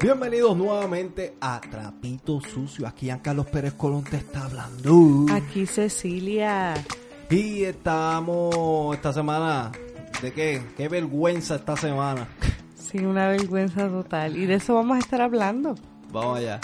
Bienvenidos 0.00 0.56
nuevamente 0.56 1.34
a 1.40 1.60
Trapito 1.60 2.40
Sucio. 2.40 2.86
Aquí 2.86 3.10
Carlos 3.20 3.46
Pérez 3.46 3.72
Colón 3.72 4.04
te 4.04 4.18
está 4.18 4.44
hablando. 4.44 5.26
Aquí 5.34 5.66
Cecilia. 5.66 6.74
Y 7.28 7.64
estamos 7.64 8.94
esta 8.94 9.12
semana. 9.12 9.72
¿De 10.22 10.32
qué? 10.32 10.62
¿Qué 10.76 10.88
vergüenza 10.88 11.56
esta 11.56 11.76
semana? 11.76 12.28
Sí, 12.76 12.98
una 12.98 13.28
vergüenza 13.28 13.88
total. 13.88 14.36
Y 14.36 14.46
de 14.46 14.54
eso 14.54 14.76
vamos 14.76 14.98
a 14.98 15.00
estar 15.00 15.20
hablando. 15.20 15.74
Vamos 16.12 16.38
allá. 16.38 16.60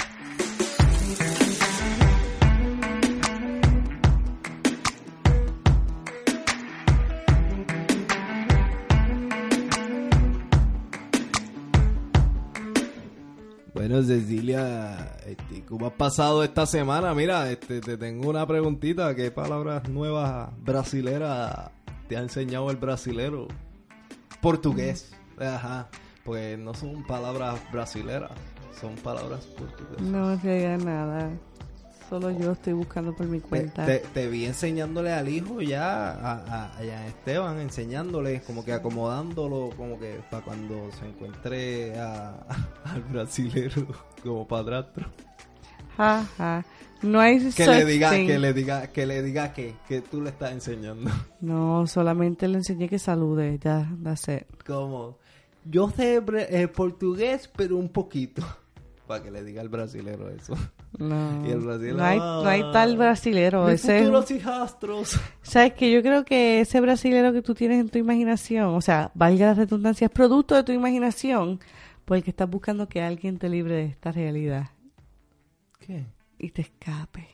Bueno, 13.95 14.09
Cecilia, 14.09 15.19
este, 15.25 15.65
¿cómo 15.65 15.87
has 15.87 15.93
pasado 15.93 16.43
esta 16.43 16.67
semana? 16.67 17.15
Mira, 17.15 17.49
este, 17.49 17.81
te 17.81 17.97
tengo 17.97 18.29
una 18.29 18.45
preguntita. 18.45 19.15
¿Qué 19.15 19.31
palabras 19.31 19.89
nuevas 19.89 20.51
brasileras 20.65 21.71
te 22.09 22.17
ha 22.17 22.21
enseñado 22.21 22.73
el 22.73 22.77
brasilero? 22.77 23.47
Portugués. 24.41 25.15
Ajá. 25.39 25.89
Pues 26.25 26.59
no 26.59 26.75
son 26.75 27.07
palabras 27.07 27.61
brasileras, 27.71 28.33
son 28.81 28.97
palabras 28.97 29.45
portuguesas. 29.57 30.03
No 30.03 30.37
diga 30.39 30.77
nada. 30.77 31.31
Solo 32.09 32.31
yo 32.31 32.53
estoy 32.53 32.75
buscando 32.75 33.15
por 33.15 33.27
mi 33.27 33.41
cuenta. 33.41 33.87
Te, 33.87 33.99
te, 33.99 34.29
vi 34.29 34.45
enseñándole 34.45 35.13
al 35.13 35.29
hijo 35.29 35.61
ya, 35.61 36.11
a, 36.11 36.33
a, 36.33 36.79
a, 36.79 37.07
Esteban, 37.07 37.61
enseñándole, 37.61 38.43
como 38.43 38.65
que 38.65 38.73
acomodándolo, 38.73 39.71
como 39.77 39.99
que 39.99 40.21
para 40.31 40.45
cuando 40.45 40.91
se 40.93 41.07
encuentre 41.07 41.99
a, 41.99 42.47
al 42.85 43.03
brasilero 43.03 43.87
como 44.23 44.47
padrastro. 44.47 45.07
Jaja. 45.97 46.27
Ja. 46.37 46.65
No 47.05 47.21
hay 47.21 47.51
que 47.51 47.67
le 47.67 47.85
diga, 47.85 48.11
que 48.13 48.39
le 48.39 48.53
diga, 48.55 48.87
que 48.87 49.05
le 49.05 49.23
diga 49.23 49.53
que, 49.53 49.75
que 49.87 50.01
tú 50.01 50.23
le 50.23 50.31
estás 50.31 50.53
enseñando. 50.53 51.11
No, 51.41 51.87
solamente 51.87 52.49
le 52.49 52.57
enseñé 52.57 52.89
que 52.89 52.99
salude, 52.99 53.59
ya, 53.63 53.87
that's 54.03 54.29
it. 54.29 54.47
Como, 54.67 55.19
yo 55.67 55.91
sé 55.91 56.23
eh, 56.49 56.69
portugués, 56.69 57.51
pero 57.55 57.77
un 57.77 57.91
poquito. 57.91 58.43
Para 59.07 59.23
que 59.23 59.31
le 59.31 59.45
diga 59.45 59.61
al 59.61 59.69
brasilero 59.69 60.31
eso. 60.31 60.57
No, 60.99 61.47
y 61.47 61.51
el 61.51 61.61
brasilero, 61.61 61.99
no, 61.99 62.05
hay, 62.05 62.19
no 62.19 62.47
hay 62.47 62.63
tal 62.73 62.97
brasilero. 62.97 63.67
Mis 63.67 63.85
ese, 63.85 64.01
futuros 64.01 64.31
hijastros. 64.31 65.21
Sabes 65.43 65.75
que 65.75 65.93
yo 65.93 66.03
creo 66.03 66.25
que 66.25 66.61
ese 66.61 66.81
brasilero 66.81 67.33
que 67.33 67.43
tú 67.43 67.55
tienes 67.55 67.81
en 67.81 67.91
tu 67.91 67.99
imaginación, 67.99 68.75
o 68.75 68.81
sea, 68.81 69.11
valga 69.15 69.47
la 69.47 69.55
redundancia, 69.55 70.07
es 70.07 70.11
producto 70.11 70.55
de 70.55 70.65
tu 70.65 70.73
imaginación, 70.73 71.61
porque 72.05 72.31
estás 72.31 72.49
buscando 72.49 72.89
que 72.89 73.03
alguien 73.03 73.39
te 73.39 73.49
libre 73.49 73.75
de 73.75 73.85
esta 73.87 74.11
realidad. 74.11 74.71
¿Qué? 75.81 76.07
Y 76.39 76.51
te 76.51 76.63
escape. 76.63 77.29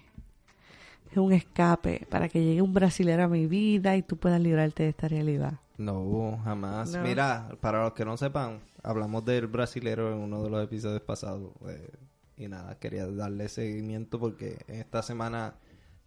Es 1.10 1.16
un 1.16 1.32
escape 1.32 2.06
para 2.08 2.28
que 2.28 2.42
llegue 2.42 2.62
un 2.62 2.72
brasilero 2.72 3.24
a 3.24 3.28
mi 3.28 3.46
vida 3.46 3.96
y 3.96 4.02
tú 4.02 4.16
puedas 4.16 4.40
librarte 4.40 4.84
de 4.84 4.88
esta 4.90 5.08
realidad. 5.08 5.54
No, 5.76 6.38
jamás. 6.44 6.92
No. 6.92 7.02
Mira, 7.02 7.48
para 7.60 7.82
los 7.84 7.94
que 7.94 8.04
no 8.04 8.16
sepan, 8.16 8.60
hablamos 8.82 9.24
del 9.24 9.46
brasilero 9.46 10.12
en 10.12 10.18
uno 10.18 10.42
de 10.42 10.50
los 10.50 10.62
episodios 10.62 11.02
pasados. 11.02 11.52
eh, 11.68 11.90
y 12.36 12.48
nada, 12.48 12.78
quería 12.78 13.06
darle 13.06 13.48
seguimiento 13.48 14.18
porque 14.18 14.64
esta 14.66 15.02
semana 15.02 15.54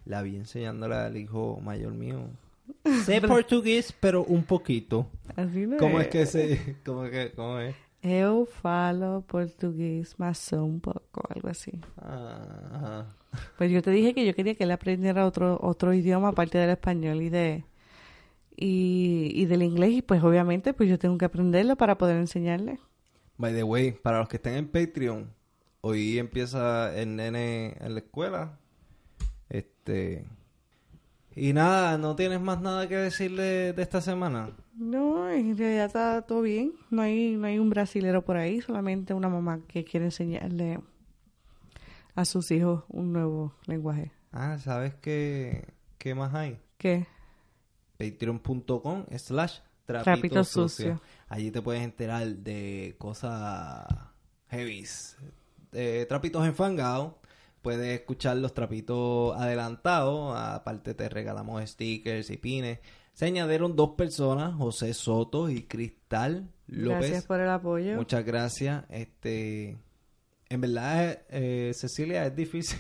la 0.06 0.24
vi 0.24 0.36
enseñándole 0.36 0.96
al 0.96 1.16
hijo 1.16 1.60
mayor 1.62 1.94
mío. 1.94 2.22
Sé 3.06 3.22
portugués, 3.22 3.94
pero 4.00 4.24
un 4.24 4.44
poquito. 4.44 5.08
Así 5.36 5.68
no 5.68 5.78
¿Cómo 5.80 6.00
es 6.00 6.08
que 6.08 6.26
se...? 6.26 6.78
¿Cómo, 6.84 7.04
que, 7.04 7.34
cómo 7.36 7.60
es? 7.60 7.76
Eu 8.04 8.46
falo 8.46 9.22
portugués 9.22 10.20
más 10.20 10.52
un 10.52 10.82
poco, 10.82 11.24
algo 11.30 11.48
así. 11.48 11.72
Ah, 11.98 12.38
ajá. 12.74 13.08
Pues 13.58 13.72
yo 13.72 13.82
te 13.82 13.92
dije 13.92 14.14
que 14.14 14.26
yo 14.26 14.36
quería 14.36 14.56
que 14.56 14.66
él 14.66 14.72
aprendiera 14.72 15.26
otro 15.26 15.58
otro 15.62 15.94
idioma 15.94 16.28
aparte 16.30 16.58
del 16.58 16.72
español 16.72 17.22
y 17.22 17.30
de 17.30 17.64
y, 18.58 19.32
y 19.34 19.46
del 19.46 19.64
inglés 19.64 19.92
y 19.92 20.02
pues 20.02 20.22
obviamente 20.22 20.74
pues 20.74 20.90
yo 20.90 21.00
tengo 21.00 21.18
que 21.18 21.26
aprenderlo 21.26 21.78
para 21.78 21.98
poder 21.98 22.18
enseñarle. 22.18 22.78
By 23.38 23.54
the 23.54 23.64
way, 23.64 23.94
para 23.94 24.20
los 24.20 24.28
que 24.28 24.36
estén 24.36 24.56
en 24.56 24.68
Patreon, 24.68 25.34
hoy 25.80 26.20
empieza 26.20 26.94
el 26.96 27.16
nene 27.16 27.78
en 27.80 27.94
la 27.94 28.00
escuela. 28.02 28.60
Este... 29.50 30.26
Y 31.36 31.54
nada, 31.54 31.98
¿no 31.98 32.16
tienes 32.16 32.40
más 32.40 32.62
nada 32.62 32.88
que 32.88 32.96
decirle 32.96 33.74
de 33.74 33.82
esta 33.82 34.02
semana? 34.02 34.52
No, 34.76 35.30
en 35.30 35.58
realidad 35.58 35.86
está 35.86 36.22
todo 36.22 36.42
bien. 36.42 36.74
No 36.92 37.02
hay 37.02 37.36
no 37.36 37.48
hay 37.48 37.58
un 37.60 37.70
brasilero 37.70 38.24
por 38.24 38.38
ahí, 38.38 38.62
solamente 38.62 39.14
una 39.14 39.30
mamá 39.30 39.62
que 39.68 39.84
quiere 39.84 40.08
enseñarle 40.08 40.80
a 42.16 42.26
sus 42.26 42.52
hijos 42.52 42.84
un 42.90 43.14
nuevo 43.14 43.56
lenguaje. 43.66 44.12
Ah, 44.32 44.58
¿sabes 44.60 44.94
qué, 44.96 45.74
qué 45.98 46.14
más 46.14 46.34
hay? 46.34 46.60
¿Qué? 46.78 47.08
Patreon.com 47.98 49.06
slash 49.18 49.60
trapito, 49.86 50.44
sucio. 50.44 51.02
Allí 51.30 51.52
te 51.52 51.62
puedes 51.62 51.82
enterar 51.82 52.28
de 52.28 52.96
cosas 52.98 53.86
heavies. 54.50 55.18
De 55.72 56.06
trapitos 56.06 56.46
enfangados. 56.46 57.14
Puedes 57.64 57.98
escuchar 57.98 58.38
los 58.38 58.54
trapitos 58.54 59.36
adelantados. 59.38 60.36
Aparte 60.38 60.94
te 60.94 61.08
regalamos 61.08 61.68
stickers 61.68 62.30
y 62.30 62.38
pines. 62.38 62.80
Se 63.14 63.26
añadieron 63.26 63.78
dos 63.78 63.92
personas, 63.92 64.54
José 64.56 64.94
Soto 64.94 65.50
y 65.50 65.64
Cristal 65.64 66.52
López. 66.68 67.00
Gracias 67.00 67.26
por 67.26 67.40
el 67.40 67.50
apoyo. 67.50 67.96
Muchas 67.96 68.26
gracias. 68.26 68.84
Este, 68.90 69.78
en 70.50 70.62
verdad, 70.62 71.22
eh, 71.30 71.72
Cecilia, 71.74 72.26
es 72.26 72.36
difícil 72.36 72.80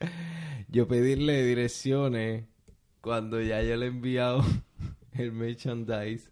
yo 0.68 0.88
pedirle 0.88 1.44
direcciones 1.44 2.46
cuando 3.02 3.42
ya 3.42 3.62
yo 3.62 3.76
le 3.76 3.86
he 3.86 3.88
enviado 3.90 4.42
el 5.12 5.32
merchandise 5.32 6.30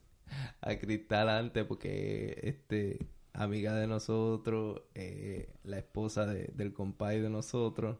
a 0.63 0.77
Cristal 0.77 1.29
antes 1.29 1.67
porque 1.67 2.41
este 2.43 3.07
amiga 3.43 3.75
de 3.75 3.87
nosotros, 3.87 4.83
eh, 4.95 5.53
la 5.65 5.79
esposa 5.79 6.27
de- 6.27 6.51
del 6.55 6.73
compay 6.73 7.21
de 7.21 7.31
nosotros, 7.31 7.99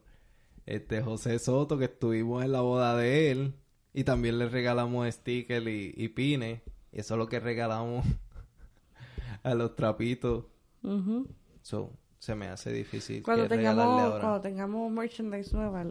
este 0.65 1.01
José 1.01 1.39
Soto 1.39 1.77
que 1.77 1.85
estuvimos 1.85 2.43
en 2.43 2.51
la 2.51 2.61
boda 2.61 2.95
de 2.95 3.31
él 3.31 3.55
y 3.93 4.03
también 4.03 4.37
le 4.39 4.47
regalamos 4.49 5.07
stickers 5.13 5.65
y, 5.67 5.93
y 5.97 6.07
pines 6.09 6.61
y 6.91 6.99
eso 6.99 7.15
es 7.15 7.17
lo 7.17 7.27
que 7.27 7.39
regalamos 7.39 8.05
a 9.43 9.53
los 9.55 9.75
trapitos. 9.75 10.45
Ujú. 10.83 11.27
So, 11.61 11.91
se 12.19 12.35
me 12.35 12.47
hace 12.47 12.71
difícil 12.71 13.23
Cuando 13.23 13.47
tengamos, 13.47 13.83
ahora. 13.85 14.19
cuando 14.21 14.41
tengamos 14.41 14.91
merchandise 14.91 15.55
nueva, 15.55 15.85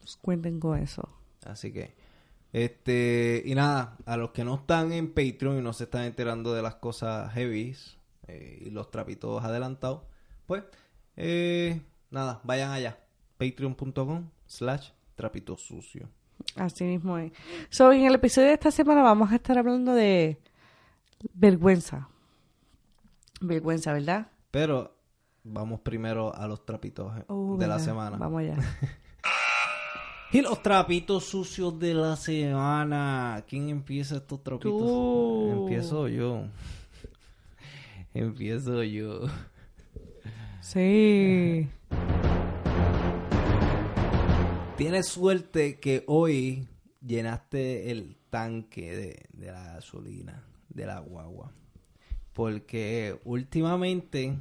pues 0.00 0.16
cuenten 0.16 0.58
con 0.60 0.78
eso. 0.78 1.08
Así 1.44 1.72
que, 1.72 1.94
este, 2.52 3.42
y 3.44 3.54
nada, 3.54 3.98
a 4.06 4.16
los 4.16 4.30
que 4.30 4.44
no 4.44 4.54
están 4.54 4.92
en 4.92 5.12
Patreon 5.12 5.58
y 5.58 5.62
no 5.62 5.72
se 5.72 5.84
están 5.84 6.04
enterando 6.04 6.54
de 6.54 6.62
las 6.62 6.76
cosas 6.76 7.32
heavies 7.34 7.98
eh, 8.26 8.62
y 8.66 8.70
los 8.70 8.90
trapitos 8.90 9.42
adelantados, 9.44 10.02
pues, 10.46 10.64
eh, 11.16 11.80
nada, 12.10 12.40
vayan 12.44 12.70
allá, 12.70 12.98
patreon.com 13.38 14.28
slash 14.46 14.90
trapito 15.14 15.56
sucio. 15.56 16.08
Así 16.56 16.84
mismo 16.84 17.18
es. 17.18 17.32
So, 17.70 17.92
en 17.92 18.04
el 18.04 18.14
episodio 18.14 18.48
de 18.48 18.54
esta 18.54 18.70
semana 18.70 19.02
vamos 19.02 19.32
a 19.32 19.36
estar 19.36 19.56
hablando 19.58 19.94
de 19.94 20.40
vergüenza. 21.32 22.08
Vergüenza, 23.40 23.92
¿verdad? 23.92 24.28
Pero 24.50 24.94
vamos 25.42 25.80
primero 25.80 26.34
a 26.34 26.46
los 26.46 26.64
trapitos 26.64 27.16
eh, 27.18 27.24
Uh, 27.28 27.56
de 27.58 27.66
la 27.66 27.78
semana. 27.78 28.16
Vamos 28.16 28.40
allá. 28.40 28.56
Y 30.32 30.40
los 30.40 30.60
trapitos 30.62 31.26
sucios 31.26 31.78
de 31.78 31.94
la 31.94 32.16
semana. 32.16 33.44
¿Quién 33.48 33.68
empieza 33.68 34.16
estos 34.16 34.42
trapitos? 34.42 34.80
Tú. 34.80 35.50
Empiezo 35.52 36.08
yo. 36.08 36.46
Empiezo 38.14 38.82
yo. 38.84 39.26
Sí. 40.60 41.68
Tienes 44.76 45.08
suerte 45.08 45.78
que 45.78 46.04
hoy 46.06 46.68
llenaste 47.04 47.90
el 47.90 48.16
tanque 48.30 48.96
de, 48.96 49.26
de 49.32 49.52
la 49.52 49.64
gasolina, 49.74 50.42
de 50.68 50.86
la 50.86 51.00
guagua. 51.00 51.52
Porque 52.32 53.20
últimamente 53.24 54.38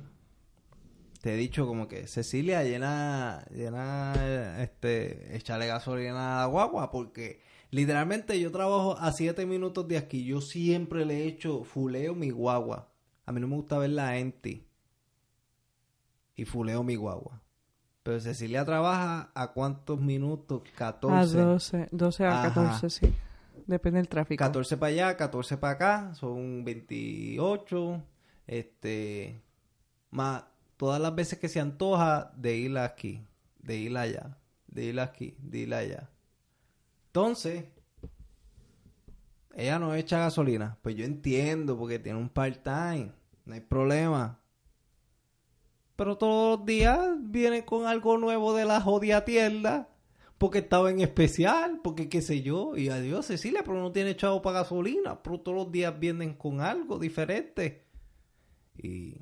te 1.24 1.34
he 1.34 1.38
dicho 1.38 1.66
como 1.66 1.88
que 1.88 2.06
Cecilia 2.08 2.64
llena, 2.64 3.46
llena, 3.50 4.62
este, 4.62 5.36
échale 5.36 5.68
gasolina 5.68 6.36
a 6.36 6.42
la 6.42 6.46
guagua 6.48 6.92
porque 6.92 7.40
literalmente 7.72 8.40
yo 8.40 8.52
trabajo 8.52 8.98
a 9.00 9.12
7 9.12 9.46
minutos 9.46 9.88
de 9.88 9.98
aquí. 9.98 10.26
Yo 10.26 10.42
siempre 10.42 11.06
le 11.06 11.26
echo 11.26 11.64
fuleo 11.64 12.14
mi 12.14 12.30
guagua. 12.30 12.93
A 13.26 13.32
mí 13.32 13.40
no 13.40 13.48
me 13.48 13.56
gusta 13.56 13.78
verla 13.78 14.18
empty. 14.18 14.66
Y 16.36 16.46
fuleo 16.46 16.84
mi 16.84 16.96
guagua. 16.96 17.42
Pero 18.04 18.20
Cecilia 18.20 18.66
trabaja 18.66 19.32
a 19.34 19.54
cuántos 19.54 20.02
minutos? 20.02 20.64
14. 20.76 21.40
A 21.40 21.44
12, 21.46 21.90
12 21.92 22.26
a 22.26 22.32
Ajá. 22.32 22.50
14, 22.50 22.90
sí. 22.90 23.14
Depende 23.66 24.00
del 24.00 24.10
tráfico. 24.10 24.44
14 24.44 24.76
para 24.78 24.92
allá, 24.92 25.18
14 25.18 25.58
para 25.58 25.74
acá, 25.74 26.14
son 26.16 26.66
28. 26.66 28.04
Este, 28.46 29.42
más, 30.12 30.44
todas 30.76 31.00
las 31.02 31.16
veces 31.16 31.40
que 31.40 31.48
se 31.48 31.62
antoja 31.62 32.34
de 32.36 32.58
ir 32.58 32.78
aquí, 32.78 33.26
de 33.60 33.78
ir 33.78 33.96
allá, 33.98 34.38
de 34.68 34.84
ir 34.84 35.00
aquí, 35.00 35.38
de 35.40 35.60
ir 35.60 35.74
allá. 35.74 36.10
Entonces, 37.08 37.66
ella 39.54 39.80
no 39.80 39.94
echa 39.96 40.20
gasolina. 40.20 40.78
Pues 40.82 40.96
yo 40.96 41.06
entiendo 41.06 41.78
porque 41.78 42.00
tiene 42.00 42.20
un 42.20 42.30
part-time, 42.30 43.12
no 43.46 43.54
hay 43.54 43.62
problema. 43.62 44.40
Pero 45.96 46.18
todos 46.18 46.60
los 46.60 46.66
días 46.66 47.00
viene 47.20 47.64
con 47.66 47.86
algo 47.86 48.18
nuevo 48.18 48.56
de 48.56 48.66
la 48.66 48.82
jodida 48.82 49.26
tienda. 49.26 49.90
Porque 50.40 50.60
estaba 50.60 50.92
en 50.92 51.00
especial, 51.00 51.80
porque 51.84 52.10
qué 52.10 52.22
sé 52.22 52.42
yo. 52.42 52.76
Y 52.76 52.90
adiós, 52.90 53.28
Cecilia, 53.28 53.62
pero 53.64 53.80
no 53.80 53.92
tiene 53.92 54.10
echado 54.10 54.42
para 54.42 54.60
gasolina. 54.60 55.22
Pero 55.22 55.40
todos 55.40 55.56
los 55.56 55.72
días 55.72 55.98
vienen 55.98 56.34
con 56.34 56.60
algo 56.60 57.00
diferente. 57.00 57.86
Y 58.76 59.16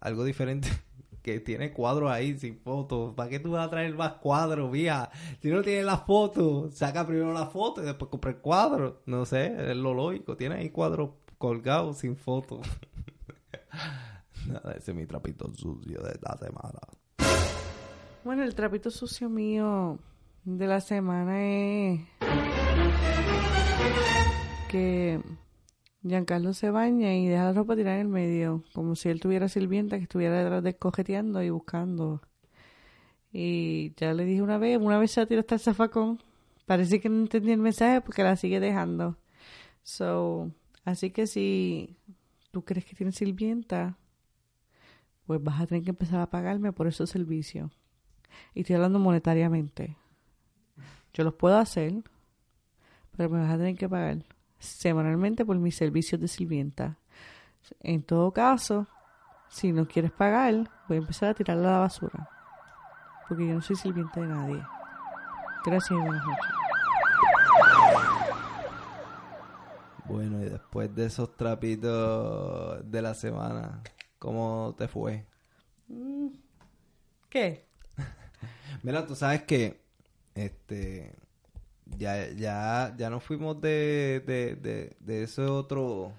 algo 0.00 0.24
diferente 0.24 0.68
que 1.28 1.40
tiene 1.40 1.72
cuadros 1.72 2.10
ahí 2.10 2.38
sin 2.38 2.58
fotos. 2.58 3.14
¿Para 3.14 3.28
qué 3.28 3.38
tú 3.38 3.52
vas 3.52 3.66
a 3.66 3.70
traer 3.70 3.94
más 3.94 4.14
cuadros, 4.14 4.70
vía? 4.70 5.10
Si 5.42 5.50
no 5.50 5.62
tienes 5.62 5.84
las 5.84 6.04
fotos, 6.04 6.74
saca 6.74 7.06
primero 7.06 7.32
la 7.32 7.46
foto 7.46 7.82
y 7.82 7.86
después 7.86 8.10
compra 8.10 8.30
el 8.30 8.38
cuadro. 8.38 9.02
No 9.06 9.26
sé, 9.26 9.70
es 9.70 9.76
lo 9.76 9.92
lógico. 9.92 10.36
Tiene 10.36 10.56
ahí 10.56 10.70
cuadros 10.70 11.10
colgados 11.36 11.98
sin 11.98 12.16
fotos. 12.16 12.60
Nada, 14.48 14.72
ese 14.72 14.92
es 14.92 14.96
mi 14.96 15.06
trapito 15.06 15.52
sucio 15.54 16.00
de 16.00 16.12
esta 16.12 16.36
semana. 16.38 16.80
Bueno, 18.24 18.42
el 18.42 18.54
trapito 18.54 18.90
sucio 18.90 19.28
mío 19.28 19.98
de 20.44 20.66
la 20.66 20.80
semana 20.80 21.44
es 21.44 22.00
que 24.70 25.20
Giancarlo 26.08 26.52
se 26.54 26.70
baña 26.70 27.14
y 27.14 27.26
deja 27.26 27.44
la 27.44 27.52
ropa 27.52 27.76
tirada 27.76 27.96
en 27.96 28.06
el 28.06 28.08
medio, 28.08 28.64
como 28.72 28.96
si 28.96 29.08
él 29.08 29.20
tuviera 29.20 29.48
sirvienta 29.48 29.96
que 29.96 30.04
estuviera 30.04 30.38
detrás 30.38 30.62
de 30.62 31.44
y 31.44 31.50
buscando. 31.50 32.22
Y 33.32 33.94
ya 33.96 34.14
le 34.14 34.24
dije 34.24 34.42
una 34.42 34.58
vez, 34.58 34.78
una 34.78 34.98
vez 34.98 35.10
se 35.10 35.26
tiró 35.26 35.40
hasta 35.40 35.56
el 35.56 35.60
zafacón. 35.60 36.22
Parece 36.66 37.00
que 37.00 37.08
no 37.08 37.20
entendí 37.20 37.52
el 37.52 37.60
mensaje 37.60 38.00
porque 38.00 38.22
la 38.22 38.36
sigue 38.36 38.60
dejando. 38.60 39.16
So, 39.82 40.50
así 40.84 41.10
que 41.10 41.26
si 41.26 41.96
tú 42.50 42.64
crees 42.64 42.84
que 42.84 42.96
tienes 42.96 43.16
sirvienta, 43.16 43.96
pues 45.26 45.42
vas 45.42 45.60
a 45.60 45.66
tener 45.66 45.84
que 45.84 45.90
empezar 45.90 46.20
a 46.20 46.30
pagarme 46.30 46.72
por 46.72 46.86
esos 46.86 47.10
servicios. 47.10 47.70
Y 48.54 48.60
estoy 48.60 48.76
hablando 48.76 48.98
monetariamente. 48.98 49.96
Yo 51.12 51.24
los 51.24 51.34
puedo 51.34 51.56
hacer, 51.58 52.02
pero 53.16 53.30
me 53.30 53.40
vas 53.40 53.50
a 53.50 53.58
tener 53.58 53.76
que 53.76 53.88
pagar 53.88 54.24
semanalmente 54.58 55.44
por 55.44 55.56
mis 55.56 55.76
servicios 55.76 56.20
de 56.20 56.28
sirvienta. 56.28 56.98
En 57.80 58.02
todo 58.02 58.32
caso, 58.32 58.86
si 59.48 59.72
no 59.72 59.86
quieres 59.86 60.12
pagar, 60.12 60.70
voy 60.88 60.96
a 60.96 61.00
empezar 61.00 61.30
a 61.30 61.34
tirarla 61.34 61.68
a 61.68 61.72
la 61.72 61.78
basura. 61.80 62.28
Porque 63.28 63.46
yo 63.46 63.54
no 63.54 63.60
soy 63.60 63.76
sirvienta 63.76 64.20
de 64.20 64.26
nadie. 64.26 64.62
Gracias 65.64 65.90
y 65.90 65.94
buenas 65.94 66.26
noches. 66.26 66.46
Bueno, 70.06 70.40
y 70.40 70.48
después 70.48 70.94
de 70.94 71.04
esos 71.04 71.36
trapitos 71.36 72.90
de 72.90 73.02
la 73.02 73.12
semana, 73.12 73.82
¿cómo 74.18 74.74
te 74.78 74.88
fue? 74.88 75.26
¿Qué? 77.28 77.68
Mira, 78.82 79.06
tú 79.06 79.14
sabes 79.14 79.42
que 79.42 79.82
este 80.34 81.14
ya 81.96 82.30
ya 82.32 82.94
ya 82.96 83.10
nos 83.10 83.22
fuimos 83.24 83.60
de 83.60 84.22
de, 84.26 84.56
de, 84.56 84.96
de 85.00 85.22
ese 85.22 85.42
otro 85.42 86.12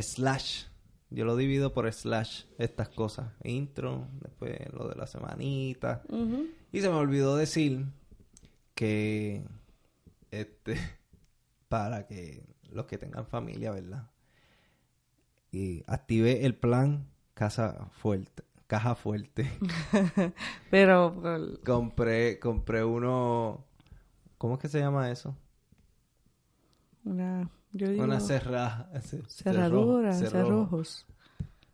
slash. 0.00 0.64
Yo 1.10 1.26
lo 1.26 1.36
divido 1.36 1.74
por 1.74 1.92
slash 1.92 2.44
estas 2.56 2.88
cosas, 2.88 3.32
intro, 3.44 4.08
después 4.20 4.58
lo 4.72 4.88
de 4.88 4.96
la 4.96 5.06
semanita. 5.06 6.02
Y 6.72 6.80
se 6.80 6.88
me 6.88 6.94
olvidó 6.94 7.36
decir 7.36 7.84
que 8.74 9.44
este 10.30 10.76
para 11.68 12.06
que 12.06 12.42
los 12.70 12.86
que 12.86 12.98
tengan 12.98 13.26
familia, 13.26 13.72
¿verdad? 13.72 14.10
Y 15.50 15.84
active 15.86 16.46
el 16.46 16.54
plan 16.54 17.06
casa 17.34 17.90
fuerte, 17.92 18.42
caja 18.66 18.94
fuerte. 18.94 19.50
Pero 20.70 21.20
compré 21.62 22.38
compré 22.38 22.84
uno 22.84 23.66
¿Cómo 24.42 24.54
es 24.54 24.60
que 24.60 24.68
se 24.68 24.80
llama 24.80 25.08
eso? 25.08 25.36
una, 27.04 27.48
yo 27.72 27.88
digo, 27.90 28.02
Una 28.02 28.18
cerra, 28.18 28.88
ce- 29.00 29.22
cerradura, 29.28 30.12
cerro- 30.14 30.30
cerrojo. 30.30 30.48
cerrojos. 30.48 31.06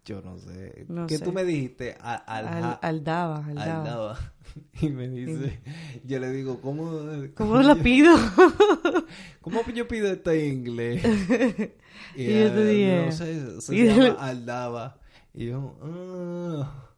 Yo 0.05 0.21
no 0.21 0.37
sé. 0.37 0.85
No 0.87 1.07
¿Qué 1.07 1.17
sé. 1.17 1.25
tú 1.25 1.33
me 1.33 1.45
dijiste? 1.45 1.97
A- 1.99 2.15
al- 2.17 2.47
Al, 2.47 2.79
aldaba, 2.83 3.37
aldaba. 3.47 3.79
aldaba. 3.79 4.19
Y 4.83 4.91
me 4.91 5.09
dice, 5.09 5.61
yo 6.05 6.19
le 6.19 6.31
digo, 6.31 6.61
¿cómo? 6.61 6.91
¿Cómo 7.35 7.63
la 7.63 7.75
pido? 7.77 8.15
¿Cómo 9.41 9.63
yo 9.75 9.89
pido 9.89 10.09
esto 10.13 10.31
en 10.31 10.53
inglés? 10.59 11.03
Y 12.17 12.25
yo 12.27 12.53
te 12.53 12.63
eh, 12.63 12.67
dije, 12.67 13.07
No 13.07 13.13
sé, 13.13 13.61
se 13.63 13.73
pídele- 13.73 14.09
llama 14.13 14.27
Aldaba. 14.29 14.99
Y 15.33 15.47
yo, 15.47 15.79
ah, 15.83 16.91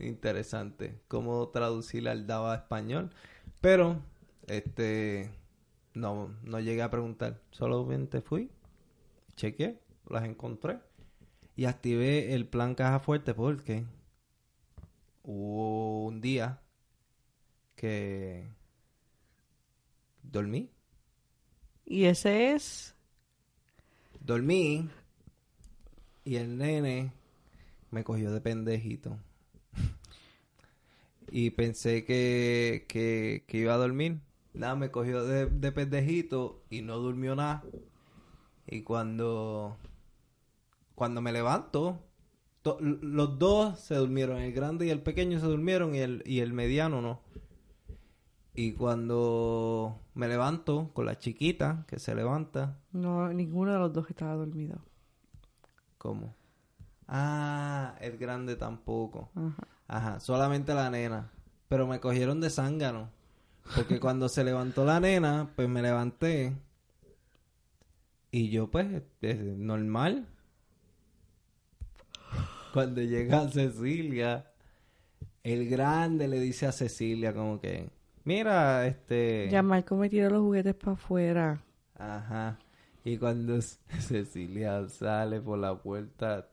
interesante. 0.00 1.00
¿Cómo 1.06 1.46
traducir 1.50 2.08
Aldaba 2.08 2.52
a 2.52 2.56
español? 2.56 3.10
Pero, 3.60 4.00
este, 4.48 5.30
no, 5.94 6.34
no 6.44 6.60
llegué 6.60 6.82
a 6.82 6.90
preguntar. 6.90 7.40
Solamente 7.50 8.20
fui, 8.20 8.50
chequeé, 9.36 9.78
las 10.08 10.24
encontré 10.24 10.78
y 11.56 11.64
activé 11.66 12.34
el 12.34 12.46
plan 12.46 12.74
caja 12.74 13.00
fuerte 13.00 13.34
porque 13.34 13.84
hubo 15.24 16.06
un 16.06 16.20
día 16.20 16.60
que 17.76 18.48
dormí 20.22 20.70
Y 21.84 22.04
ese 22.04 22.52
es 22.52 22.94
Dormí 24.20 24.88
y 26.24 26.36
el 26.36 26.58
nene 26.58 27.12
me 27.90 28.04
cogió 28.04 28.30
de 28.30 28.42
pendejito. 28.42 29.18
y 31.30 31.50
pensé 31.50 32.04
que, 32.04 32.84
que, 32.86 33.44
que 33.46 33.58
iba 33.58 33.72
a 33.72 33.78
dormir. 33.78 34.20
Nada, 34.54 34.74
me 34.76 34.90
cogió 34.90 35.24
de, 35.24 35.46
de 35.46 35.72
pendejito 35.72 36.62
y 36.70 36.82
no 36.82 36.98
durmió 36.98 37.34
nada. 37.36 37.62
Y 38.66 38.82
cuando, 38.82 39.76
cuando 40.94 41.20
me 41.20 41.32
levanto, 41.32 42.00
to- 42.62 42.78
los 42.80 43.38
dos 43.38 43.78
se 43.78 43.94
durmieron. 43.94 44.38
El 44.38 44.52
grande 44.52 44.86
y 44.86 44.90
el 44.90 45.00
pequeño 45.02 45.38
se 45.40 45.46
durmieron 45.46 45.94
y 45.94 45.98
el, 45.98 46.22
y 46.26 46.40
el 46.40 46.52
mediano 46.52 47.00
no. 47.00 47.20
Y 48.54 48.72
cuando 48.72 50.00
me 50.14 50.26
levanto 50.26 50.90
con 50.92 51.06
la 51.06 51.18
chiquita 51.18 51.84
que 51.86 51.98
se 52.00 52.14
levanta, 52.14 52.76
no 52.92 53.32
ninguno 53.32 53.72
de 53.72 53.78
los 53.78 53.92
dos 53.92 54.10
estaba 54.10 54.34
dormido. 54.34 54.78
¿Cómo? 55.98 56.34
Ah, 57.06 57.94
el 58.00 58.18
grande 58.18 58.56
tampoco. 58.56 59.30
Ajá. 59.34 59.66
Ajá, 59.88 60.20
solamente 60.20 60.74
la 60.74 60.90
nena. 60.90 61.30
Pero 61.68 61.86
me 61.86 62.00
cogieron 62.00 62.40
de 62.40 62.50
zángano. 62.50 63.10
Porque 63.74 64.00
cuando 64.00 64.28
se 64.28 64.44
levantó 64.44 64.84
la 64.84 65.00
nena, 65.00 65.50
pues 65.54 65.68
me 65.68 65.82
levanté. 65.82 66.52
Y 68.30 68.50
yo, 68.50 68.70
pues, 68.70 69.02
es 69.22 69.38
normal. 69.38 70.26
Cuando 72.72 73.00
llega 73.00 73.48
Cecilia, 73.48 74.50
el 75.42 75.68
grande 75.68 76.28
le 76.28 76.38
dice 76.40 76.66
a 76.66 76.72
Cecilia 76.72 77.32
como 77.32 77.60
que, 77.60 77.88
mira, 78.24 78.86
este... 78.86 79.48
Ya 79.50 79.62
Marco 79.62 79.96
me 79.96 80.10
tiró 80.10 80.28
los 80.28 80.42
juguetes 80.42 80.74
para 80.74 80.92
afuera. 80.92 81.62
Ajá. 81.96 82.58
Y 83.04 83.16
cuando 83.16 83.60
Cecilia 84.00 84.86
sale 84.88 85.40
por 85.40 85.58
la 85.58 85.74
puerta, 85.76 86.48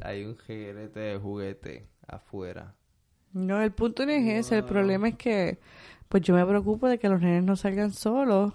hay 0.00 0.24
un 0.24 0.36
jerete 0.36 1.00
de 1.00 1.18
juguete 1.18 1.88
afuera. 2.06 2.74
No, 3.32 3.62
el 3.62 3.72
punto 3.72 4.04
no 4.06 4.12
es 4.12 4.46
ese. 4.46 4.58
El 4.58 4.64
problema 4.64 5.08
es 5.08 5.16
que, 5.16 5.58
pues 6.12 6.22
yo 6.24 6.34
me 6.34 6.44
preocupo 6.44 6.88
de 6.88 6.98
que 6.98 7.08
los 7.08 7.22
nenes 7.22 7.42
no 7.42 7.56
salgan 7.56 7.90
solos. 7.90 8.52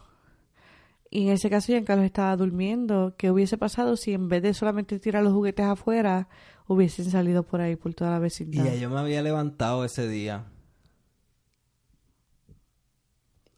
Y 1.10 1.24
en 1.28 1.34
ese 1.34 1.50
caso, 1.50 1.68
Giancarlo 1.72 2.04
estaba 2.04 2.36
durmiendo. 2.38 3.16
¿Qué 3.18 3.32
hubiese 3.32 3.58
pasado 3.58 3.98
si 3.98 4.14
en 4.14 4.30
vez 4.30 4.44
de 4.44 4.54
solamente 4.54 5.00
tirar 5.00 5.24
los 5.24 5.34
juguetes 5.34 5.66
afuera, 5.66 6.28
hubiesen 6.68 7.10
salido 7.10 7.42
por 7.42 7.62
ahí, 7.62 7.76
por 7.76 7.96
toda 7.96 8.12
la 8.12 8.18
Y 8.18 8.22
vecindad? 8.22 8.66
ya 8.66 8.76
yo 8.76 8.90
me 8.92 9.00
había 9.00 9.24
levantado 9.24 9.84
ese 9.86 10.08
día. 10.08 10.46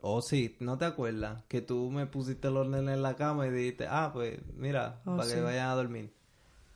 Oh, 0.02 0.22
sí, 0.22 0.56
¿no 0.60 0.78
te 0.78 0.86
acuerdas? 0.86 1.44
Que 1.50 1.62
tú 1.62 1.90
me 1.92 2.06
pusiste 2.08 2.50
los 2.50 2.68
nenes 2.68 2.96
en 2.96 3.02
la 3.02 3.16
cama 3.16 3.48
y 3.48 3.52
dijiste, 3.52 3.86
ah, 3.90 4.12
pues, 4.14 4.40
mira, 4.56 5.02
Oh, 5.06 5.18
para 5.18 5.30
que 5.34 5.42
vayan 5.42 5.70
a 5.70 5.76
dormir. 5.76 6.14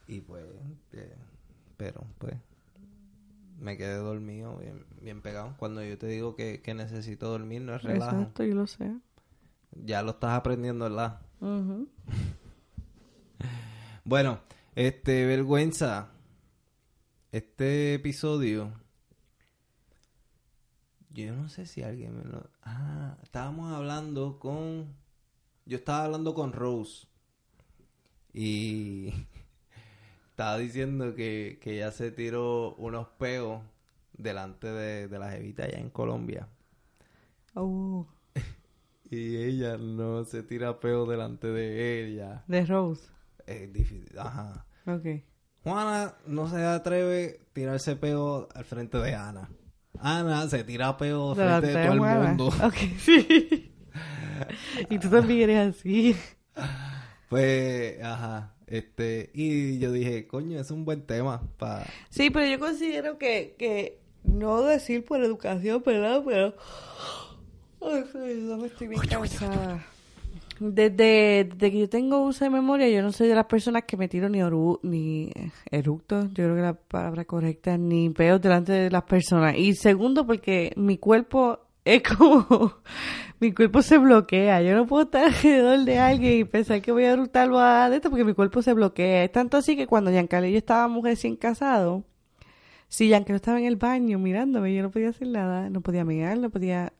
Y 0.07 0.19
pues, 0.21 0.43
eh, 0.93 1.15
pero, 1.77 2.03
pues, 2.17 2.35
me 3.63 3.77
quedé 3.77 3.95
dormido, 3.95 4.57
bien, 4.57 4.85
bien 5.01 5.21
pegado. 5.21 5.55
Cuando 5.57 5.81
yo 5.83 5.97
te 5.97 6.07
digo 6.07 6.35
que, 6.35 6.61
que 6.61 6.73
necesito 6.73 7.29
dormir, 7.29 7.61
no 7.61 7.73
es 7.75 7.81
relajo. 7.81 8.17
Exacto, 8.17 8.43
yo 8.43 8.55
lo 8.55 8.67
sé. 8.67 8.91
Ya 9.71 10.03
lo 10.03 10.11
estás 10.11 10.33
aprendiendo, 10.33 10.85
¿verdad? 10.85 11.21
Bueno, 14.05 14.41
este, 14.75 15.25
vergüenza. 15.25 16.09
este 17.31 17.93
episodio, 17.93 18.73
yo 21.09 21.33
no 21.33 21.47
sé 21.47 21.65
si 21.65 21.83
alguien 21.83 22.17
me 22.17 22.25
lo... 22.25 22.49
Ah, 22.63 23.17
estábamos 23.23 23.73
hablando 23.73 24.39
con... 24.39 24.93
Yo 25.65 25.77
estaba 25.77 26.03
hablando 26.03 26.33
con 26.33 26.51
Rose. 26.51 27.07
Y 28.33 29.13
estaba 30.33 30.57
diciendo 30.57 31.13
que, 31.13 31.59
que 31.61 31.75
ella 31.75 31.91
se 31.91 32.09
tiró 32.11 32.73
unos 32.77 33.07
peos 33.19 33.61
delante 34.17 34.65
de, 34.67 35.07
de 35.07 35.19
la 35.19 35.29
jevita 35.29 35.65
allá 35.65 35.77
en 35.77 35.91
Colombia. 35.91 36.47
Oh, 37.53 38.07
Y 39.11 39.37
ella 39.37 39.77
no 39.77 40.25
se 40.25 40.41
tira 40.41 40.79
peos 40.79 41.07
delante 41.07 41.45
de 41.51 42.03
ella. 42.03 42.43
de 42.47 42.65
Rose. 42.65 43.07
Es 43.45 43.71
difícil. 43.71 44.17
Ajá. 44.17 44.65
Ok. 44.87 45.05
Juana 45.63 46.15
no 46.25 46.49
se 46.49 46.65
atreve 46.65 47.39
a 47.39 47.53
tirarse 47.53 47.95
peo 47.95 48.49
al 48.55 48.65
frente 48.65 48.97
de 48.97 49.13
Ana. 49.13 49.49
Ana 49.99 50.47
se 50.49 50.63
tira 50.63 50.97
peo 50.97 51.29
al 51.29 51.35
frente 51.35 51.67
de 51.77 51.85
todo 51.85 51.93
el 51.93 51.99
mundo. 51.99 52.47
Ok, 52.63 52.75
sí. 52.97 53.71
y 54.89 54.97
tú 54.97 55.09
también 55.09 55.47
eres 55.51 55.75
así. 55.77 56.15
Pues, 57.29 57.99
ajá. 58.03 58.52
Este, 58.73 59.29
y 59.35 59.77
yo 59.77 59.91
dije, 59.91 60.25
coño, 60.25 60.59
es 60.59 60.71
un 60.71 60.83
buen 60.83 61.03
tema 61.03 61.43
para... 61.59 61.85
Sí, 62.09 62.31
pero 62.31 62.47
yo 62.47 62.57
considero 62.57 63.19
que, 63.19 63.53
que 63.59 63.99
no 64.23 64.63
decir 64.63 65.05
por 65.05 65.23
educación, 65.23 65.83
¿verdad? 65.85 66.23
Pero... 66.25 66.55
Ay, 67.79 68.41
no 68.41 68.57
me 68.57 68.65
estoy 68.65 68.87
bien 68.87 69.01
cansada. 69.01 69.85
Desde, 70.59 71.43
desde 71.43 71.71
que 71.71 71.79
yo 71.81 71.87
tengo 71.87 72.23
uso 72.23 72.45
de 72.45 72.49
memoria, 72.49 72.89
yo 72.89 73.03
no 73.03 73.11
soy 73.11 73.27
de 73.27 73.35
las 73.35 73.45
personas 73.45 73.83
que 73.83 73.95
me 73.95 74.07
tiro 74.07 74.27
ni, 74.27 74.41
oru, 74.41 74.79
ni 74.81 75.31
eructos, 75.69 76.29
yo 76.29 76.45
creo 76.45 76.55
que 76.55 76.61
la 76.63 76.73
palabra 76.73 77.25
correcta, 77.25 77.77
ni 77.77 78.09
peos 78.09 78.41
delante 78.41 78.71
de 78.71 78.89
las 78.89 79.03
personas. 79.03 79.55
Y 79.55 79.75
segundo, 79.75 80.25
porque 80.25 80.73
mi 80.77 80.97
cuerpo 80.97 81.59
es 81.85 82.03
como... 82.03 82.73
mi 83.43 83.51
cuerpo 83.51 83.81
se 83.81 83.97
bloquea. 83.97 84.61
Yo 84.61 84.73
no 84.73 84.87
puedo 84.87 85.03
estar 85.03 85.25
alrededor 85.25 85.79
de 85.79 85.99
alguien 85.99 86.39
y 86.39 86.43
pensar 86.45 86.81
que 86.81 86.91
voy 86.93 87.03
a 87.03 87.11
eructarlo 87.11 87.59
a 87.59 87.89
de 87.89 87.97
esto 87.97 88.09
porque 88.09 88.23
mi 88.23 88.33
cuerpo 88.33 88.61
se 88.61 88.73
bloquea. 88.73 89.25
Es 89.25 89.31
tanto 89.33 89.57
así 89.57 89.75
que 89.75 89.85
cuando 89.85 90.11
Giancarlo 90.11 90.47
y 90.47 90.53
yo 90.53 90.57
estábamos 90.57 91.03
recién 91.03 91.35
casados, 91.35 92.03
si 92.87 93.07
Giancarlo 93.07 93.35
estaba 93.35 93.59
en 93.59 93.65
el 93.65 93.75
baño 93.75 94.17
mirándome, 94.17 94.73
yo 94.73 94.81
no 94.81 94.91
podía 94.91 95.09
hacer 95.09 95.27
nada. 95.27 95.69
No 95.69 95.81
podía 95.81 96.05
mirar, 96.05 96.37
no 96.37 96.49
podía 96.49 96.93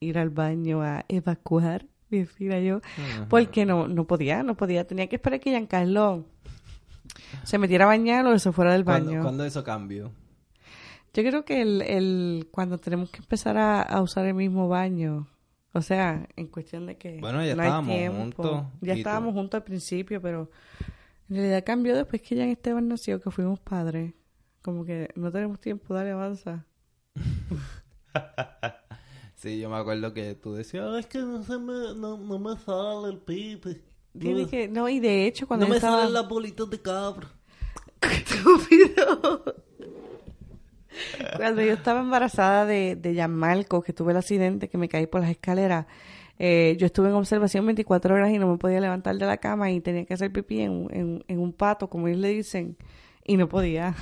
ir 0.00 0.18
al 0.18 0.28
baño 0.28 0.82
a 0.82 1.06
evacuar, 1.08 1.86
decía 2.10 2.60
yo. 2.60 2.80
Porque 3.30 3.64
no, 3.64 3.88
no 3.88 4.04
podía, 4.04 4.42
no 4.42 4.56
podía. 4.56 4.86
Tenía 4.86 5.06
que 5.06 5.16
esperar 5.16 5.40
que 5.40 5.50
Giancarlo 5.50 6.26
se 7.44 7.56
metiera 7.56 7.86
a 7.86 7.88
bañar 7.88 8.26
o 8.26 8.38
se 8.38 8.52
fuera 8.52 8.72
del 8.74 8.84
¿Cuándo, 8.84 9.10
baño. 9.10 9.22
cuándo 9.22 9.44
eso 9.46 9.64
cambió? 9.64 10.10
Yo 11.22 11.28
creo 11.30 11.44
que 11.44 11.60
el, 11.62 11.82
el 11.82 12.48
cuando 12.50 12.78
tenemos 12.78 13.10
que 13.10 13.18
empezar 13.18 13.56
a, 13.58 13.82
a 13.82 14.00
usar 14.02 14.24
el 14.26 14.34
mismo 14.34 14.68
baño, 14.68 15.26
o 15.72 15.82
sea, 15.82 16.28
en 16.36 16.46
cuestión 16.46 16.86
de 16.86 16.96
que 16.96 17.18
Bueno, 17.20 17.44
ya 17.44 17.54
no 17.56 17.62
hay 17.62 17.66
estábamos 17.68 17.96
tiempo. 17.96 18.18
juntos 18.18 18.62
Ya 18.80 18.94
estábamos 18.94 19.32
tú- 19.34 19.38
juntos 19.40 19.58
al 19.58 19.64
principio, 19.64 20.20
pero 20.22 20.50
en 21.28 21.36
realidad 21.36 21.64
cambió 21.64 21.96
después 21.96 22.22
que 22.22 22.36
Jan 22.36 22.48
Esteban 22.50 22.86
nació, 22.88 23.20
que 23.20 23.30
fuimos 23.30 23.58
padres. 23.60 24.14
Como 24.62 24.84
que 24.84 25.08
no 25.16 25.30
tenemos 25.32 25.60
tiempo, 25.60 25.92
dale, 25.94 26.10
avanza. 26.12 26.64
Sí, 29.34 29.60
yo 29.60 29.70
me 29.70 29.76
acuerdo 29.76 30.12
que 30.12 30.34
tú 30.34 30.52
decías, 30.54 30.84
"Ay, 30.92 30.98
es 31.00 31.06
que 31.06 31.18
no, 31.20 31.42
se 31.44 31.56
me, 31.58 31.94
no, 31.94 32.16
no 32.18 32.38
me 32.40 32.56
sale 32.58 33.10
el 33.12 33.18
pipe. 33.18 33.80
Tiene 34.18 34.42
No, 34.42 34.48
que, 34.48 34.66
no, 34.68 34.88
y 34.88 34.98
de 34.98 35.26
hecho 35.28 35.46
cuando 35.46 35.66
no 35.66 35.70
me 35.70 35.76
estaba... 35.76 35.98
salen 35.98 36.12
las 36.12 36.28
bolitas 36.28 36.68
de 36.68 36.80
cabra. 36.82 37.28
Estúpido. 38.00 39.44
Cuando 41.36 41.62
yo 41.62 41.72
estaba 41.72 42.00
embarazada 42.00 42.66
de, 42.66 42.96
de 42.96 43.14
Gianmarco, 43.14 43.82
que 43.82 43.92
tuve 43.92 44.12
el 44.12 44.18
accidente, 44.18 44.68
que 44.68 44.78
me 44.78 44.88
caí 44.88 45.06
por 45.06 45.20
las 45.20 45.30
escaleras, 45.30 45.86
eh, 46.38 46.76
yo 46.78 46.86
estuve 46.86 47.08
en 47.08 47.14
observación 47.14 47.66
24 47.66 48.14
horas 48.14 48.30
y 48.30 48.38
no 48.38 48.48
me 48.48 48.58
podía 48.58 48.80
levantar 48.80 49.16
de 49.16 49.26
la 49.26 49.38
cama 49.38 49.70
y 49.70 49.80
tenía 49.80 50.04
que 50.04 50.14
hacer 50.14 50.32
pipí 50.32 50.60
en, 50.60 50.88
en, 50.92 51.24
en 51.26 51.38
un 51.38 51.52
pato, 51.52 51.88
como 51.88 52.08
ellos 52.08 52.20
le 52.20 52.28
dicen, 52.28 52.76
y 53.24 53.36
no 53.36 53.48
podía. 53.48 53.94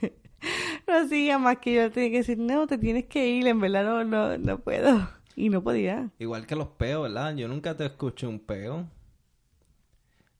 no 0.86 0.94
hacía 0.96 1.38
más 1.38 1.58
que 1.58 1.74
yo 1.74 1.90
tenía 1.90 2.10
que 2.10 2.16
decir, 2.18 2.38
no, 2.38 2.66
te 2.66 2.78
tienes 2.78 3.06
que 3.06 3.28
ir, 3.28 3.46
en 3.46 3.60
verdad 3.60 3.84
no, 3.84 4.04
no, 4.04 4.38
no 4.38 4.58
puedo. 4.58 5.08
Y 5.34 5.48
no 5.48 5.62
podía. 5.62 6.10
Igual 6.18 6.46
que 6.46 6.54
los 6.54 6.68
peos, 6.68 7.04
¿verdad? 7.04 7.34
Yo 7.34 7.48
nunca 7.48 7.76
te 7.76 7.86
escuché 7.86 8.26
un 8.26 8.38
peo. 8.38 8.86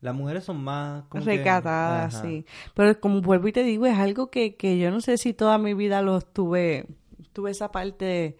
Las 0.03 0.15
mujeres 0.15 0.45
son 0.45 0.63
más... 0.63 1.05
como 1.09 1.25
que- 1.25 1.39
recatadas, 1.39 2.21
sí. 2.21 2.45
Pero 2.75 3.01
como 3.01 3.23
vuelvo 3.23 3.49
y 3.49 3.53
te 3.53 3.63
digo, 3.63 3.87
es 3.87 3.97
algo 3.97 4.31
que, 4.31 4.57
que 4.57 4.77
yo 4.77 4.91
no 4.91 5.01
sé 5.01 5.17
si 5.17 5.33
toda 5.33 5.57
mi 5.59 5.73
vida 5.75 6.03
lo 6.03 6.21
tuve, 6.21 6.87
tuve 7.33 7.53
esa 7.53 7.71
parte 7.73 8.05
de, 8.05 8.37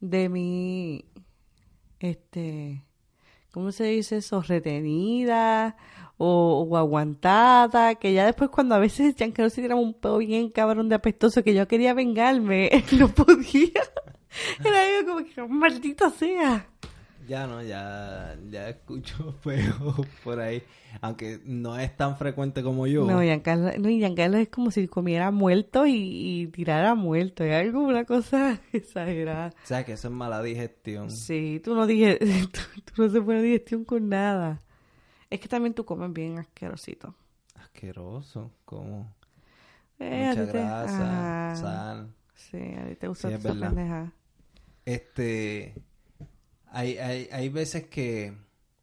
de 0.00 0.28
mi, 0.28 1.04
este, 2.00 2.84
¿cómo 3.50 3.72
se 3.72 3.84
dice 3.84 4.18
eso? 4.18 4.42
Retenida 4.42 5.76
o, 6.18 6.66
o 6.70 6.76
aguantada, 6.76 7.94
que 7.94 8.12
ya 8.12 8.26
después 8.26 8.50
cuando 8.50 8.74
a 8.74 8.78
veces 8.78 9.14
Giancarlo 9.16 9.50
se 9.50 9.62
tiraba 9.62 9.80
un 9.80 9.94
pedo 9.94 10.18
bien 10.18 10.50
cabrón 10.50 10.88
de 10.88 10.94
apestoso 10.96 11.42
que 11.42 11.54
yo 11.54 11.66
quería 11.66 11.94
vengarme, 11.94 12.70
no 12.98 13.08
podía. 13.08 13.70
Era 14.64 14.98
algo 14.98 15.14
como 15.14 15.24
que, 15.26 15.42
maldita 15.48 16.10
sea. 16.10 16.66
Ya 17.26 17.46
no, 17.46 17.62
ya, 17.62 18.36
ya 18.50 18.68
escucho 18.68 19.34
peo 19.44 19.94
por 20.22 20.38
ahí. 20.40 20.62
Aunque 21.00 21.40
no 21.44 21.78
es 21.78 21.94
tan 21.96 22.16
frecuente 22.16 22.62
como 22.62 22.86
yo. 22.86 23.04
No, 23.04 23.20
Giancarlo, 23.22 23.70
no, 23.78 23.88
Giancarlo 23.88 24.36
es 24.38 24.48
como 24.48 24.70
si 24.70 24.86
comiera 24.86 25.30
muerto 25.30 25.86
y, 25.86 25.94
y 26.42 26.46
tirara 26.48 26.94
muerto. 26.94 27.42
Es 27.44 27.52
algo, 27.54 27.80
una 27.80 28.04
cosa 28.04 28.60
exagerada. 28.72 29.48
O 29.62 29.66
sea, 29.66 29.84
que 29.84 29.92
eso 29.92 30.08
es 30.08 30.14
mala 30.14 30.42
digestión. 30.42 31.10
Sí, 31.10 31.60
tú 31.64 31.74
no 31.74 31.86
dije, 31.86 32.18
tú, 32.52 32.60
tú 32.94 33.02
no 33.02 33.08
se 33.10 33.20
pone 33.20 33.42
digestión 33.42 33.84
con 33.84 34.08
nada. 34.08 34.60
Es 35.28 35.40
que 35.40 35.48
también 35.48 35.74
tú 35.74 35.84
comes 35.84 36.12
bien 36.12 36.38
asquerosito. 36.38 37.14
Asqueroso. 37.56 38.52
Como 38.64 39.12
Eh, 39.98 40.28
mucha 40.28 40.46
te- 40.46 40.52
grasa, 40.52 41.48
Ajá. 41.50 41.54
sal. 41.56 42.14
Sí, 42.34 42.58
a 42.58 42.86
ti 42.88 42.94
te 42.96 43.08
gusta 43.08 43.28
Sí, 43.28 43.34
es 43.34 43.40
esa 43.44 43.54
pendeja. 43.54 44.12
Este... 44.84 45.74
Hay, 46.76 46.98
hay, 46.98 47.28
hay 47.32 47.48
veces 47.48 47.86
que... 47.86 48.34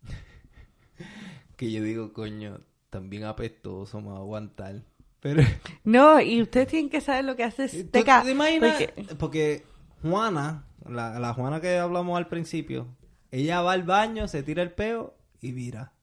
que 1.58 1.72
yo 1.72 1.84
digo, 1.84 2.14
coño, 2.14 2.60
también 2.90 3.24
apestoso, 3.26 4.02
me 4.02 4.10
va 4.10 4.16
a 4.18 4.20
aguantar. 4.20 4.82
Pero... 5.20 5.44
No, 5.84 6.20
y 6.20 6.42
ustedes 6.42 6.68
tienen 6.68 6.90
que 6.90 7.02
saber 7.02 7.26
lo 7.26 7.36
que 7.36 7.44
hace 7.44 7.68
¿Tú 7.70 7.78
este 7.78 8.04
ca- 8.04 8.24
te 8.24 8.32
imaginas? 8.32 8.82
porque- 8.84 9.16
Porque 9.16 9.64
Juana, 10.02 10.66
la, 10.90 11.20
la 11.20 11.34
Juana 11.34 11.62
que 11.62 11.78
hablamos 11.78 12.18
al 12.18 12.28
principio, 12.28 12.88
ella 13.32 13.62
va 13.62 13.74
al 13.74 13.84
baño, 13.84 14.28
se 14.28 14.44
tira 14.44 14.64
el 14.64 14.72
peo 14.72 15.16
y 15.40 15.52
mira. 15.52 15.94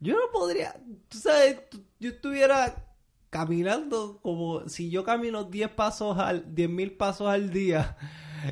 Yo 0.00 0.14
no 0.14 0.30
podría, 0.32 0.74
tú 1.08 1.18
sabes, 1.18 1.60
yo 2.00 2.10
estuviera 2.10 2.86
caminando 3.30 4.18
como 4.20 4.68
si 4.68 4.90
yo 4.90 5.04
camino 5.04 5.44
10 5.44 5.70
pasos 5.70 6.18
al 6.18 6.54
10 6.54 6.70
mil 6.70 6.92
pasos 6.92 7.28
al 7.28 7.50
día 7.50 7.96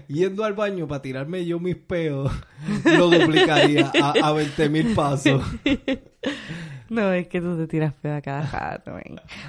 yendo 0.09 0.45
al 0.45 0.55
baño 0.55 0.87
para 0.87 1.03
tirarme 1.03 1.45
yo 1.45 1.59
mis 1.59 1.77
peos 1.77 2.33
lo 2.85 3.11
duplicaría 3.11 3.91
a, 4.01 4.29
a 4.29 4.33
20 4.33 4.69
mil 4.69 4.95
pasos 4.95 5.43
No, 6.91 7.13
es 7.13 7.29
que 7.29 7.41
tú 7.41 7.57
te 7.57 7.69
tiras 7.69 7.95
feo 8.03 8.17
a 8.17 8.21
cada 8.21 8.43
rato. 8.43 8.93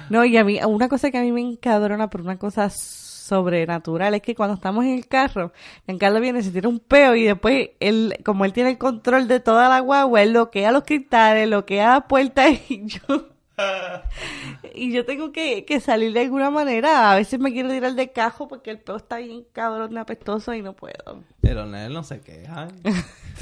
No, 0.08 0.24
y 0.24 0.36
a 0.36 0.44
mí, 0.44 0.60
una 0.64 0.88
cosa 0.88 1.10
que 1.10 1.18
a 1.18 1.22
mí 1.22 1.32
me 1.32 1.40
encadrona 1.40 2.08
por 2.08 2.20
una 2.20 2.38
cosa 2.38 2.70
sobrenatural 2.70 4.14
es 4.14 4.22
que 4.22 4.36
cuando 4.36 4.54
estamos 4.54 4.84
en 4.84 4.92
el 4.92 5.08
carro, 5.08 5.52
Giancarlo 5.86 6.20
viene, 6.20 6.42
se 6.42 6.52
tira 6.52 6.68
un 6.68 6.78
peo 6.78 7.16
y 7.16 7.24
después 7.24 7.70
él, 7.80 8.16
como 8.24 8.44
él 8.44 8.52
tiene 8.52 8.70
el 8.70 8.78
control 8.78 9.26
de 9.26 9.40
toda 9.40 9.68
la 9.68 9.80
guagua, 9.80 10.22
él 10.22 10.30
bloquea 10.30 10.70
los 10.70 10.84
cristales, 10.84 11.48
bloquea 11.48 11.94
las 11.94 12.04
puertas 12.04 12.52
y 12.68 12.86
yo... 12.86 13.31
Y 14.74 14.92
yo 14.92 15.04
tengo 15.04 15.32
que, 15.32 15.64
que 15.64 15.80
salir 15.80 16.12
de 16.12 16.20
alguna 16.20 16.50
manera. 16.50 17.12
A 17.12 17.16
veces 17.16 17.38
me 17.38 17.52
quiero 17.52 17.68
tirar 17.68 17.94
de 17.94 18.10
cajo 18.10 18.48
porque 18.48 18.70
el 18.70 18.78
peo 18.80 18.96
está 18.96 19.18
bien 19.18 19.44
cabrón, 19.52 19.96
apestoso 19.98 20.54
y 20.54 20.62
no 20.62 20.74
puedo. 20.74 21.22
pero 21.40 21.64
él 21.64 21.92
no 21.92 22.02
se 22.02 22.20
queja. 22.20 22.68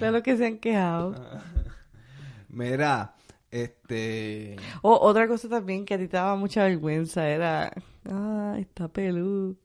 De 0.00 0.10
lo 0.10 0.22
que 0.22 0.36
se 0.36 0.46
han 0.46 0.58
quejado. 0.58 1.14
mira 2.48 3.14
este 3.50 4.56
O 4.82 4.98
otra 5.00 5.26
cosa 5.28 5.48
también 5.48 5.84
que 5.84 5.94
a 5.94 5.98
ti 5.98 6.08
te 6.08 6.16
daba 6.16 6.36
mucha 6.36 6.64
vergüenza 6.64 7.28
era, 7.28 7.72
ah, 8.08 8.56
está 8.58 8.88
pelú. 8.88 9.56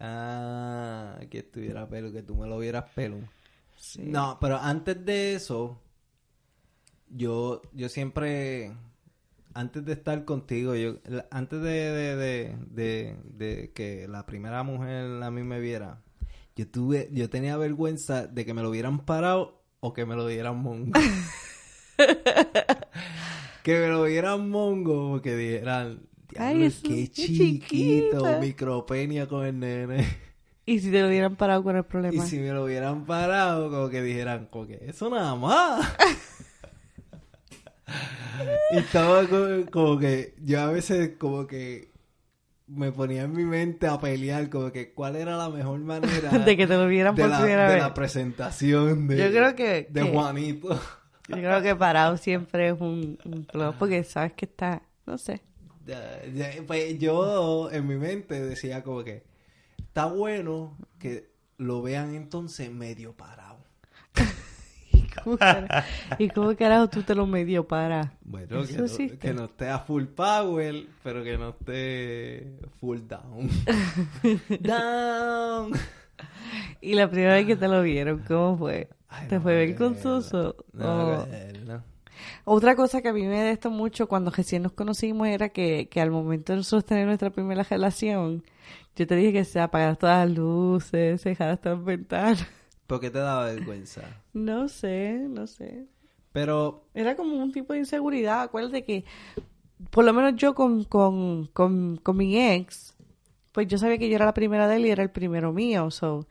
Ah, 0.00 1.18
que 1.30 1.38
estuviera 1.38 1.88
pelo, 1.88 2.12
que 2.12 2.22
tú 2.22 2.34
me 2.36 2.46
lo 2.46 2.58
vieras 2.58 2.84
pelo. 2.94 3.18
Sí. 3.76 4.02
No, 4.04 4.38
pero 4.40 4.56
antes 4.58 5.04
de 5.04 5.34
eso, 5.34 5.80
yo, 7.10 7.62
yo 7.72 7.88
siempre, 7.88 8.72
antes 9.54 9.84
de 9.84 9.92
estar 9.92 10.24
contigo, 10.24 10.74
yo, 10.74 10.96
antes 11.30 11.60
de, 11.62 11.70
de, 11.70 12.16
de, 12.16 12.56
de, 12.70 13.16
de 13.24 13.72
que 13.72 14.08
la 14.08 14.26
primera 14.26 14.62
mujer 14.62 15.22
a 15.22 15.30
mí 15.30 15.42
me 15.42 15.60
viera, 15.60 16.02
yo 16.56 16.68
tuve, 16.68 17.08
yo 17.12 17.30
tenía 17.30 17.56
vergüenza 17.56 18.26
de 18.26 18.44
que 18.44 18.54
me 18.54 18.62
lo 18.62 18.70
hubieran 18.70 19.04
parado 19.04 19.62
o 19.80 19.92
que 19.92 20.06
me 20.06 20.16
lo 20.16 20.26
dieran 20.26 20.58
mongo. 20.60 20.92
que 23.62 23.78
me 23.78 23.88
lo 23.88 24.04
dieran 24.04 24.48
mongo, 24.50 25.20
que 25.22 25.36
dijeran, 25.36 26.00
eso, 26.34 26.80
qué 26.82 27.08
chiquito, 27.08 27.66
chiquita. 27.68 28.38
micropenia 28.40 29.26
con 29.28 29.46
el 29.46 29.58
nene. 29.58 30.06
Y 30.66 30.80
si 30.80 30.90
te 30.90 31.00
lo 31.00 31.08
hubieran 31.08 31.36
parado 31.36 31.62
con 31.62 31.76
el 31.76 31.80
Y 31.80 31.84
problema. 31.84 32.26
si 32.26 32.38
me 32.38 32.52
lo 32.52 32.64
hubieran 32.64 33.06
parado, 33.06 33.70
como 33.70 33.88
que 33.88 34.02
dijeran, 34.02 34.46
como 34.46 34.66
que 34.66 34.78
eso 34.86 35.08
nada 35.08 35.34
más. 35.34 35.94
y 38.72 38.78
estaba 38.78 39.26
como, 39.26 39.66
como 39.70 39.98
que 39.98 40.34
yo 40.44 40.60
a 40.60 40.70
veces 40.70 41.12
como 41.18 41.46
que 41.46 41.90
me 42.66 42.92
ponía 42.92 43.22
en 43.22 43.32
mi 43.32 43.44
mente 43.44 43.86
a 43.86 43.98
pelear, 43.98 44.48
como 44.50 44.70
que 44.70 44.92
cuál 44.92 45.16
era 45.16 45.36
la 45.36 45.48
mejor 45.48 45.80
manera 45.80 46.30
de 46.44 46.56
que 46.56 46.66
te 46.66 46.76
lo 46.76 46.86
vieran 46.86 47.14
por 47.14 47.28
la, 47.28 47.38
primera 47.38 47.68
de 47.68 47.74
vez. 47.74 47.82
la 47.82 47.94
presentación 47.94 49.08
de, 49.08 49.16
Yo 49.16 49.30
creo 49.30 49.56
que- 49.56 49.86
de 49.90 50.02
que- 50.02 50.10
Juanito. 50.12 50.80
Yo 51.28 51.36
creo 51.36 51.60
que 51.62 51.76
parado 51.76 52.16
siempre 52.16 52.68
es 52.68 52.80
un, 52.80 53.18
un 53.26 53.44
plus 53.44 53.74
porque 53.78 54.02
sabes 54.02 54.32
que 54.32 54.46
está, 54.46 54.80
no 55.04 55.18
sé. 55.18 55.42
Pues 56.66 56.98
yo 56.98 57.70
en 57.70 57.86
mi 57.86 57.96
mente 57.96 58.40
decía 58.42 58.82
como 58.82 59.04
que 59.04 59.24
está 59.78 60.06
bueno 60.06 60.76
que 60.98 61.30
lo 61.58 61.82
vean 61.82 62.14
entonces 62.14 62.70
medio 62.70 63.12
parado. 63.14 63.57
¿Y 65.18 65.24
cómo, 65.24 65.36
cara- 65.38 65.84
¿Y 66.18 66.28
cómo 66.28 66.56
carajo 66.56 66.88
tú 66.88 67.02
te 67.02 67.14
lo 67.14 67.26
medio 67.26 67.66
para? 67.66 68.12
Bueno, 68.22 68.48
que 68.48 68.54
no, 68.76 68.84
existe. 68.84 69.18
que 69.18 69.32
no 69.34 69.44
esté 69.46 69.68
a 69.68 69.78
full 69.80 70.04
power, 70.04 70.86
pero 71.02 71.22
que 71.24 71.36
no 71.38 71.50
esté 71.50 72.58
full 72.80 72.98
down. 73.08 73.48
down. 74.60 75.72
Y 76.80 76.94
la 76.94 77.10
primera 77.10 77.34
vez 77.34 77.46
que 77.46 77.56
te 77.56 77.68
lo 77.68 77.82
vieron, 77.82 78.22
¿cómo 78.26 78.56
fue? 78.58 78.88
Ay, 79.08 79.28
¿Te 79.28 79.36
no 79.36 79.42
fue 79.42 79.52
me 79.52 79.58
vergonzoso? 79.66 80.38
acuerdo. 80.50 80.64
No, 80.72 81.02
O- 81.02 81.06
me 81.06 81.12
acuerdo. 81.22 81.82
Otra 82.44 82.74
cosa 82.74 83.00
que 83.00 83.08
a 83.08 83.12
mí 83.12 83.24
me 83.26 83.40
de 83.42 83.52
esto 83.52 83.70
mucho 83.70 84.08
cuando 84.08 84.30
recién 84.30 84.62
nos 84.62 84.72
conocimos 84.72 85.28
era 85.28 85.50
que, 85.50 85.88
que 85.88 86.00
al 86.00 86.10
momento 86.10 86.52
de 86.52 86.58
nosotros 86.58 86.84
tener 86.86 87.06
nuestra 87.06 87.30
primera 87.30 87.62
relación, 87.62 88.42
yo 88.96 89.06
te 89.06 89.14
dije 89.14 89.32
que 89.32 89.44
se 89.44 89.60
apagaran 89.60 89.96
todas 89.96 90.26
las 90.28 90.36
luces, 90.36 91.20
se 91.20 91.28
dejaran 91.30 91.58
todas 91.58 91.78
las 91.78 91.84
ventanas. 91.86 92.46
¿Por 92.88 93.00
qué 93.00 93.10
te 93.10 93.18
daba 93.18 93.44
vergüenza? 93.44 94.02
No 94.32 94.68
sé, 94.68 95.26
no 95.28 95.46
sé. 95.46 95.86
Pero, 96.32 96.86
Era 96.94 97.16
como 97.16 97.36
un 97.36 97.52
tipo 97.52 97.74
de 97.74 97.80
inseguridad. 97.80 98.42
Acuérdate 98.42 98.84
que, 98.84 99.04
por 99.90 100.04
lo 100.04 100.12
menos 100.14 100.36
yo 100.36 100.54
con, 100.54 100.84
con, 100.84 101.46
con, 101.48 101.98
con 101.98 102.16
mi 102.16 102.40
ex, 102.40 102.96
pues 103.52 103.66
yo 103.68 103.76
sabía 103.76 103.98
que 103.98 104.08
yo 104.08 104.16
era 104.16 104.24
la 104.24 104.32
primera 104.32 104.66
de 104.66 104.76
él 104.76 104.86
y 104.86 104.90
era 104.90 105.02
el 105.02 105.10
primero 105.10 105.52
mío. 105.52 105.90
So, 105.90 106.26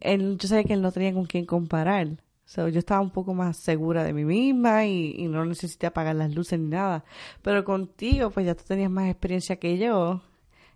él, 0.00 0.38
yo 0.38 0.48
sabía 0.48 0.64
que 0.64 0.72
él 0.72 0.80
no 0.82 0.92
tenía 0.92 1.12
con 1.12 1.26
quién 1.26 1.44
comparar. 1.44 2.08
So, 2.46 2.68
yo 2.68 2.78
estaba 2.78 3.02
un 3.02 3.10
poco 3.10 3.34
más 3.34 3.58
segura 3.58 4.02
de 4.02 4.14
mí 4.14 4.24
misma 4.24 4.86
y, 4.86 5.14
y 5.18 5.28
no 5.28 5.44
necesité 5.44 5.86
apagar 5.88 6.16
las 6.16 6.34
luces 6.34 6.58
ni 6.58 6.68
nada. 6.68 7.04
Pero 7.42 7.64
contigo, 7.64 8.30
pues 8.30 8.46
ya 8.46 8.54
tú 8.54 8.64
tenías 8.66 8.90
más 8.90 9.10
experiencia 9.10 9.56
que 9.56 9.76
yo 9.76 10.22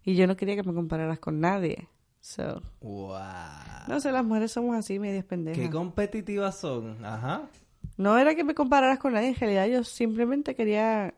y 0.04 0.14
yo 0.14 0.26
no 0.26 0.36
quería 0.36 0.56
que 0.56 0.62
me 0.62 0.74
compararas 0.74 1.20
con 1.20 1.40
nadie. 1.40 1.88
So, 2.26 2.60
wow. 2.80 3.86
no 3.86 4.00
sé, 4.00 4.10
las 4.10 4.24
mujeres 4.24 4.50
somos 4.50 4.76
así, 4.76 4.98
medias 4.98 5.24
pendejas. 5.24 5.62
Qué 5.62 5.70
competitivas 5.70 6.58
son. 6.58 7.04
Ajá. 7.04 7.48
No 7.96 8.18
era 8.18 8.34
que 8.34 8.42
me 8.42 8.52
compararas 8.52 8.98
con 8.98 9.12
nadie, 9.12 9.28
en 9.28 9.36
realidad 9.36 9.66
yo 9.68 9.84
simplemente 9.84 10.56
quería 10.56 11.14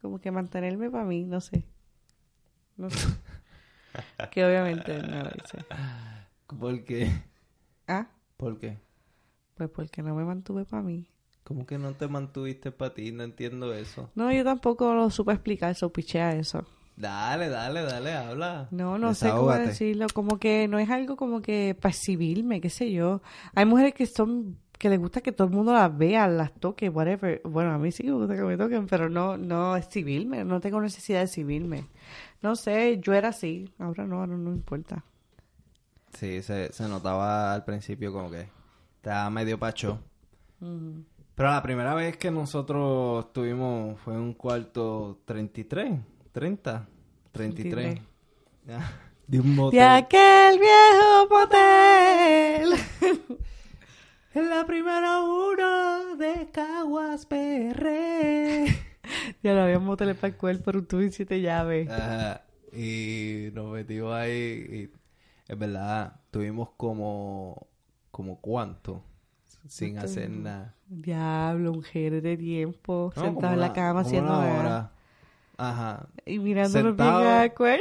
como 0.00 0.20
que 0.20 0.30
mantenerme 0.30 0.88
para 0.88 1.04
mí, 1.04 1.24
no 1.24 1.40
sé. 1.40 1.64
No 2.76 2.88
sé. 2.90 3.08
que 4.30 4.44
obviamente 4.44 5.02
no 5.02 5.24
lo 5.24 5.30
hice. 5.30 5.64
¿Por 6.60 6.84
qué? 6.84 7.10
Ah, 7.88 8.06
¿Por 8.36 8.60
qué? 8.60 8.78
pues 9.56 9.68
porque 9.68 10.00
no 10.04 10.14
me 10.14 10.24
mantuve 10.24 10.64
para 10.64 10.84
mí. 10.84 11.08
¿Cómo 11.42 11.66
que 11.66 11.76
no 11.76 11.94
te 11.94 12.06
mantuviste 12.06 12.70
para 12.70 12.94
ti? 12.94 13.10
No 13.10 13.24
entiendo 13.24 13.74
eso. 13.74 14.10
No, 14.14 14.32
yo 14.32 14.44
tampoco 14.44 14.94
lo 14.94 15.10
supe 15.10 15.32
explicar, 15.32 15.72
eso 15.72 15.92
pichea 15.92 16.36
eso. 16.36 16.64
Dale, 16.96 17.50
dale, 17.50 17.82
dale, 17.82 18.12
habla. 18.14 18.68
No, 18.70 18.98
no 18.98 19.12
sé 19.14 19.30
cómo 19.30 19.52
decirlo, 19.52 20.06
como 20.14 20.38
que 20.38 20.66
no 20.66 20.78
es 20.78 20.88
algo 20.88 21.16
como 21.16 21.42
que 21.42 21.76
para 21.78 21.90
exhibirme, 21.90 22.60
qué 22.60 22.70
sé 22.70 22.90
yo. 22.90 23.20
Hay 23.54 23.66
mujeres 23.66 23.94
que 23.94 24.06
son 24.06 24.58
que 24.78 24.88
les 24.90 24.98
gusta 24.98 25.20
que 25.20 25.32
todo 25.32 25.48
el 25.48 25.54
mundo 25.54 25.72
las 25.72 25.96
vea, 25.96 26.26
las 26.28 26.52
toque, 26.52 26.88
whatever. 26.88 27.40
Bueno, 27.44 27.72
a 27.72 27.78
mí 27.78 27.92
sí 27.92 28.04
me 28.04 28.12
gusta 28.12 28.34
que 28.34 28.42
me 28.42 28.56
toquen, 28.56 28.86
pero 28.86 29.08
no 29.10 29.36
no 29.36 29.76
exhibirme, 29.76 30.44
no 30.44 30.60
tengo 30.60 30.80
necesidad 30.80 31.18
de 31.18 31.24
exhibirme. 31.26 31.86
No 32.42 32.56
sé, 32.56 32.98
yo 33.00 33.12
era 33.12 33.28
así, 33.28 33.72
ahora 33.78 34.06
no, 34.06 34.20
ahora 34.20 34.36
no 34.36 34.52
importa. 34.52 35.04
Sí, 36.14 36.42
se, 36.42 36.72
se 36.72 36.88
notaba 36.88 37.52
al 37.52 37.64
principio 37.64 38.12
como 38.12 38.30
que 38.30 38.48
estaba 38.96 39.28
medio 39.28 39.58
pacho. 39.58 39.98
Pero 40.58 41.50
la 41.50 41.62
primera 41.62 41.94
vez 41.94 42.16
que 42.16 42.30
nosotros 42.30 43.26
estuvimos 43.26 44.00
fue 44.00 44.14
en 44.14 44.20
un 44.20 44.32
cuarto 44.32 45.20
33, 45.26 46.00
30, 46.40 46.86
33. 47.32 47.94
33. 47.94 48.00
Ya, 48.66 48.92
De 49.26 49.40
un 49.40 49.54
motel. 49.54 49.78
De 49.80 49.84
aquel 49.86 50.58
viejo 50.58 51.28
motel. 51.30 52.74
En 54.34 54.50
la 54.50 54.66
primera 54.66 55.22
hora 55.22 56.14
de 56.18 56.50
Caguas 56.50 57.24
PR. 57.24 58.66
ya 59.42 59.54
lo 59.54 59.62
habíamos 59.62 59.86
moteles 59.86 60.14
para 60.16 60.28
el 60.28 60.36
cuerpo, 60.36 60.64
pero 60.66 60.84
tú 60.84 61.00
hiciste 61.00 61.40
llave. 61.40 61.88
Ajá, 61.90 62.42
y 62.70 63.48
nos 63.54 63.72
metimos 63.72 64.12
ahí 64.12 64.90
y 64.92 65.50
es 65.50 65.58
verdad, 65.58 66.20
tuvimos 66.30 66.68
como 66.76 67.66
como 68.10 68.38
cuánto 68.42 69.02
sin 69.68 69.98
hacer 69.98 70.28
nada. 70.28 70.74
Diablo, 70.86 71.72
mujeres 71.72 72.22
de 72.22 72.36
tiempo, 72.36 73.14
No, 73.16 73.22
sentados 73.22 73.34
como 73.42 73.54
en 73.54 73.60
la 73.60 73.72
cama 73.72 74.00
haciendo 74.00 74.32
una 74.36 74.46
nada. 74.46 74.60
hora. 74.60 74.92
Ajá. 75.58 76.06
Y 76.24 76.38
mirándonos 76.38 76.90
Sentado. 76.90 77.20
bien 77.20 77.32
awkward. 77.32 77.80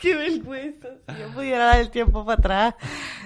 Qué 0.00 0.14
vergüenza. 0.14 0.88
Si 1.08 1.20
yo 1.20 1.28
pudiera 1.34 1.64
dar 1.66 1.80
el 1.80 1.90
tiempo 1.90 2.24
para 2.24 2.38
atrás, 2.38 2.74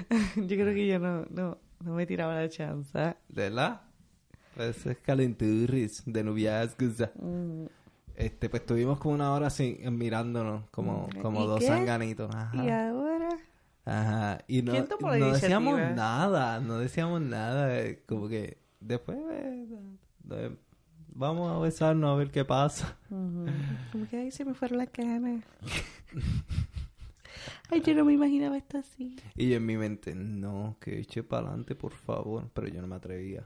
yo 0.37 0.47
creo 0.47 0.75
que 0.75 0.87
yo 0.87 0.99
no, 0.99 1.25
no, 1.31 1.59
no 1.83 1.95
me 1.95 2.07
tiraba 2.07 2.35
la 2.35 2.49
chance. 2.49 2.99
¿De 2.99 3.15
verdad? 3.51 3.81
Pues 4.57 4.85
es 4.87 4.99
calenturris 4.99 6.03
de 6.07 6.23
noviazgos. 6.25 6.95
Mm. 7.17 7.65
Este, 8.17 8.49
pues 8.49 8.63
estuvimos 8.63 8.99
como 9.01 9.15
una 9.15 9.33
hora 9.33 9.49
así 9.49 9.79
mirándonos 9.91 10.69
como, 10.71 11.09
como 11.21 11.43
¿Y 11.43 11.47
dos 11.49 11.61
qué? 11.61 11.67
sanganitos. 11.67 12.31
Y 12.53 12.59
Ajá. 12.69 12.89
ahora, 12.91 13.29
Ajá. 13.85 14.39
Y 14.47 14.63
no, 14.63 14.73
¿Quién 14.73 14.87
tomó 14.87 15.11
la 15.11 15.19
no 15.19 15.33
decíamos 15.33 15.81
nada, 15.95 16.61
no 16.61 16.79
decíamos 16.79 17.21
nada. 17.21 17.77
eh, 17.81 18.03
Como 18.07 18.29
que 18.29 18.59
después 18.81 19.19
eh, 19.31 19.67
eh, 20.31 20.57
vamos 21.15 21.51
a 21.51 21.59
besarnos 21.59 22.11
a 22.11 22.17
ver 22.17 22.31
qué 22.31 22.45
pasa. 22.45 22.97
como 23.09 24.09
que 24.11 24.17
ahí 24.19 24.31
se 24.31 24.45
me 24.45 24.55
fueron 24.55 24.79
las 24.79 24.93
ganas. 24.93 25.43
Ay, 27.71 27.81
yo 27.81 27.95
no 27.95 28.05
me 28.05 28.13
imaginaba 28.13 28.57
esto 28.57 28.79
así. 28.79 29.17
Y 29.37 29.51
yo 29.51 29.57
en 29.57 29.67
mi 29.67 29.77
mente, 29.77 30.15
no, 30.15 30.77
que 30.81 31.01
eche 31.01 31.23
para 31.23 31.49
adelante, 31.49 31.75
por 31.75 31.93
favor. 31.93 32.51
Pero 32.53 32.69
yo 32.69 32.81
no 32.81 32.87
me 32.87 32.97
atrevía. 32.97 33.45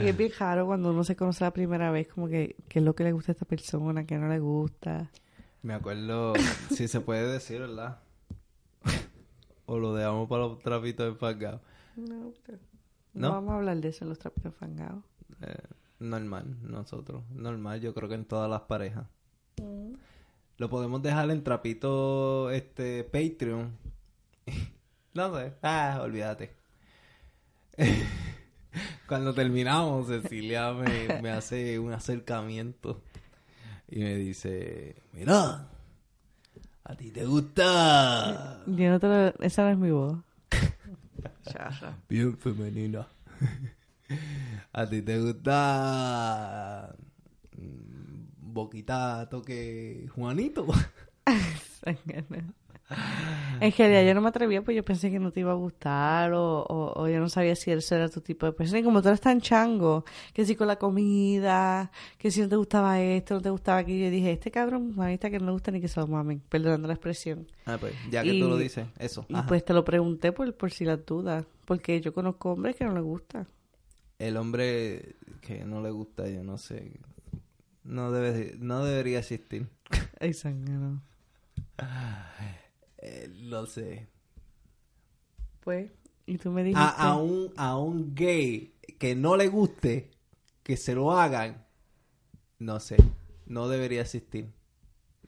Y 0.00 0.06
es 0.06 0.16
bien 0.16 0.32
raro 0.38 0.66
cuando 0.66 0.90
uno 0.90 1.04
se 1.04 1.14
conoce 1.16 1.44
la 1.44 1.52
primera 1.52 1.90
vez, 1.90 2.08
como 2.08 2.28
que 2.28 2.56
qué 2.68 2.78
es 2.78 2.84
lo 2.84 2.94
que 2.94 3.04
le 3.04 3.12
gusta 3.12 3.32
a 3.32 3.34
esta 3.34 3.44
persona, 3.44 4.06
qué 4.06 4.16
no 4.16 4.28
le 4.28 4.38
gusta. 4.38 5.10
Me 5.62 5.74
acuerdo, 5.74 6.34
si 6.70 6.88
se 6.88 7.00
puede 7.00 7.30
decir, 7.30 7.60
¿verdad? 7.60 8.00
o 9.66 9.78
lo 9.78 9.94
dejamos 9.94 10.28
para 10.28 10.42
los 10.44 10.58
trapitos 10.60 11.08
empagados. 11.08 11.60
No, 11.96 12.32
pero- 12.44 12.58
¿No? 13.20 13.30
vamos 13.32 13.52
a 13.52 13.56
hablar 13.56 13.76
de 13.80 13.88
eso 13.88 14.04
en 14.04 14.10
los 14.10 14.18
trapitos 14.18 14.54
fangados. 14.54 15.02
Eh, 15.42 15.54
normal, 16.00 16.56
nosotros. 16.62 17.22
Normal, 17.30 17.80
yo 17.80 17.94
creo 17.94 18.08
que 18.08 18.14
en 18.14 18.24
todas 18.24 18.48
las 18.50 18.62
parejas. 18.62 19.06
Lo 20.58 20.70
podemos 20.70 21.02
dejar 21.02 21.30
en 21.30 21.42
trapito 21.44 22.50
este 22.50 23.04
Patreon. 23.04 23.72
no 25.14 25.36
sé. 25.36 25.52
Ah, 25.62 26.00
olvídate. 26.02 26.54
Cuando 29.08 29.32
terminamos, 29.34 30.08
Cecilia 30.08 30.72
me, 30.72 31.20
me 31.20 31.30
hace 31.30 31.78
un 31.78 31.92
acercamiento 31.92 33.02
y 33.88 34.00
me 34.00 34.16
dice, 34.16 34.96
mira, 35.12 35.68
a 36.84 36.94
ti 36.96 37.10
te 37.10 37.24
gusta 37.24 38.62
Yo 38.66 38.90
no 38.90 38.98
te 39.00 39.06
lo- 39.08 39.38
Esa 39.40 39.62
no 39.64 39.70
es 39.70 39.78
mi 39.78 39.90
voz. 39.90 40.18
Bien 42.08 42.36
femenina. 42.36 43.06
a 44.72 44.86
ti 44.86 45.02
te 45.02 45.18
gusta 45.20 46.94
mm, 47.56 48.52
boquita 48.54 49.26
toque 49.30 50.08
Juanito. 50.14 50.66
En 53.60 53.72
realidad 53.72 54.04
yo 54.06 54.14
no 54.14 54.20
me 54.20 54.28
atrevía 54.28 54.62
pues 54.62 54.76
yo 54.76 54.84
pensé 54.84 55.10
que 55.10 55.18
no 55.18 55.32
te 55.32 55.40
iba 55.40 55.50
a 55.50 55.54
gustar 55.56 56.32
o, 56.34 56.60
o, 56.62 57.02
o 57.02 57.08
yo 57.08 57.18
no 57.20 57.28
sabía 57.28 57.56
si 57.56 57.70
eso 57.70 57.94
era 57.96 58.08
tu 58.08 58.20
tipo 58.20 58.44
de 58.46 58.52
persona. 58.52 58.78
Y 58.80 58.82
como 58.84 59.00
tú 59.02 59.08
eres 59.08 59.20
tan 59.20 59.40
chango, 59.40 60.04
que 60.34 60.44
si 60.44 60.54
con 60.56 60.66
la 60.68 60.76
comida, 60.76 61.90
que 62.18 62.30
si 62.30 62.42
no 62.42 62.48
te 62.48 62.56
gustaba 62.56 63.00
esto, 63.00 63.34
no 63.34 63.40
te 63.40 63.50
gustaba 63.50 63.78
aquello, 63.78 64.04
yo 64.04 64.10
dije, 64.10 64.32
este 64.32 64.50
cabrón, 64.50 64.94
mamita 64.94 65.30
que 65.30 65.38
no 65.38 65.46
le 65.46 65.52
gusta 65.52 65.70
ni 65.70 65.80
que 65.80 65.88
se 65.88 65.98
lo 65.98 66.06
mamen, 66.06 66.40
perdonando 66.48 66.86
la 66.86 66.94
expresión. 66.94 67.46
Ah, 67.64 67.78
pues, 67.80 67.94
ya 68.10 68.22
que 68.22 68.34
Y- 68.34 68.40
tú 68.40 68.48
lo 68.48 68.58
dices, 68.58 68.86
eso. 68.98 69.24
Y 69.28 69.40
pues 69.48 69.64
te 69.64 69.72
lo 69.72 69.84
pregunté 69.84 70.32
por, 70.32 70.54
por 70.54 70.70
si 70.70 70.84
las 70.84 71.04
dudas, 71.04 71.44
porque 71.64 72.00
yo 72.00 72.12
conozco 72.12 72.52
hombres 72.52 72.76
que 72.76 72.84
no 72.84 72.92
les 72.92 73.02
gusta. 73.02 73.46
El 74.18 74.36
hombre 74.36 75.16
que 75.40 75.64
no 75.64 75.80
le 75.82 75.90
gusta, 75.90 76.28
yo 76.28 76.44
no 76.44 76.58
sé. 76.58 76.92
no 77.84 78.12
debe, 78.12 78.54
no 78.58 78.84
debería 78.84 79.18
existir. 79.20 79.66
Ay, 80.20 80.34
zángano. 80.34 81.00
Eh, 83.08 83.28
lo 83.42 83.66
sé. 83.66 84.08
Pues, 85.60 85.90
y 86.26 86.38
tú 86.38 86.50
me 86.50 86.62
dijiste... 86.64 86.82
A, 86.82 86.88
a 87.12 87.16
un, 87.16 87.52
a 87.56 87.76
un 87.78 88.14
gay 88.14 88.74
que 88.98 89.14
no 89.14 89.36
le 89.36 89.48
guste 89.48 90.10
que 90.62 90.76
se 90.76 90.94
lo 90.94 91.12
hagan, 91.12 91.64
no 92.58 92.80
sé, 92.80 92.96
no 93.46 93.68
debería 93.68 94.00
existir. 94.02 94.52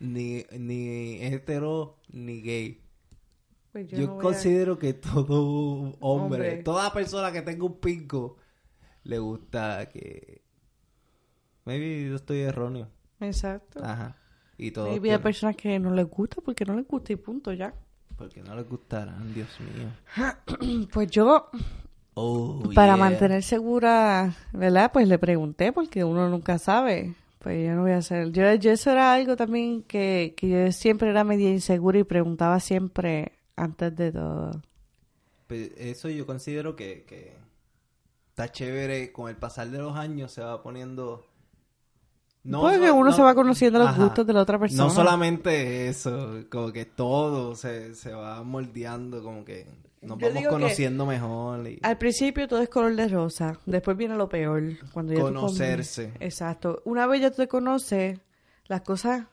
Ni, 0.00 0.44
ni 0.58 1.22
hetero 1.22 1.98
ni 2.08 2.40
gay. 2.40 2.80
pues 3.72 3.88
Yo, 3.88 4.06
no 4.06 4.18
a- 4.18 4.22
considero 4.22 4.78
que 4.78 4.94
todo 4.94 5.96
hombre, 6.00 6.50
Hombre. 6.50 6.62
toda 6.64 6.92
persona 6.92 7.30
que 7.32 7.42
tenga 7.42 7.64
un 7.64 7.78
pinco, 7.78 8.36
le 9.04 9.18
gusta 9.18 9.88
que... 9.88 10.42
Maybe 11.64 12.08
yo 12.08 12.16
estoy 12.16 12.38
erróneo. 12.40 12.88
Exacto. 13.20 13.84
Ajá. 13.84 14.16
Y 14.58 14.72
todo. 14.72 14.90
Hay 14.90 15.18
personas 15.18 15.56
que 15.56 15.78
no 15.78 15.94
les 15.94 16.06
gusta 16.06 16.42
porque 16.44 16.64
no 16.64 16.74
les 16.74 16.86
gusta 16.86 17.12
y 17.12 17.16
punto, 17.16 17.52
ya. 17.52 17.72
Porque 18.16 18.42
no 18.42 18.54
les 18.56 18.68
gustarán, 18.68 19.32
Dios 19.32 19.48
mío. 19.60 20.88
Pues 20.92 21.10
yo, 21.10 21.48
Oh, 22.20 22.60
para 22.74 22.94
yeah. 22.94 22.96
mantener 22.96 23.44
segura, 23.44 24.34
¿verdad? 24.52 24.90
Pues 24.92 25.06
le 25.06 25.20
pregunté 25.20 25.72
porque 25.72 26.02
uno 26.02 26.28
nunca 26.28 26.58
sabe. 26.58 27.14
Pues 27.38 27.64
yo 27.64 27.76
no 27.76 27.82
voy 27.82 27.92
a 27.92 27.98
hacer. 27.98 28.32
Yo, 28.32 28.52
yo 28.54 28.72
eso 28.72 28.90
era 28.90 29.14
algo 29.14 29.36
también 29.36 29.84
que, 29.84 30.34
que 30.36 30.48
yo 30.48 30.72
siempre 30.72 31.10
era 31.10 31.22
media 31.22 31.48
insegura 31.48 31.96
y 31.96 32.02
preguntaba 32.02 32.58
siempre 32.58 33.34
antes 33.54 33.94
de 33.94 34.10
todo. 34.10 34.50
Pues 35.46 35.70
eso 35.76 36.08
yo 36.08 36.26
considero 36.26 36.74
que, 36.74 37.04
que 37.04 37.36
está 38.30 38.50
chévere. 38.50 39.12
Con 39.12 39.28
el 39.28 39.36
pasar 39.36 39.68
de 39.70 39.78
los 39.78 39.96
años 39.96 40.32
se 40.32 40.40
va 40.40 40.60
poniendo... 40.60 41.24
Porque 42.42 42.86
so- 42.86 42.94
uno 42.94 43.10
no- 43.10 43.16
se 43.16 43.22
va 43.22 43.34
conociendo 43.34 43.78
los 43.78 43.88
Ajá. 43.88 44.04
gustos 44.04 44.26
de 44.26 44.32
la 44.32 44.42
otra 44.42 44.58
persona. 44.58 44.84
No 44.84 44.90
solamente 44.90 45.88
eso, 45.88 46.44
como 46.50 46.72
que 46.72 46.84
todo 46.86 47.54
se, 47.56 47.94
se 47.94 48.12
va 48.12 48.42
moldeando, 48.42 49.22
como 49.22 49.44
que 49.44 49.66
nos 50.00 50.18
Yo 50.18 50.28
vamos 50.32 50.48
conociendo 50.48 51.04
mejor 51.06 51.66
y 51.68 51.80
Al 51.82 51.98
principio 51.98 52.46
todo 52.48 52.62
es 52.62 52.68
color 52.68 52.94
de 52.94 53.08
rosa, 53.08 53.58
después 53.66 53.96
viene 53.96 54.14
lo 54.16 54.28
peor. 54.28 54.62
Cuando 54.92 55.12
ya 55.12 55.20
conocerse, 55.20 56.12
Exacto. 56.20 56.80
Una 56.84 57.06
vez 57.06 57.20
ya 57.20 57.30
tú 57.30 57.38
te 57.38 57.48
conoces, 57.48 58.18
las 58.68 58.80
cosas 58.82 59.26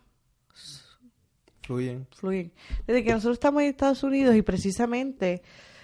fluyen. 1.61 2.07
fluyen. 2.15 2.51
Desde 2.87 3.03
que 3.03 3.11
nosotros 3.11 3.35
estamos 3.35 3.61
en 3.63 3.69
Estados 3.69 4.03
Unidos 4.03 4.35
y 4.35 4.41
precisamente 4.41 5.41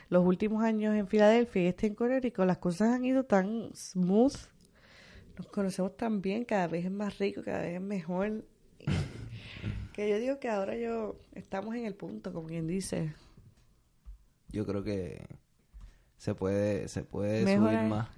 los 0.10 0.26
últimos 0.26 0.64
años 0.64 0.96
en 0.96 1.08
Filadelfia 1.08 1.64
y 1.64 1.68
este 1.68 1.88
en 1.88 1.96
Connecticut, 1.96 2.46
las 2.46 2.58
cosas 2.58 2.90
han 2.90 3.06
ido 3.06 3.24
tan 3.24 3.70
smooth. 3.74 4.36
Nos 5.38 5.48
conocemos 5.48 5.96
tan 5.98 6.22
bien, 6.22 6.46
cada 6.46 6.68
vez 6.68 6.86
es 6.86 6.92
más 6.92 7.18
rico, 7.18 7.42
cada 7.44 7.62
vez 7.62 7.76
es 7.76 7.82
mejor. 7.82 8.44
Que 9.94 10.10
yo 10.10 10.18
digo 10.18 10.40
que 10.40 10.50
ahora 10.50 10.76
yo 10.78 11.18
estamos 11.34 11.76
en 11.76 11.86
el 11.86 11.96
punto, 11.96 12.32
como 12.34 12.48
quien 12.48 12.68
dice. 12.68 13.14
Yo 14.50 14.66
creo 14.66 14.84
que 14.84 15.26
se 16.18 16.36
puede, 16.36 16.88
se 16.88 17.04
puede 17.04 17.44
Mejorar. 17.44 17.76
subir 17.76 17.90
más. 17.90 18.10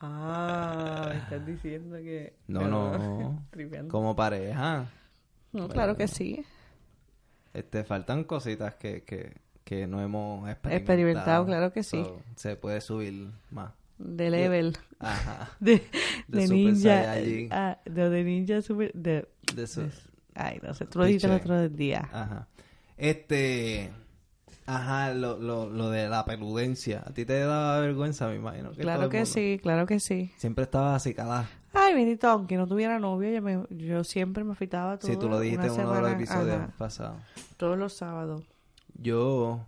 Ah, 0.00 1.06
me 1.08 1.18
estás 1.18 1.46
diciendo 1.46 1.96
que... 1.96 2.36
No, 2.46 2.68
no. 2.68 3.46
Como 3.88 4.14
pareja. 4.14 4.90
No, 5.52 5.68
claro 5.68 5.96
que 5.96 6.08
sí. 6.08 6.44
Este, 7.54 7.84
faltan 7.84 8.24
cositas 8.24 8.74
que, 8.74 9.04
que, 9.04 9.36
que 9.62 9.86
no 9.86 10.02
hemos 10.02 10.48
experimentado. 10.50 10.76
Experimentado, 10.76 11.46
claro 11.46 11.72
que 11.72 11.82
sí. 11.82 12.02
So, 12.02 12.20
se 12.34 12.56
puede 12.56 12.80
subir 12.80 13.30
más. 13.50 13.72
De 13.98 14.30
level. 14.30 14.76
Ajá. 14.98 15.50
De, 15.60 15.72
De 16.28 16.38
de 16.40 16.46
Super 16.46 16.58
ninja. 16.58 17.14
Ah, 17.50 17.78
de, 17.84 18.10
de 18.10 18.24
ninja 18.24 18.62
super... 18.62 18.92
De, 18.94 19.28
De 19.54 19.66
su- 19.66 19.88
ay, 20.34 20.58
no 20.62 20.74
sé, 20.74 20.86
tú 20.86 20.98
lo 20.98 21.04
dijiste 21.04 21.26
el 21.28 21.34
otro 21.34 21.68
día. 21.68 22.08
Ajá. 22.12 22.48
Este. 22.96 23.90
Ajá, 24.66 25.12
lo, 25.12 25.38
lo, 25.38 25.68
lo 25.68 25.90
de 25.90 26.08
la 26.08 26.24
peludencia. 26.24 27.02
¿A 27.06 27.12
ti 27.12 27.24
te 27.26 27.38
da 27.40 27.78
vergüenza, 27.80 28.28
me 28.28 28.36
imagino? 28.36 28.72
que 28.72 28.80
Claro 28.80 29.08
que 29.10 29.26
sí, 29.26 29.58
claro 29.62 29.84
que 29.86 30.00
sí. 30.00 30.32
Siempre 30.38 30.64
estabas 30.64 30.96
así 31.02 31.12
calada. 31.14 31.48
Ay, 31.74 31.92
bendito, 31.94 32.28
aunque 32.28 32.56
no 32.56 32.66
tuviera 32.66 32.98
novio, 32.98 33.30
yo, 33.30 33.42
me, 33.42 33.66
yo 33.70 34.04
siempre 34.04 34.42
me 34.42 34.52
afeitaba 34.52 34.98
todo. 34.98 35.10
Sí, 35.10 35.18
tú 35.18 35.28
lo 35.28 35.38
dijiste 35.40 35.66
en 35.66 35.72
uno 35.72 35.92
de 35.94 36.00
los 36.00 36.12
episodios 36.12 36.56
ajá, 36.56 36.72
pasados. 36.78 37.20
todos 37.56 37.76
los 37.76 37.92
sábados. 37.92 38.42
Yo. 38.94 39.66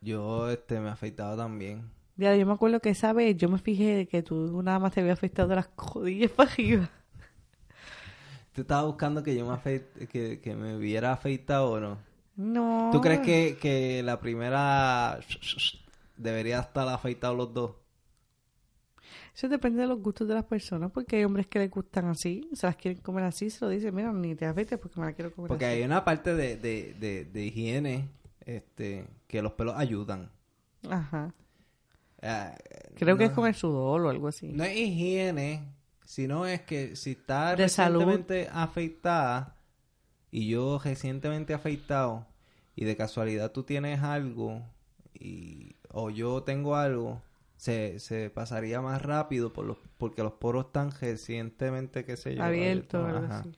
Yo, 0.00 0.50
este, 0.50 0.80
me 0.80 0.88
afeitaba 0.88 1.36
también. 1.36 1.90
Ya, 2.20 2.36
yo 2.36 2.46
me 2.46 2.52
acuerdo 2.52 2.80
que 2.80 2.90
esa 2.90 3.12
vez 3.12 3.36
yo 3.36 3.48
me 3.48 3.58
fijé 3.58 4.06
que 4.08 4.22
tú 4.22 4.62
nada 4.62 4.78
más 4.78 4.92
te 4.92 5.00
había 5.00 5.14
afeitado 5.14 5.48
de 5.48 5.56
las 5.56 5.68
codillas 5.68 6.30
para 6.36 6.50
arriba. 6.50 6.90
¿Tú 8.52 8.62
estabas 8.62 8.86
buscando 8.86 9.22
que 9.22 9.36
yo 9.36 9.46
me 9.46 9.52
afeit- 9.54 10.08
que, 10.08 10.40
que 10.40 10.54
me 10.54 10.76
hubiera 10.76 11.12
afeitado 11.12 11.70
o 11.72 11.80
no? 11.80 11.98
No. 12.36 12.66
¿Tú 12.90 13.00
crees 13.00 13.20
que, 13.20 13.58
que 13.60 14.02
la 14.04 14.20
primera 14.20 15.20
debería 16.16 16.60
estar 16.60 16.88
afeitado 16.88 17.34
los 17.36 17.54
dos? 17.54 17.72
Eso 19.34 19.48
depende 19.48 19.82
de 19.82 19.88
los 19.88 20.00
gustos 20.00 20.28
de 20.28 20.34
las 20.34 20.44
personas, 20.44 20.90
porque 20.92 21.16
hay 21.16 21.24
hombres 21.24 21.46
que 21.48 21.58
les 21.58 21.70
gustan 21.70 22.06
así, 22.08 22.48
se 22.52 22.66
las 22.66 22.76
quieren 22.76 23.00
comer 23.02 23.24
así, 23.24 23.50
se 23.50 23.64
lo 23.64 23.70
dicen, 23.70 23.94
mira, 23.94 24.12
ni 24.12 24.34
te 24.34 24.46
afeites 24.46 24.78
porque 24.78 25.00
me 25.00 25.06
la 25.06 25.12
quiero 25.12 25.32
comer 25.32 25.52
Porque 25.52 25.64
así. 25.64 25.66
hay 25.66 25.82
una 25.82 26.04
parte 26.04 26.34
de, 26.34 26.56
de, 26.56 26.94
de, 26.98 27.24
de 27.26 27.44
higiene 27.44 28.08
este, 28.46 29.06
que 29.28 29.42
los 29.42 29.52
pelos 29.52 29.74
ayudan. 29.76 30.30
Ajá. 30.90 31.32
Ah, 32.22 32.54
Creo 32.96 33.16
que 33.16 33.24
es 33.24 33.30
con 33.32 33.46
el 33.46 33.54
sudor 33.54 34.02
o 34.02 34.10
algo 34.10 34.28
así. 34.28 34.48
No 34.52 34.64
es 34.64 34.76
higiene, 34.76 35.62
sino 36.04 36.46
es 36.46 36.60
que 36.62 36.96
si 36.96 37.12
está 37.12 37.56
De 37.56 37.68
salud. 37.68 38.00
recientemente 38.00 38.48
afeitada 38.52 39.56
y 40.30 40.48
yo 40.48 40.78
recientemente 40.82 41.54
afeitado 41.54 42.26
y 42.76 42.84
de 42.84 42.96
casualidad 42.96 43.52
tú 43.52 43.62
tienes 43.64 44.02
algo 44.02 44.62
y 45.14 45.76
o 45.92 46.10
yo 46.10 46.42
tengo 46.44 46.76
algo, 46.76 47.20
se, 47.56 47.98
se 48.00 48.30
pasaría 48.30 48.80
más 48.80 49.02
rápido 49.02 49.52
por 49.52 49.64
los, 49.66 49.78
porque 49.98 50.22
los 50.22 50.32
poros 50.34 50.66
están 50.66 50.90
recientemente, 50.92 52.04
qué 52.04 52.16
sé 52.16 52.36
yo. 52.36 52.42
Abierto, 52.42 52.98
abiertos. 53.04 53.30
así. 53.30 53.56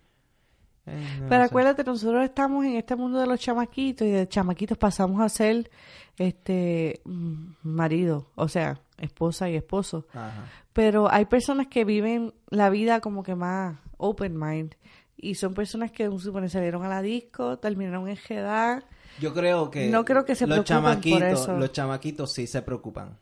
Eh, 0.86 1.18
no 1.20 1.28
Pero 1.28 1.42
sé. 1.42 1.46
acuérdate, 1.46 1.84
nosotros 1.84 2.24
estamos 2.24 2.64
en 2.64 2.76
este 2.76 2.96
mundo 2.96 3.18
de 3.20 3.26
los 3.26 3.38
chamaquitos 3.40 4.06
y 4.06 4.10
de 4.10 4.28
chamaquitos 4.28 4.76
pasamos 4.78 5.20
a 5.20 5.28
ser 5.28 5.70
este 6.18 7.00
mm, 7.04 7.52
marido, 7.62 8.26
o 8.34 8.48
sea, 8.48 8.80
esposa 8.98 9.48
y 9.48 9.56
esposo. 9.56 10.06
Ajá. 10.12 10.44
Pero 10.72 11.10
hay 11.12 11.26
personas 11.26 11.66
que 11.68 11.84
viven 11.84 12.34
la 12.48 12.70
vida 12.70 13.00
como 13.00 13.22
que 13.22 13.34
más 13.34 13.76
open 13.96 14.38
mind 14.38 14.74
y 15.16 15.34
son 15.36 15.54
personas 15.54 15.92
que 15.92 16.08
supone 16.18 16.48
salieron 16.48 16.84
a 16.84 16.88
la 16.88 17.00
disco, 17.02 17.58
terminaron 17.58 18.08
en 18.08 18.18
edad, 18.30 18.82
Yo 19.20 19.32
creo 19.32 19.70
que 19.70 19.88
No 19.88 20.04
creo 20.04 20.24
que 20.24 20.34
se 20.34 20.46
los 20.46 20.58
por 20.58 20.64
chamaquitos, 20.66 21.42
eso. 21.42 21.56
los 21.58 21.70
chamaquitos 21.72 22.32
sí 22.32 22.46
se 22.48 22.62
preocupan. 22.62 23.16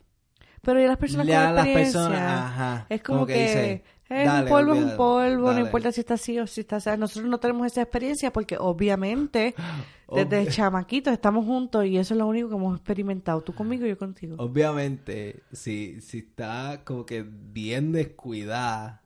pero 0.62 0.80
ya 0.80 0.86
las 0.88 0.96
personas 0.96 1.26
Ya 1.26 1.46
con 1.46 1.54
las 1.56 1.66
experiencia 1.66 2.00
personas, 2.00 2.40
ajá, 2.50 2.86
es 2.88 3.02
como, 3.02 3.18
como 3.18 3.26
que 3.26 3.34
que, 3.34 3.42
dicen, 3.42 3.82
es 4.10 4.26
"Dale, 4.26 4.42
un 4.42 4.48
polvo, 4.48 4.74
es 4.74 4.84
un 4.84 4.96
polvo, 4.96 5.46
dale". 5.48 5.60
no 5.60 5.66
importa 5.66 5.92
si 5.92 6.00
está 6.00 6.14
así 6.14 6.38
o 6.38 6.46
si 6.46 6.60
está 6.60 6.76
así. 6.76 6.90
Nosotros 6.98 7.28
no 7.30 7.38
tenemos 7.40 7.66
esa 7.66 7.82
experiencia 7.82 8.32
porque 8.32 8.56
obviamente 8.58 9.54
desde 10.12 10.48
chamaquitos 10.48 11.12
estamos 11.12 11.46
juntos 11.46 11.86
y 11.86 11.96
eso 11.96 12.14
es 12.14 12.18
lo 12.18 12.26
único 12.26 12.48
que 12.48 12.56
hemos 12.56 12.76
experimentado, 12.76 13.40
tú 13.42 13.54
conmigo 13.54 13.86
y 13.86 13.90
yo 13.90 13.96
contigo. 13.98 14.36
Obviamente, 14.38 15.42
si, 15.52 16.00
si 16.00 16.18
está 16.18 16.82
como 16.84 17.06
que 17.06 17.22
bien 17.24 17.92
descuidada, 17.92 19.02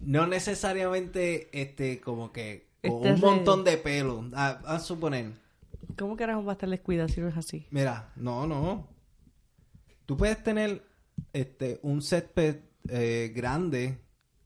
no 0.00 0.26
necesariamente 0.26 1.48
este 1.52 2.00
como 2.00 2.32
que 2.32 2.70
con 2.82 3.06
Este 3.06 3.12
un 3.12 3.20
montón 3.20 3.62
de 3.64 3.76
pelo. 3.76 4.24
A, 4.34 4.48
a 4.64 4.78
suponer, 4.80 5.32
¿Cómo 5.98 6.16
carajo 6.16 6.42
va 6.44 6.52
a 6.52 6.54
estar 6.54 6.68
descuidado 6.70 7.08
si 7.08 7.20
no 7.20 7.28
es 7.28 7.36
así? 7.36 7.66
mira, 7.70 8.10
no, 8.16 8.46
no. 8.46 8.88
Tú 10.06 10.16
puedes 10.16 10.42
tener 10.42 10.82
este 11.34 11.78
un 11.82 12.00
césped 12.00 12.56
eh, 12.88 13.32
grande, 13.34 13.98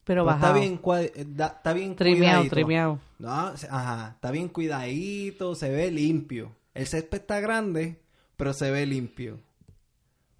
Pero 0.04 0.24
pero 0.24 0.30
está 0.36 0.52
bien, 0.52 0.80
eh, 0.98 1.12
está 1.38 1.72
bien 1.72 1.96
Trimeado, 1.96 2.42
cuidadito. 2.42 2.54
trimeado. 2.54 3.00
No, 3.18 3.56
se- 3.56 3.68
ajá, 3.70 4.12
está 4.14 4.30
bien 4.30 4.48
cuidadito, 4.48 5.54
se 5.54 5.70
ve 5.70 5.90
limpio. 5.90 6.52
El 6.74 6.86
césped 6.86 7.18
está 7.20 7.40
grande, 7.40 8.00
pero 8.36 8.52
se 8.52 8.70
ve 8.70 8.84
limpio. 8.86 9.40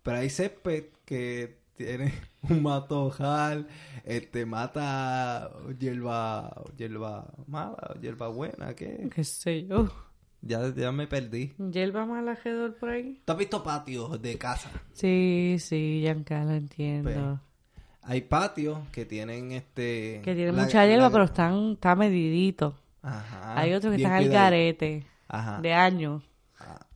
Pero 0.03 0.19
hay 0.19 0.29
césped 0.31 0.85
que 1.05 1.59
tiene 1.77 2.13
un 2.43 2.63
matojal, 2.63 3.69
este, 4.05 4.45
mata 4.47 5.51
hierba, 5.79 6.63
hierba 6.77 7.33
mala, 7.47 7.97
hierba 8.01 8.29
buena, 8.29 8.75
¿qué? 8.75 9.09
Qué 9.15 9.25
sé 9.25 9.67
yo. 9.67 9.89
Ya, 10.43 10.75
ya 10.75 10.93
me 10.93 11.07
perdí. 11.07 11.55
¿Yelva 11.57 12.05
mal 12.05 12.29
alrededor 12.29 12.77
por 12.77 12.91
ahí? 12.91 13.23
¿Tú 13.25 13.33
has 13.33 13.39
visto 13.39 13.63
patios 13.65 14.21
de 14.21 14.37
casa? 14.37 14.71
Sí, 14.93 15.57
sí, 15.59 16.01
Giancarlo, 16.03 16.53
entiendo. 16.53 17.11
Pues, 17.11 17.54
Hay 18.07 18.21
patios 18.23 18.79
que 18.93 19.05
tienen 19.07 19.53
este... 19.53 20.21
que 20.25 20.35
tiene 20.35 20.53
la- 20.53 20.65
mucha 20.65 20.87
hierba, 20.87 21.05
la- 21.05 21.11
pero 21.11 21.25
están, 21.25 21.73
está 21.73 21.95
medidito. 21.95 22.77
Ajá, 23.03 23.59
Hay 23.61 23.73
otros 23.75 23.93
que 23.93 23.97
están 24.03 24.13
al 24.13 24.25
cuidadito. 24.25 24.43
garete, 24.43 25.07
Ajá. 25.29 25.61
de 25.61 25.73
años. 25.73 26.23
Ah, 26.59 26.87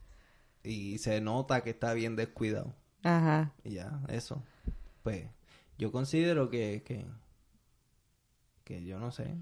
Y 0.62 0.98
se 0.98 1.20
nota 1.20 1.62
que 1.62 1.70
está 1.70 1.92
bien 1.94 2.16
descuidado. 2.16 2.74
Ajá. 3.02 3.52
Y 3.64 3.72
ya, 3.74 4.00
eso. 4.08 4.42
Pues 5.02 5.24
yo 5.78 5.92
considero 5.92 6.50
que, 6.50 6.82
que, 6.84 7.06
que 8.64 8.84
yo 8.84 8.98
no 8.98 9.10
sé. 9.10 9.34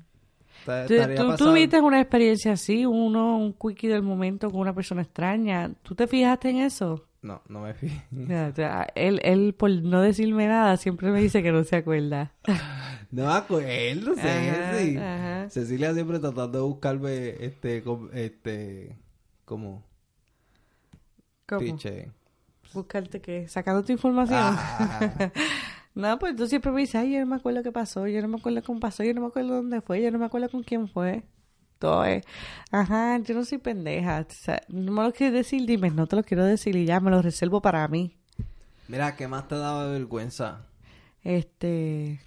¿Tú, 0.64 1.36
tuviste 1.36 1.80
una 1.80 2.00
experiencia 2.00 2.52
así, 2.52 2.86
uno, 2.86 3.36
un 3.38 3.52
quickie 3.52 3.88
del 3.88 4.02
momento 4.02 4.50
con 4.50 4.60
una 4.60 4.74
persona 4.74 5.02
extraña. 5.02 5.70
¿Tú 5.82 5.94
te 5.94 6.06
fijaste 6.06 6.48
en 6.50 6.58
eso? 6.58 7.05
No, 7.22 7.42
no 7.48 7.62
me 7.62 7.74
fijé. 7.74 8.02
Él, 8.94 9.20
él, 9.24 9.54
por 9.54 9.70
no 9.70 10.00
decirme 10.00 10.46
nada, 10.46 10.76
siempre 10.76 11.10
me 11.10 11.20
dice 11.20 11.42
que 11.42 11.52
no 11.52 11.64
se 11.64 11.76
acuerda. 11.76 12.32
No 13.10 13.26
me 13.26 13.32
acuerdo, 13.32 14.12
Ajá, 14.18 15.42
ajá. 15.42 15.50
Cecilia 15.50 15.94
siempre 15.94 16.18
tratando 16.18 16.58
de 16.58 16.64
buscarme, 16.64 17.28
este, 17.44 17.82
este, 18.12 18.96
como, 19.44 19.84
¿Cómo? 21.46 21.60
piche. 21.60 22.10
Buscarte 22.74 23.20
qué, 23.20 23.48
sacando 23.48 23.82
tu 23.84 23.92
información. 23.92 24.38
Ah, 24.40 25.30
No, 25.94 26.18
pues 26.18 26.36
tú 26.36 26.46
siempre 26.46 26.70
me 26.72 26.82
dices, 26.82 26.96
ay, 26.96 27.12
yo 27.14 27.20
no 27.20 27.26
me 27.26 27.36
acuerdo 27.36 27.62
qué 27.62 27.72
pasó, 27.72 28.06
yo 28.06 28.20
no 28.20 28.28
me 28.28 28.36
acuerdo 28.36 28.62
cómo 28.62 28.78
pasó, 28.80 29.02
yo 29.02 29.14
no 29.14 29.22
me 29.22 29.28
acuerdo 29.28 29.54
dónde 29.54 29.80
fue, 29.80 30.02
yo 30.02 30.10
no 30.10 30.18
me 30.18 30.26
acuerdo 30.26 30.50
con 30.50 30.62
quién 30.62 30.88
fue. 30.88 31.22
Todo 31.78 32.04
es, 32.04 32.24
ajá, 32.70 33.18
yo 33.18 33.34
no 33.34 33.44
soy 33.44 33.58
pendeja. 33.58 34.26
O 34.28 34.32
sea, 34.32 34.62
no 34.68 34.92
me 34.92 35.02
lo 35.02 35.12
quieres 35.12 35.34
decir, 35.34 35.66
dime, 35.66 35.90
no 35.90 36.06
te 36.06 36.16
lo 36.16 36.22
quiero 36.22 36.44
decir 36.44 36.74
y 36.76 36.86
ya 36.86 37.00
me 37.00 37.10
lo 37.10 37.20
reservo 37.22 37.60
para 37.60 37.86
mí. 37.88 38.16
Mira, 38.88 39.16
¿qué 39.16 39.28
más 39.28 39.48
te 39.48 39.56
daba 39.56 39.86
vergüenza? 39.88 40.66
Este, 41.22 42.20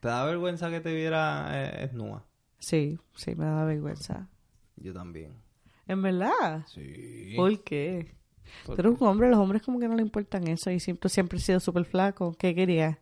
¿Te 0.00 0.08
da 0.08 0.24
vergüenza 0.24 0.70
que 0.70 0.80
te 0.80 0.94
viera 0.94 1.48
eh, 1.52 1.80
desnuda? 1.82 2.24
sí, 2.60 2.98
sí, 3.14 3.34
me 3.34 3.44
da 3.46 3.64
vergüenza. 3.64 4.28
Yo 4.76 4.92
también. 4.92 5.32
¿En 5.86 6.02
verdad? 6.02 6.64
Sí. 6.66 7.32
¿Por 7.36 7.62
qué? 7.64 8.14
¿Por 8.64 8.76
Tú 8.76 8.82
eres 8.82 9.00
un 9.00 9.08
hombre, 9.08 9.28
los 9.28 9.38
hombres 9.38 9.62
como 9.62 9.78
que 9.80 9.88
no 9.88 9.96
le 9.96 10.02
importan 10.02 10.46
eso 10.48 10.70
y 10.70 10.80
siempre, 10.80 11.08
siempre 11.10 11.38
he 11.38 11.40
sido 11.42 11.60
súper 11.60 11.84
flaco. 11.84 12.34
¿Qué 12.38 12.54
quería? 12.54 12.98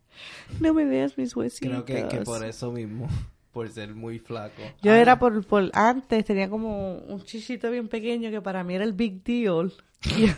No 0.60 0.72
me 0.72 0.84
veas 0.84 1.18
mis 1.18 1.36
huesitos. 1.36 1.68
Creo 1.68 1.84
que, 1.84 2.08
que 2.08 2.24
por 2.24 2.44
eso 2.44 2.72
mismo, 2.72 3.08
por 3.56 3.70
ser 3.70 3.94
muy 3.94 4.18
flaco. 4.18 4.60
Yo 4.82 4.92
Ah, 4.92 4.98
era 4.98 5.18
por, 5.18 5.42
por 5.46 5.70
antes, 5.72 6.26
tenía 6.26 6.50
como 6.50 6.98
un 6.98 7.22
chichito 7.24 7.70
bien 7.70 7.88
pequeño 7.88 8.30
que 8.30 8.42
para 8.42 8.62
mí 8.62 8.74
era 8.74 8.84
el 8.84 8.92
big 8.92 9.22
deal. 9.24 9.72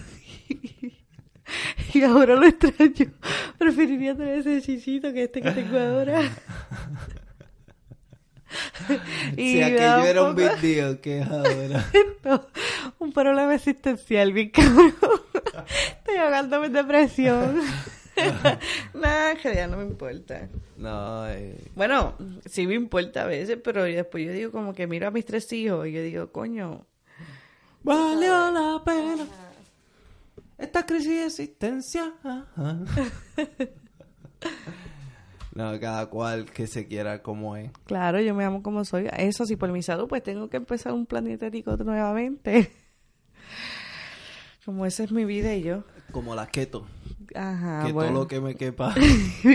Y, 1.93 1.99
y 1.99 2.03
ahora 2.05 2.37
lo 2.37 2.45
extraño. 2.47 3.11
Preferiría 3.59 4.15
tener 4.15 4.39
ese 4.39 4.63
chichito 4.63 5.13
que 5.13 5.25
este 5.25 5.41
que 5.43 5.51
tengo 5.51 5.77
ahora. 5.79 6.21
Da 8.89 8.95
aquello 9.67 10.05
era 10.07 10.23
un 10.23 10.37
poco- 10.37 10.37
big 10.37 10.61
deal, 10.61 11.01
que 11.01 11.19
es 11.21 11.27
ahora. 11.29 11.85
No, 12.25 12.47
un 12.99 13.13
problema 13.13 13.55
existencial, 13.55 14.33
bien 14.33 14.51
cabrón. 14.51 14.95
Estoy 15.99 16.17
ahogándome 16.19 16.67
en 16.67 16.73
depresión. 16.75 17.61
Nada, 18.95 19.35
que 19.37 19.55
ya 19.55 19.67
no 19.67 19.77
me 19.79 19.85
importa. 19.85 20.49
No, 20.77 21.29
eh, 21.29 21.59
Bueno, 21.75 22.15
sí 22.47 22.67
me 22.67 22.75
importa 22.75 23.23
a 23.23 23.27
veces, 23.27 23.59
pero 23.63 23.85
después 23.85 24.27
yo 24.27 24.33
digo 24.33 24.53
como 24.53 24.75
que 24.75 24.87
miro 24.87 25.09
a 25.09 25.11
mis 25.11 25.25
tres 25.25 25.53
hijos 25.53 25.87
y 25.87 25.93
yo 25.93 26.03
digo, 26.03 26.33
coño, 26.33 26.87
Valió 27.83 28.51
la 28.51 28.83
pena 28.85 29.27
esta 30.59 30.85
crisis 30.85 31.09
de 31.09 31.27
existencia. 31.27 32.13
No, 35.55 35.81
cada 35.81 36.07
cual 36.07 36.45
que 36.45 36.67
se 36.67 36.87
quiera 36.87 37.23
como 37.23 37.57
es. 37.57 37.71
claro, 37.85 38.21
yo 38.21 38.35
me 38.35 38.45
amo 38.45 38.63
como 38.63 38.85
soy. 38.85 39.09
Eso 39.17 39.45
sí, 39.45 39.57
por 39.57 39.71
mi 39.73 39.83
salud, 39.83 40.07
pues 40.09 40.23
tengo 40.23 40.49
que 40.49 40.57
empezar 40.57 40.93
un 40.93 41.07
plan 41.07 41.25
dietético 41.25 41.77
nuevamente. 41.79 42.71
Como 44.65 44.85
esa 44.85 45.05
es 45.05 45.13
mi 45.13 45.25
vida 45.25 45.55
y 45.55 45.63
yo. 45.63 45.85
Como 46.13 46.35
la 46.35 46.47
keto. 46.47 46.87
Ajá, 47.35 47.85
que 47.87 47.93
bueno. 47.93 48.11
todo 48.13 48.21
lo 48.23 48.29
que 48.29 48.41
me 48.41 48.55
quepa. 48.55 48.95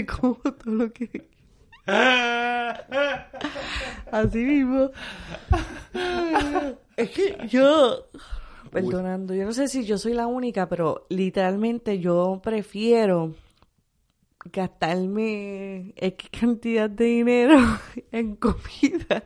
como 0.07 0.35
todo 0.35 0.73
lo 0.73 0.93
que... 0.93 1.27
Así 4.11 4.37
mismo. 4.37 4.91
es 6.95 7.09
que 7.09 7.37
yo, 7.49 8.07
perdonando, 8.71 9.33
yo 9.33 9.45
no 9.45 9.53
sé 9.53 9.67
si 9.67 9.85
yo 9.85 9.97
soy 9.97 10.13
la 10.13 10.27
única, 10.27 10.69
pero 10.69 11.05
literalmente 11.09 11.99
yo 11.99 12.39
prefiero 12.43 13.33
gastarme 14.45 15.93
X 15.95 16.29
cantidad 16.29 16.89
de 16.89 17.05
dinero 17.05 17.57
en 18.11 18.35
comida. 18.35 19.25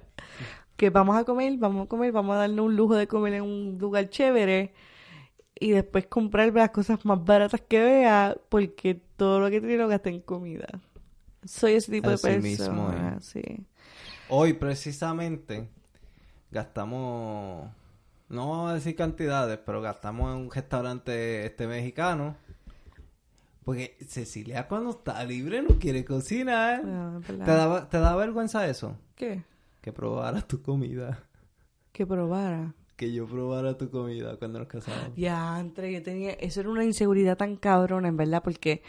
Que 0.75 0.89
vamos 0.89 1.17
a 1.17 1.23
comer, 1.23 1.57
vamos 1.57 1.85
a 1.85 1.89
comer, 1.89 2.11
vamos 2.11 2.35
a 2.35 2.39
darnos 2.39 2.67
un 2.67 2.75
lujo 2.75 2.95
de 2.95 3.07
comer 3.07 3.33
en 3.35 3.43
un 3.43 3.77
lugar 3.79 4.09
chévere 4.09 4.73
y 5.59 5.71
después 5.71 6.07
comprar 6.07 6.53
las 6.53 6.71
cosas 6.71 7.03
más 7.05 7.23
baratas 7.23 7.61
que 7.67 7.79
vea 7.81 8.37
porque 8.49 9.01
todo 9.15 9.39
lo 9.39 9.49
que 9.49 9.59
tiene 9.59 9.77
lo 9.77 9.87
gasté 9.87 10.09
en 10.09 10.21
comida. 10.21 10.67
Soy 11.43 11.73
ese 11.73 11.91
tipo 11.91 12.09
Así 12.09 12.29
de 12.29 12.39
mismo 12.39 12.87
persona, 12.87 13.19
sí. 13.21 13.41
Hoy 14.29 14.53
precisamente 14.53 15.69
gastamos, 16.51 17.69
no 18.29 18.49
vamos 18.49 18.71
a 18.71 18.73
decir 18.75 18.95
cantidades, 18.95 19.57
pero 19.65 19.81
gastamos 19.81 20.33
en 20.33 20.41
un 20.41 20.51
restaurante 20.51 21.45
este 21.45 21.67
mexicano. 21.67 22.35
Porque 23.63 23.97
Cecilia 24.07 24.67
cuando 24.67 24.91
está 24.91 25.23
libre 25.25 25.61
no 25.61 25.77
quiere 25.77 26.05
cocinar. 26.05 26.81
Ah. 26.85 27.19
¿Te 27.25 27.35
da, 27.35 27.89
¿Te 27.89 27.99
da 27.99 28.15
vergüenza 28.15 28.65
eso? 28.67 28.97
¿Qué? 29.15 29.43
Que 29.81 29.91
probaras 29.91 30.47
tu 30.47 30.61
comida. 30.61 31.19
Que 31.91 32.05
probara. 32.05 32.73
Que 32.97 33.13
yo 33.13 33.25
probara 33.27 33.77
tu 33.77 33.89
comida 33.89 34.35
cuando 34.37 34.59
nos 34.59 34.67
casamos. 34.67 35.15
Ya, 35.15 35.59
entre 35.59 35.93
yo 35.93 36.03
tenía, 36.03 36.31
eso 36.31 36.59
era 36.61 36.69
una 36.69 36.83
inseguridad 36.83 37.37
tan 37.37 37.55
cabrona, 37.55 38.07
en 38.07 38.17
verdad, 38.17 38.41
porque 38.43 38.81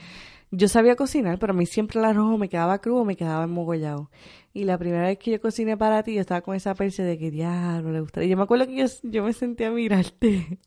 yo 0.50 0.66
sabía 0.66 0.96
cocinar, 0.96 1.38
pero 1.38 1.52
a 1.52 1.56
mí 1.56 1.66
siempre 1.66 2.00
el 2.00 2.06
arroz 2.06 2.38
me 2.38 2.48
quedaba 2.48 2.80
crudo, 2.80 3.04
me 3.04 3.16
quedaba 3.16 3.44
enmogollado. 3.44 4.10
Y 4.54 4.64
la 4.64 4.78
primera 4.78 5.06
vez 5.06 5.18
que 5.18 5.32
yo 5.32 5.40
cociné 5.40 5.76
para 5.76 6.02
ti, 6.02 6.14
yo 6.14 6.22
estaba 6.22 6.40
con 6.40 6.56
esa 6.56 6.74
perse 6.74 7.02
de 7.02 7.18
que 7.18 7.30
diablo 7.30 7.92
le 7.92 8.00
gustaría. 8.00 8.30
Yo 8.30 8.36
me 8.38 8.44
acuerdo 8.44 8.66
que 8.66 8.76
yo, 8.76 8.86
yo 9.02 9.22
me 9.22 9.32
sentía 9.34 9.68
a 9.68 9.72
mirarte. 9.72 10.58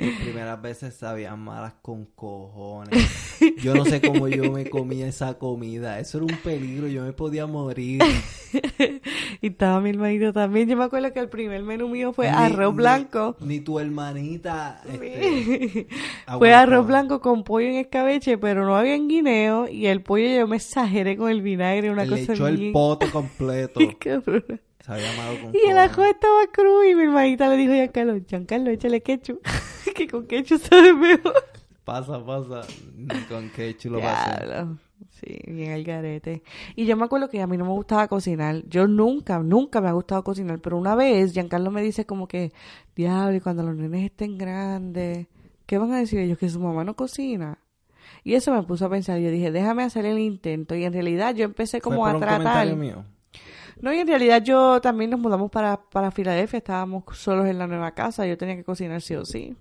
Mis 0.00 0.16
primeras 0.20 0.60
veces 0.60 0.94
sabían 0.94 1.40
malas 1.40 1.74
con 1.82 2.06
cojones. 2.06 3.38
Yo 3.62 3.74
no 3.74 3.84
sé 3.84 4.00
cómo 4.00 4.28
yo 4.28 4.52
me 4.52 4.68
comía 4.68 5.06
esa 5.06 5.38
comida. 5.38 5.98
Eso 5.98 6.18
era 6.18 6.26
un 6.26 6.40
peligro. 6.42 6.86
Yo 6.88 7.04
me 7.04 7.12
podía 7.12 7.46
morir. 7.46 8.02
y 9.40 9.46
estaba 9.46 9.80
mi 9.80 9.90
hermanito 9.90 10.32
también. 10.32 10.68
Yo 10.68 10.76
me 10.76 10.84
acuerdo 10.84 11.12
que 11.12 11.20
el 11.20 11.28
primer 11.28 11.62
menú 11.62 11.88
mío 11.88 12.12
fue 12.12 12.30
Ni- 12.30 12.36
arroz 12.36 12.74
blanco. 12.74 13.36
Ni, 13.40 13.60
tu 13.60 13.78
hermanita. 13.78 14.80
este, 14.90 15.88
Fue 16.38 16.52
arroz 16.52 16.86
blanco 16.86 17.20
con 17.20 17.44
pollo 17.44 17.68
en 17.68 17.76
escabeche, 17.76 18.38
pero 18.38 18.64
no 18.64 18.76
había 18.76 18.94
en 18.94 19.08
guineo. 19.08 19.68
Y 19.68 19.86
el 19.86 20.02
pollo 20.02 20.28
yo 20.28 20.46
me 20.46 20.56
exageré 20.56 21.16
con 21.16 21.30
el 21.30 21.42
vinagre, 21.42 21.90
una 21.90 22.04
Le 22.04 22.20
cosa 22.20 22.32
echó 22.34 22.46
el 22.46 22.72
pote 22.72 23.10
completo. 23.10 23.80
Con 24.88 25.54
Y 25.54 25.70
el 25.70 25.76
ajo 25.78 26.02
estaba 26.04 26.46
crudo 26.50 26.84
y 26.84 26.94
mi 26.94 27.02
hermanita 27.02 27.48
le 27.48 27.56
dijo 27.56 27.72
a 27.72 27.76
Giancarlo, 27.76 28.18
Giancarlo, 28.26 28.70
échale 28.70 29.02
ketchup. 29.02 29.40
Que 29.98 30.08
con 30.08 30.26
ketchup 30.26 30.60
sabe 30.60 30.94
mejor. 30.94 31.34
Pasa, 31.84 32.24
pasa. 32.24 32.62
Con 33.28 33.50
ketchup 33.50 33.92
lo. 33.92 33.98
Diablo. 33.98 34.78
Sí, 35.10 35.38
bien 35.46 35.72
el 35.72 35.84
garete. 35.84 36.42
Y 36.76 36.86
yo 36.86 36.96
me 36.96 37.04
acuerdo 37.04 37.28
que 37.28 37.40
a 37.40 37.46
mí 37.46 37.56
no 37.56 37.64
me 37.64 37.72
gustaba 37.72 38.08
cocinar. 38.08 38.62
Yo 38.68 38.86
nunca, 38.86 39.38
nunca 39.40 39.80
me 39.80 39.88
ha 39.88 39.92
gustado 39.92 40.22
cocinar. 40.22 40.60
Pero 40.60 40.76
una 40.76 40.94
vez 40.94 41.32
Giancarlo 41.32 41.70
me 41.70 41.82
dice 41.82 42.04
como 42.04 42.28
que, 42.28 42.52
diablo, 42.94 43.36
y 43.36 43.40
cuando 43.40 43.62
los 43.62 43.74
nenes 43.74 44.04
estén 44.04 44.38
grandes, 44.38 45.26
¿qué 45.66 45.78
van 45.78 45.92
a 45.92 45.98
decir 45.98 46.20
ellos? 46.20 46.38
Que 46.38 46.48
su 46.48 46.60
mamá 46.60 46.84
no 46.84 46.94
cocina. 46.94 47.58
Y 48.24 48.34
eso 48.34 48.52
me 48.52 48.62
puso 48.62 48.86
a 48.86 48.90
pensar. 48.90 49.18
Yo 49.18 49.30
dije, 49.30 49.50
déjame 49.50 49.82
hacer 49.82 50.04
el 50.04 50.18
intento. 50.18 50.74
Y 50.74 50.84
en 50.84 50.92
realidad 50.92 51.34
yo 51.34 51.44
empecé 51.44 51.80
¿Fue 51.80 51.90
como 51.90 52.06
a 52.06 52.18
tratar. 52.18 52.74
mío? 52.76 53.04
No, 53.80 53.92
y 53.92 53.98
en 53.98 54.08
realidad 54.08 54.42
yo 54.42 54.80
también 54.80 55.10
nos 55.10 55.20
mudamos 55.20 55.50
para, 55.50 55.80
para 55.80 56.10
Filadelfia, 56.10 56.58
estábamos 56.58 57.04
solos 57.12 57.46
en 57.46 57.58
la 57.58 57.68
nueva 57.68 57.92
casa, 57.92 58.26
yo 58.26 58.36
tenía 58.36 58.56
que 58.56 58.64
cocinar 58.64 59.00
sí 59.00 59.14
o 59.14 59.24
sí. 59.24 59.56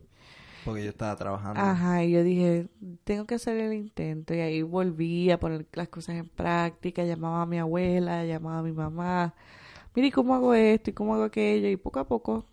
Porque 0.67 0.83
yo 0.83 0.89
estaba 0.91 1.15
trabajando. 1.15 1.59
Ajá, 1.59 2.03
y 2.03 2.11
yo 2.11 2.23
dije, 2.23 2.67
tengo 3.03 3.25
que 3.25 3.35
hacer 3.35 3.57
el 3.57 3.73
intento, 3.73 4.33
y 4.35 4.39
ahí 4.41 4.61
volví 4.61 5.31
a 5.31 5.39
poner 5.39 5.65
las 5.73 5.87
cosas 5.87 6.15
en 6.17 6.27
práctica, 6.29 7.03
llamaba 7.03 7.41
a 7.41 7.45
mi 7.47 7.57
abuela, 7.57 8.23
llamaba 8.25 8.59
a 8.59 8.63
mi 8.63 8.71
mamá, 8.73 9.33
mire, 9.95 10.09
¿y 10.09 10.11
¿cómo 10.11 10.35
hago 10.35 10.53
esto? 10.53 10.89
¿Y 10.91 10.93
cómo 10.93 11.15
hago 11.15 11.23
aquello? 11.23 11.67
Y 11.69 11.77
poco 11.77 11.99
a 11.99 12.07
poco. 12.07 12.45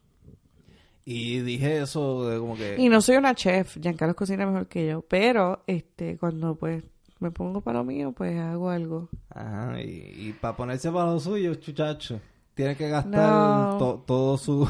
Y 1.05 1.41
dije 1.41 1.83
eso 1.83 2.29
de 2.31 2.39
como 2.39 2.57
que... 2.57 2.77
Y 2.79 2.89
no 2.89 3.01
soy 3.03 3.17
una 3.17 3.35
chef, 3.35 3.77
Giancarlo 3.79 4.17
cocina 4.17 4.47
mejor 4.47 4.69
que 4.69 4.87
yo, 4.87 5.03
pero 5.03 5.63
este 5.67 6.17
cuando 6.17 6.55
pues 6.55 6.83
me 7.21 7.31
pongo 7.31 7.61
para 7.61 7.79
lo 7.81 7.85
mío, 7.85 8.13
pues 8.13 8.39
hago 8.39 8.71
algo. 8.71 9.09
Ajá, 9.29 9.81
y, 9.83 10.15
y 10.17 10.33
para 10.41 10.57
ponerse 10.57 10.91
para 10.91 11.07
lo 11.13 11.21
suyo, 11.21 11.55
chuchacho, 11.57 12.21
tiene 12.55 12.75
que 12.77 12.89
gastar 12.89 13.11
No. 13.13 13.77
to- 13.79 14.05
todo 14.07 14.39
su... 14.39 14.67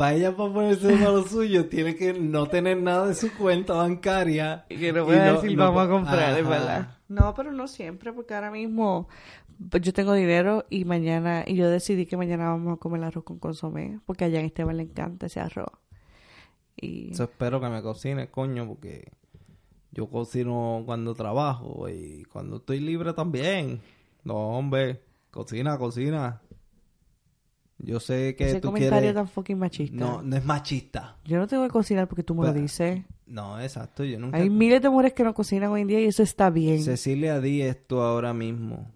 Para 0.00 0.14
ella, 0.14 0.34
para 0.34 0.50
ponerse 0.50 0.88
para 0.96 1.10
lo 1.10 1.24
suyo, 1.24 1.68
tiene 1.68 1.94
que 1.94 2.14
no 2.14 2.46
tener 2.46 2.80
nada 2.80 3.08
de 3.08 3.14
su 3.14 3.30
cuenta 3.36 3.74
bancaria. 3.74 4.64
Y 4.70 4.78
que 4.78 4.94
no 4.94 5.04
voy 5.04 5.16
a 5.16 5.26
no- 5.26 5.34
decir 5.42 5.54
no 5.54 5.64
vamos 5.64 5.84
a 5.86 5.90
comprar, 5.90 6.38
es 6.38 6.48
verdad. 6.48 6.96
No, 7.08 7.34
pero 7.34 7.52
no 7.52 7.68
siempre, 7.68 8.10
porque 8.14 8.32
ahora 8.32 8.50
mismo 8.50 9.08
pues, 9.68 9.82
yo 9.82 9.92
tengo 9.92 10.14
dinero 10.14 10.64
y 10.70 10.86
mañana, 10.86 11.44
y 11.46 11.54
yo 11.54 11.68
decidí 11.68 12.06
que 12.06 12.16
mañana 12.16 12.48
vamos 12.48 12.78
a 12.78 12.80
comer 12.80 13.04
arroz 13.04 13.24
con 13.24 13.38
consomé, 13.38 14.00
porque 14.06 14.24
allá 14.24 14.40
en 14.40 14.46
Esteban 14.46 14.78
le 14.78 14.84
encanta 14.84 15.26
ese 15.26 15.40
arroz. 15.40 15.68
Y 16.76 17.10
Eso 17.10 17.24
espero 17.24 17.60
que 17.60 17.68
me 17.68 17.82
cocine, 17.82 18.30
coño, 18.30 18.66
porque 18.66 19.12
yo 19.90 20.08
cocino 20.08 20.82
cuando 20.86 21.14
trabajo 21.14 21.90
y 21.90 22.24
cuando 22.32 22.56
estoy 22.56 22.80
libre 22.80 23.12
también. 23.12 23.82
No, 24.24 24.56
hombre. 24.56 25.02
Cocina, 25.30 25.76
cocina. 25.76 26.40
Yo 27.82 27.98
sé 28.00 28.34
que 28.36 28.48
Ese 28.48 28.60
tú 28.60 28.68
comentario 28.68 28.98
quieres... 29.00 29.14
tan 29.14 29.28
fucking 29.28 29.58
machista. 29.58 29.96
No, 29.96 30.22
no 30.22 30.36
es 30.36 30.44
machista. 30.44 31.16
Yo 31.24 31.38
no 31.38 31.46
tengo 31.46 31.62
que 31.64 31.70
cocinar 31.70 32.08
porque 32.08 32.22
tú 32.22 32.34
me 32.34 32.46
lo 32.46 32.52
Pues, 32.52 32.62
dices. 32.62 33.04
No, 33.26 33.58
exacto. 33.60 34.04
Yo 34.04 34.18
nunca... 34.18 34.36
Hay 34.36 34.50
miles 34.50 34.82
de 34.82 34.90
mujeres 34.90 35.12
que 35.14 35.24
no 35.24 35.32
cocinan 35.34 35.70
hoy 35.70 35.82
en 35.82 35.86
día 35.88 36.00
y 36.00 36.04
eso 36.04 36.22
está 36.22 36.50
bien. 36.50 36.82
Cecilia, 36.82 37.40
di 37.40 37.62
esto 37.62 38.02
ahora 38.02 38.34
mismo. 38.34 38.90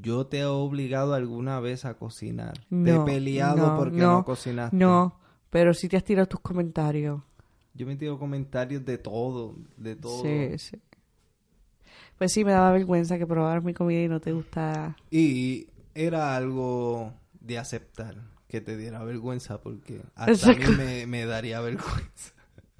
Yo 0.00 0.26
te 0.26 0.38
he 0.38 0.44
obligado 0.46 1.12
alguna 1.14 1.60
vez 1.60 1.84
a 1.84 1.94
cocinar. 1.94 2.54
te 2.70 2.74
he 2.90 2.94
No, 2.94 3.04
peleado 3.04 3.66
no, 3.66 3.76
porque 3.76 3.96
no, 3.98 4.12
no, 4.18 4.24
cocinaste. 4.24 4.76
No, 4.76 5.18
pero 5.50 5.74
sí 5.74 5.88
te 5.88 5.96
has 5.96 6.04
tirado 6.04 6.26
tus 6.28 6.40
comentarios. 6.40 7.20
Yo 7.74 7.86
me 7.86 7.96
tiro 7.96 8.18
comentarios 8.18 8.84
de 8.84 8.96
todo, 8.98 9.56
de 9.76 9.96
todo. 9.96 10.22
Sí, 10.22 10.56
sí. 10.58 10.76
Pues 12.16 12.32
sí, 12.32 12.44
me 12.44 12.52
daba 12.52 12.72
vergüenza 12.72 13.18
que 13.18 13.26
probaras 13.26 13.64
mi 13.64 13.74
comida 13.74 14.02
y 14.02 14.08
no 14.08 14.20
te 14.20 14.32
gustara. 14.32 14.96
Y 15.10 15.66
era 15.94 16.36
algo 16.36 17.12
de 17.40 17.58
aceptar 17.58 18.14
que 18.50 18.60
te 18.60 18.76
diera 18.76 19.02
vergüenza 19.04 19.60
porque 19.60 20.00
hasta 20.14 20.50
a 20.50 20.54
mí 20.54 20.64
me, 20.76 21.06
me 21.06 21.24
daría 21.26 21.60
vergüenza. 21.60 22.32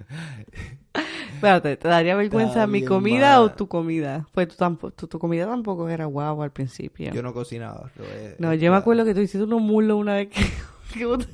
Espérate, 1.33 1.77
¿te 1.77 1.87
daría 1.87 2.15
vergüenza 2.15 2.51
Está 2.51 2.67
mi 2.67 2.79
bien 2.79 2.87
comida 2.89 3.31
mal. 3.37 3.39
o 3.43 3.51
tu 3.53 3.67
comida? 3.67 4.27
Pues 4.33 4.49
tu, 4.49 4.55
tampo- 4.55 4.91
tu, 4.91 5.07
tu 5.07 5.17
comida 5.17 5.47
tampoco 5.47 5.87
era 5.89 6.05
guau 6.05 6.43
al 6.43 6.51
principio. 6.51 7.11
Yo 7.13 7.23
no 7.23 7.33
cocinaba. 7.33 7.89
lo 7.95 8.03
he- 8.05 8.35
no, 8.37 8.53
yo 8.53 8.71
me 8.71 8.77
acuerdo 8.77 9.05
que 9.05 9.13
tú 9.15 9.21
hiciste 9.21 9.43
unos 9.43 9.61
muslos 9.61 9.97
una 9.97 10.15
vez 10.15 10.27
que, 10.29 10.41
que, 10.93 11.07
bot- 11.07 11.27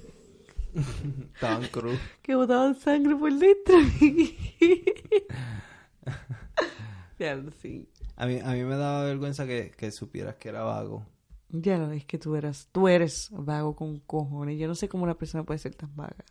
Estaban 1.34 1.63
cruz. 1.71 2.00
que 2.21 2.36
botaban 2.36 2.76
sangre 2.76 3.15
por 3.15 3.34
dentro. 3.34 3.76
ya, 7.19 7.41
sí. 7.62 7.89
A 8.15 8.26
mí, 8.28 8.39
a 8.43 8.52
mí 8.52 8.63
me 8.63 8.76
daba 8.76 9.04
vergüenza 9.04 9.45
que, 9.45 9.71
que 9.76 9.91
supieras 9.91 10.36
que 10.36 10.50
era 10.50 10.63
vago. 10.63 11.06
Ya 11.50 11.78
no, 11.78 11.92
es 11.92 12.06
que 12.06 12.18
tú 12.18 12.36
eras, 12.36 12.68
tú 12.72 12.88
eres 12.88 13.30
vago 13.32 13.76
con 13.76 14.00
cojones. 14.02 14.60
Yo 14.60 14.68
no 14.68 14.76
sé 14.76 14.90
cómo 14.90 15.04
una 15.04 15.14
persona 15.16 15.44
puede 15.44 15.60
ser 15.60 15.76
tan 15.76 15.96
vaga. 15.96 16.26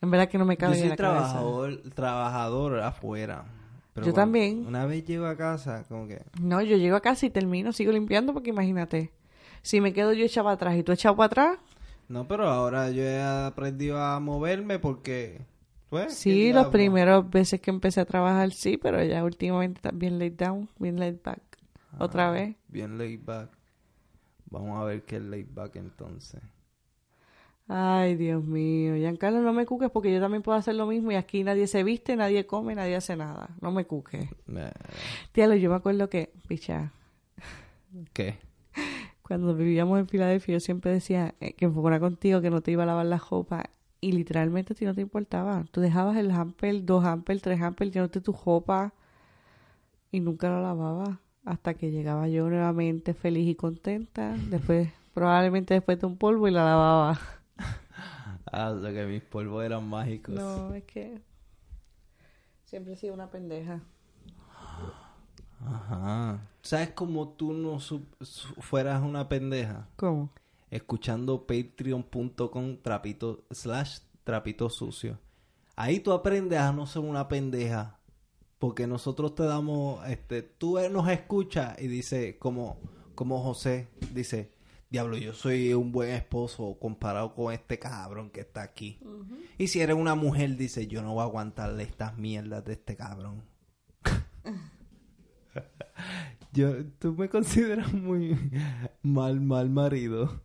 En 0.00 0.10
verdad 0.10 0.28
que 0.28 0.38
no 0.38 0.44
me 0.44 0.54
Yo 0.54 0.58
cabe 0.58 0.74
en 0.74 0.80
soy 0.80 0.88
la 0.90 0.96
cabeza. 0.96 1.22
trabajador, 1.22 1.82
trabajador 1.94 2.80
afuera. 2.80 3.44
Pero 3.94 4.06
Yo 4.06 4.12
cuando- 4.12 4.26
también. 4.32 4.66
Una 4.66 4.86
vez 4.86 5.04
llego 5.04 5.26
a 5.26 5.36
casa, 5.36 5.84
como 5.88 6.08
que... 6.08 6.20
No, 6.40 6.60
yo 6.62 6.76
llego 6.76 6.96
a 6.96 7.00
casa 7.00 7.26
y 7.26 7.30
termino, 7.30 7.72
sigo 7.72 7.92
limpiando 7.92 8.32
porque 8.34 8.50
imagínate, 8.50 9.12
si 9.62 9.80
me 9.80 9.92
quedo 9.92 10.12
yo 10.12 10.24
echado 10.24 10.44
para 10.46 10.54
atrás 10.54 10.76
y 10.76 10.82
tú 10.82 10.92
echado 10.92 11.14
para 11.16 11.26
atrás, 11.26 11.58
No, 12.08 12.26
pero 12.28 12.48
ahora 12.48 12.90
yo 12.90 13.02
he 13.02 13.22
aprendido 13.22 13.98
a 14.02 14.18
moverme 14.20 14.78
porque... 14.78 15.46
Pues, 15.88 16.06
¿qué 16.06 16.12
sí, 16.12 16.52
las 16.52 16.66
primeras 16.68 17.30
veces 17.30 17.60
que 17.60 17.70
empecé 17.70 18.00
a 18.00 18.04
trabajar 18.04 18.50
sí, 18.50 18.76
pero 18.78 19.02
ya 19.04 19.22
últimamente 19.22 19.88
bien 19.94 20.18
laid 20.18 20.32
down, 20.32 20.68
bien 20.78 20.98
laid 20.98 21.18
back. 21.24 21.40
Otra 21.98 22.28
Ah, 22.28 22.30
vez. 22.30 22.56
Bien 22.68 22.98
laid 22.98 23.20
back. 23.24 23.50
Vamos 24.50 24.80
a 24.80 24.84
ver 24.84 25.04
qué 25.04 25.16
es 25.16 25.22
laid 25.22 25.48
back 25.52 25.76
entonces. 25.76 26.42
Ay, 27.66 28.16
Dios 28.16 28.44
mío, 28.44 28.94
Giancarlo, 28.96 29.40
no 29.40 29.52
me 29.54 29.64
cuques 29.64 29.90
porque 29.90 30.12
yo 30.12 30.20
también 30.20 30.42
puedo 30.42 30.58
hacer 30.58 30.74
lo 30.74 30.86
mismo 30.86 31.12
y 31.12 31.14
aquí 31.14 31.44
nadie 31.44 31.66
se 31.66 31.82
viste, 31.82 32.14
nadie 32.14 32.46
come, 32.46 32.74
nadie 32.74 32.96
hace 32.96 33.16
nada. 33.16 33.56
No 33.62 33.70
me 33.72 33.86
cuques. 33.86 34.28
Eh, 34.48 34.72
Tíalo, 35.32 35.54
yo 35.56 35.70
me 35.70 35.76
acuerdo 35.76 36.10
que, 36.10 36.32
picha, 36.46 36.92
¿Qué? 38.12 38.38
cuando 39.22 39.54
vivíamos 39.54 39.98
en 39.98 40.08
Filadelfia, 40.08 40.54
yo 40.54 40.60
siempre 40.60 40.92
decía 40.92 41.34
eh, 41.40 41.54
que 41.54 41.68
fuera 41.70 41.98
contigo, 42.00 42.40
que 42.42 42.50
no 42.50 42.60
te 42.60 42.70
iba 42.72 42.82
a 42.82 42.86
lavar 42.86 43.06
la 43.06 43.18
ropa. 43.18 43.70
Y 44.00 44.12
literalmente 44.12 44.74
a 44.74 44.76
ti 44.76 44.84
no 44.84 44.94
te 44.94 45.00
importaba. 45.00 45.64
Tú 45.70 45.80
dejabas 45.80 46.18
el 46.18 46.30
hamper, 46.30 46.84
dos 46.84 47.04
hamper, 47.06 47.40
tres 47.40 47.60
hamper, 47.62 47.90
llenándote 47.90 48.20
tu 48.20 48.32
ropa 48.34 48.92
y 50.12 50.20
nunca 50.20 50.50
la 50.50 50.60
lavabas. 50.60 51.18
Hasta 51.44 51.74
que 51.74 51.90
llegaba 51.90 52.28
yo 52.28 52.48
nuevamente 52.48 53.14
feliz 53.14 53.48
y 53.48 53.54
contenta. 53.54 54.36
Después, 54.48 54.90
probablemente 55.14 55.74
después 55.74 56.00
de 56.00 56.06
un 56.06 56.16
polvo 56.16 56.48
y 56.48 56.50
la 56.50 56.64
lavaba. 56.64 57.18
Ah, 58.56 58.70
o 58.70 58.80
sea 58.80 58.92
que 58.92 59.04
mis 59.04 59.22
polvos 59.22 59.64
eran 59.64 59.88
mágicos. 59.88 60.32
No, 60.32 60.72
es 60.74 60.84
que 60.84 61.20
siempre 62.62 62.92
he 62.92 62.96
sido 62.96 63.12
una 63.12 63.28
pendeja. 63.28 63.80
Ajá. 65.66 66.46
¿Sabes 66.62 66.90
cómo 66.90 67.30
tú 67.30 67.52
no 67.52 67.78
fueras 68.60 69.02
una 69.02 69.28
pendeja? 69.28 69.88
¿Cómo? 69.96 70.30
Escuchando 70.70 71.46
patreon.com 71.46 72.76
trapito 72.76 73.44
slash 73.50 73.98
trapito 74.22 74.70
sucio. 74.70 75.18
Ahí 75.76 76.00
tú 76.00 76.12
aprendes 76.12 76.60
a 76.60 76.72
no 76.72 76.86
ser 76.86 77.02
una 77.02 77.26
pendeja. 77.26 77.98
Porque 78.64 78.86
nosotros 78.86 79.34
te 79.34 79.42
damos, 79.42 80.08
este, 80.08 80.40
tú 80.40 80.78
nos 80.90 81.06
escuchas 81.10 81.78
y 81.78 81.86
dice, 81.86 82.38
como, 82.38 82.78
como 83.14 83.42
José, 83.42 83.88
dice, 84.14 84.54
diablo, 84.88 85.18
yo 85.18 85.34
soy 85.34 85.74
un 85.74 85.92
buen 85.92 86.14
esposo 86.14 86.78
comparado 86.80 87.34
con 87.34 87.52
este 87.52 87.78
cabrón 87.78 88.30
que 88.30 88.40
está 88.40 88.62
aquí. 88.62 88.98
Y 89.58 89.66
si 89.66 89.82
eres 89.82 89.96
una 89.96 90.14
mujer, 90.14 90.56
dice, 90.56 90.86
yo 90.86 91.02
no 91.02 91.12
voy 91.12 91.20
a 91.20 91.24
aguantarle 91.24 91.82
estas 91.82 92.16
mierdas 92.16 92.64
de 92.64 92.72
este 92.72 92.96
cabrón. 92.96 93.42
yo, 96.54 96.86
tú 96.98 97.12
me 97.12 97.28
consideras 97.28 97.92
muy 97.92 98.34
mal, 99.02 99.42
mal 99.42 99.68
marido. 99.68 100.40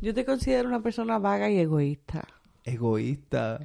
Yo 0.00 0.12
te 0.12 0.24
considero 0.24 0.66
una 0.66 0.82
persona 0.82 1.20
vaga 1.20 1.50
y 1.50 1.58
egoísta. 1.58 2.26
Egoísta. 2.66 3.60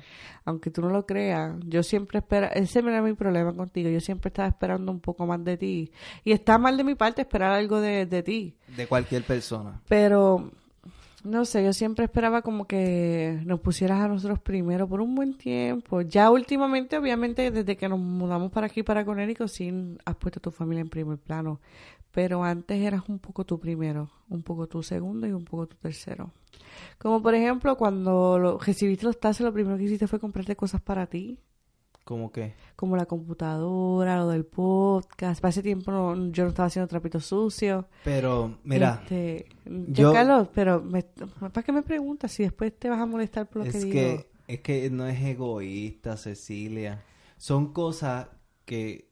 Aunque 0.45 0.69
tú 0.69 0.81
no 0.81 0.89
lo 0.89 1.07
creas, 1.07 1.55
yo 1.65 1.81
siempre 1.81 2.19
espera, 2.19 2.47
ese 2.47 2.79
era 2.79 3.01
mi 3.01 3.13
problema 3.13 3.51
contigo, 3.51 3.89
yo 3.89 3.99
siempre 3.99 4.29
estaba 4.29 4.47
esperando 4.47 4.91
un 4.91 4.99
poco 4.99 5.25
más 5.25 5.43
de 5.43 5.57
ti. 5.57 5.91
Y 6.23 6.31
está 6.31 6.59
mal 6.59 6.77
de 6.77 6.83
mi 6.83 6.93
parte 6.93 7.23
esperar 7.23 7.51
algo 7.51 7.81
de, 7.81 8.05
de 8.05 8.21
ti. 8.21 8.55
De 8.77 8.85
cualquier 8.85 9.23
persona. 9.23 9.81
Pero, 9.87 10.51
no 11.23 11.45
sé, 11.45 11.63
yo 11.63 11.73
siempre 11.73 12.05
esperaba 12.05 12.43
como 12.43 12.65
que 12.65 13.41
nos 13.43 13.59
pusieras 13.59 14.01
a 14.01 14.07
nosotros 14.07 14.39
primero 14.39 14.87
por 14.87 15.01
un 15.01 15.15
buen 15.15 15.35
tiempo. 15.35 16.01
Ya 16.01 16.29
últimamente, 16.29 16.95
obviamente, 16.95 17.49
desde 17.49 17.75
que 17.75 17.89
nos 17.89 17.99
mudamos 17.99 18.51
para 18.51 18.67
aquí, 18.67 18.83
para 18.83 19.03
Conérico, 19.03 19.47
sí 19.47 19.97
has 20.05 20.15
puesto 20.15 20.37
a 20.37 20.41
tu 20.43 20.51
familia 20.51 20.81
en 20.81 20.89
primer 20.89 21.17
plano. 21.17 21.59
Pero 22.11 22.43
antes 22.43 22.79
eras 22.79 23.03
un 23.07 23.17
poco 23.17 23.45
tú 23.45 23.59
primero, 23.59 24.11
un 24.29 24.43
poco 24.43 24.67
tú 24.67 24.83
segundo 24.83 25.25
y 25.25 25.31
un 25.31 25.45
poco 25.45 25.65
tú 25.67 25.77
tercero. 25.77 26.31
Como 26.97 27.21
por 27.21 27.33
ejemplo, 27.35 27.75
cuando 27.77 28.37
lo- 28.39 28.57
recibiste 28.59 29.05
los 29.05 29.19
taxes, 29.19 29.43
lo 29.45 29.53
primero 29.53 29.77
que 29.77 29.83
hiciste 29.83 30.07
fue 30.07 30.19
comprarte 30.19 30.55
cosas 30.55 30.81
para 30.81 31.07
ti. 31.07 31.39
¿Cómo 32.03 32.31
qué? 32.31 32.55
Como 32.75 32.95
la 32.97 33.05
computadora, 33.05 34.17
lo 34.17 34.27
del 34.29 34.43
podcast. 34.45 35.39
Para 35.39 35.49
ese 35.51 35.61
tiempo 35.61 35.91
no- 35.91 36.31
yo 36.31 36.43
no 36.43 36.49
estaba 36.49 36.67
haciendo 36.67 36.87
trapitos 36.87 37.25
sucios. 37.25 37.85
Pero, 38.03 38.57
mira, 38.63 39.01
Este, 39.03 39.45
yo- 39.65 40.11
Carlos, 40.11 40.49
pero 40.53 40.81
me, 40.81 41.03
¿para 41.03 41.63
qué 41.63 41.71
me 41.71 41.83
preguntas 41.83 42.31
si 42.31 42.43
después 42.43 42.77
te 42.77 42.89
vas 42.89 42.99
a 42.99 43.05
molestar 43.05 43.47
por 43.47 43.57
lo 43.65 43.71
que 43.71 43.77
es 43.77 43.83
digo? 43.83 43.93
que, 43.93 44.27
es 44.47 44.59
que 44.61 44.89
no 44.89 45.07
es 45.07 45.21
egoísta, 45.21 46.17
Cecilia. 46.17 47.03
Son 47.37 47.71
cosas 47.71 48.27
que, 48.65 49.07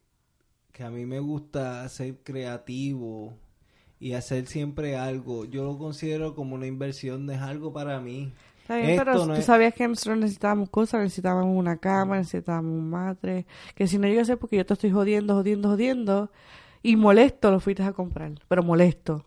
que 0.71 0.83
a 0.83 0.89
mí 0.89 1.05
me 1.05 1.19
gusta 1.19 1.87
ser 1.89 2.17
creativo 2.23 3.37
y 3.99 4.13
hacer 4.13 4.47
siempre 4.47 4.95
algo. 4.97 5.45
Yo 5.45 5.63
lo 5.65 5.77
considero 5.77 6.35
como 6.35 6.55
una 6.55 6.67
inversión, 6.67 7.25
no 7.25 7.33
es 7.33 7.39
algo 7.41 7.73
para 7.73 7.99
mí. 7.99 8.31
Está 8.61 8.77
bien, 8.77 8.89
Esto 8.91 9.03
pero 9.05 9.25
no 9.25 9.33
tú 9.33 9.39
es- 9.39 9.45
sabías 9.45 9.73
que 9.73 9.87
nosotros 9.87 10.17
necesitábamos 10.19 10.69
cosas, 10.69 11.01
necesitábamos 11.01 11.57
una 11.57 11.77
cama, 11.77 12.17
necesitábamos 12.17 12.71
un 12.71 12.89
matre, 12.89 13.45
que 13.75 13.87
si 13.87 13.97
no 13.97 14.07
a 14.07 14.25
ser 14.25 14.37
porque 14.37 14.57
yo 14.57 14.65
te 14.65 14.73
estoy 14.73 14.91
jodiendo, 14.91 15.33
jodiendo, 15.33 15.69
jodiendo, 15.69 16.31
y 16.83 16.95
molesto 16.95 17.49
lo 17.51 17.59
fuiste 17.59 17.83
a 17.83 17.93
comprar, 17.93 18.33
pero 18.47 18.61
molesto. 18.63 19.25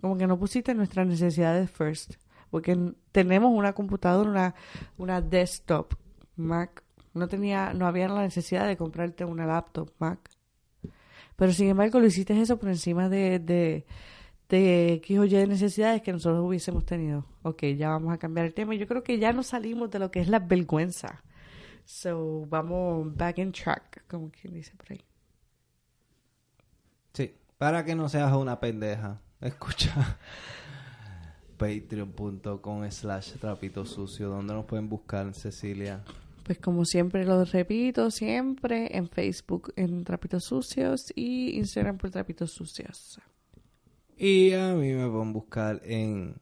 Como 0.00 0.16
que 0.16 0.26
no 0.26 0.38
pusiste 0.38 0.74
nuestras 0.74 1.06
necesidades 1.06 1.70
first, 1.70 2.14
porque 2.50 2.78
tenemos 3.10 3.50
una 3.52 3.72
computadora, 3.72 4.30
una, 4.30 4.54
una 4.96 5.20
desktop 5.20 5.94
Mac, 6.36 6.82
no 7.14 7.26
tenía, 7.28 7.72
no 7.74 7.86
había 7.86 8.08
la 8.08 8.22
necesidad 8.22 8.66
de 8.66 8.76
comprarte 8.76 9.24
una 9.24 9.44
laptop 9.46 9.90
Mac. 9.98 10.18
Pero 11.36 11.52
sin 11.52 11.68
embargo 11.68 12.00
lo 12.00 12.06
hiciste 12.06 12.38
eso 12.40 12.58
por 12.58 12.68
encima 12.68 13.08
de, 13.08 13.38
de, 13.38 13.86
de 14.48 14.94
X 14.94 15.18
o 15.18 15.24
Y 15.24 15.30
de 15.30 15.46
necesidades 15.46 16.02
que 16.02 16.12
nosotros 16.12 16.44
hubiésemos 16.44 16.84
tenido. 16.84 17.26
Ok, 17.42 17.64
ya 17.76 17.90
vamos 17.90 18.12
a 18.12 18.18
cambiar 18.18 18.46
el 18.46 18.54
tema. 18.54 18.74
Yo 18.74 18.86
creo 18.86 19.02
que 19.02 19.18
ya 19.18 19.32
nos 19.32 19.48
salimos 19.48 19.90
de 19.90 19.98
lo 19.98 20.10
que 20.10 20.20
es 20.20 20.28
la 20.28 20.38
vergüenza. 20.38 21.22
So, 21.84 22.46
vamos 22.48 23.14
back 23.14 23.38
in 23.38 23.52
track, 23.52 24.04
como 24.08 24.30
quien 24.30 24.54
dice 24.54 24.72
por 24.76 24.92
ahí. 24.92 25.04
Sí, 27.12 27.34
para 27.58 27.84
que 27.84 27.94
no 27.94 28.08
seas 28.08 28.32
una 28.32 28.58
pendeja. 28.58 29.20
Escucha. 29.40 30.18
Patreon.com 31.58 32.90
slash 32.90 33.32
trapito 33.34 33.84
sucio. 33.84 34.28
¿Dónde 34.28 34.54
nos 34.54 34.64
pueden 34.64 34.88
buscar, 34.88 35.32
Cecilia? 35.34 36.02
Pues 36.44 36.58
como 36.58 36.84
siempre 36.84 37.24
lo 37.24 37.44
repito, 37.44 38.10
siempre 38.10 38.96
en 38.96 39.08
Facebook 39.08 39.72
en 39.76 40.04
Trapitos 40.04 40.44
Sucios 40.44 41.12
y 41.16 41.56
Instagram 41.56 41.96
por 41.96 42.10
Trapitos 42.10 42.52
Sucios. 42.52 43.18
Y 44.16 44.52
a 44.52 44.74
mí 44.74 44.92
me 44.92 45.08
pueden 45.08 45.32
buscar 45.32 45.80
en 45.84 46.36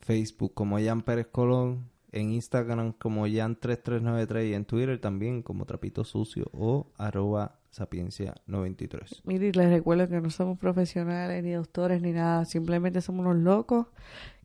Facebook 0.00 0.54
como 0.54 0.78
Jan 0.80 1.02
Pérez 1.02 1.28
Colón, 1.30 1.90
en 2.14 2.32
Instagram 2.32 2.92
como 2.92 3.26
Jan3393 3.26 4.48
y 4.48 4.54
en 4.54 4.64
Twitter 4.64 5.00
también 5.00 5.42
como 5.42 5.66
Trapito 5.66 6.04
Sucio 6.04 6.48
o 6.52 6.86
arroba 6.96 7.58
sapiencia93. 7.72 9.22
Mire, 9.24 9.52
les 9.52 9.70
recuerdo 9.70 10.08
que 10.08 10.20
no 10.20 10.30
somos 10.30 10.58
profesionales 10.58 11.42
ni 11.42 11.52
doctores 11.52 12.00
ni 12.02 12.12
nada, 12.12 12.44
simplemente 12.44 13.00
somos 13.00 13.26
unos 13.26 13.42
locos 13.42 13.86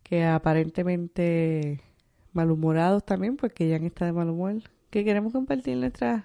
que 0.01 0.25
aparentemente 0.25 1.81
malhumorados 2.33 3.05
también, 3.05 3.37
porque 3.37 3.69
Jan 3.71 3.85
está 3.85 4.05
de 4.05 4.13
mal 4.13 4.29
humor, 4.29 4.55
que 4.89 5.03
queremos 5.03 5.33
compartir 5.33 5.77
nuestras 5.77 6.23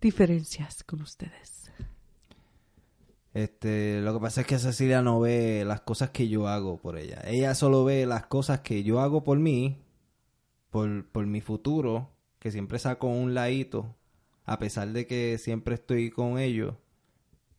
diferencias 0.00 0.84
con 0.84 1.02
ustedes. 1.02 1.72
Este, 3.34 4.00
lo 4.00 4.14
que 4.14 4.20
pasa 4.20 4.40
es 4.40 4.46
que 4.46 4.58
Cecilia 4.58 5.02
no 5.02 5.20
ve 5.20 5.64
las 5.64 5.82
cosas 5.82 6.10
que 6.10 6.28
yo 6.28 6.48
hago 6.48 6.78
por 6.78 6.98
ella. 6.98 7.20
Ella 7.24 7.54
solo 7.54 7.84
ve 7.84 8.06
las 8.06 8.26
cosas 8.26 8.60
que 8.60 8.82
yo 8.82 9.00
hago 9.00 9.22
por 9.22 9.38
mí, 9.38 9.78
por, 10.70 11.06
por 11.08 11.26
mi 11.26 11.40
futuro, 11.40 12.10
que 12.38 12.50
siempre 12.50 12.78
saco 12.78 13.06
un 13.06 13.34
ladito, 13.34 13.94
a 14.44 14.58
pesar 14.58 14.88
de 14.88 15.06
que 15.06 15.38
siempre 15.38 15.74
estoy 15.74 16.10
con 16.10 16.38
ellos. 16.38 16.74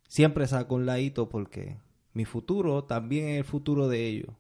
Siempre 0.08 0.48
saco 0.48 0.76
un 0.76 0.86
ladito 0.86 1.30
porque 1.30 1.78
mi 2.14 2.26
futuro 2.26 2.84
también 2.84 3.30
es 3.30 3.38
el 3.38 3.44
futuro 3.44 3.88
de 3.88 4.08
ellos. 4.08 4.36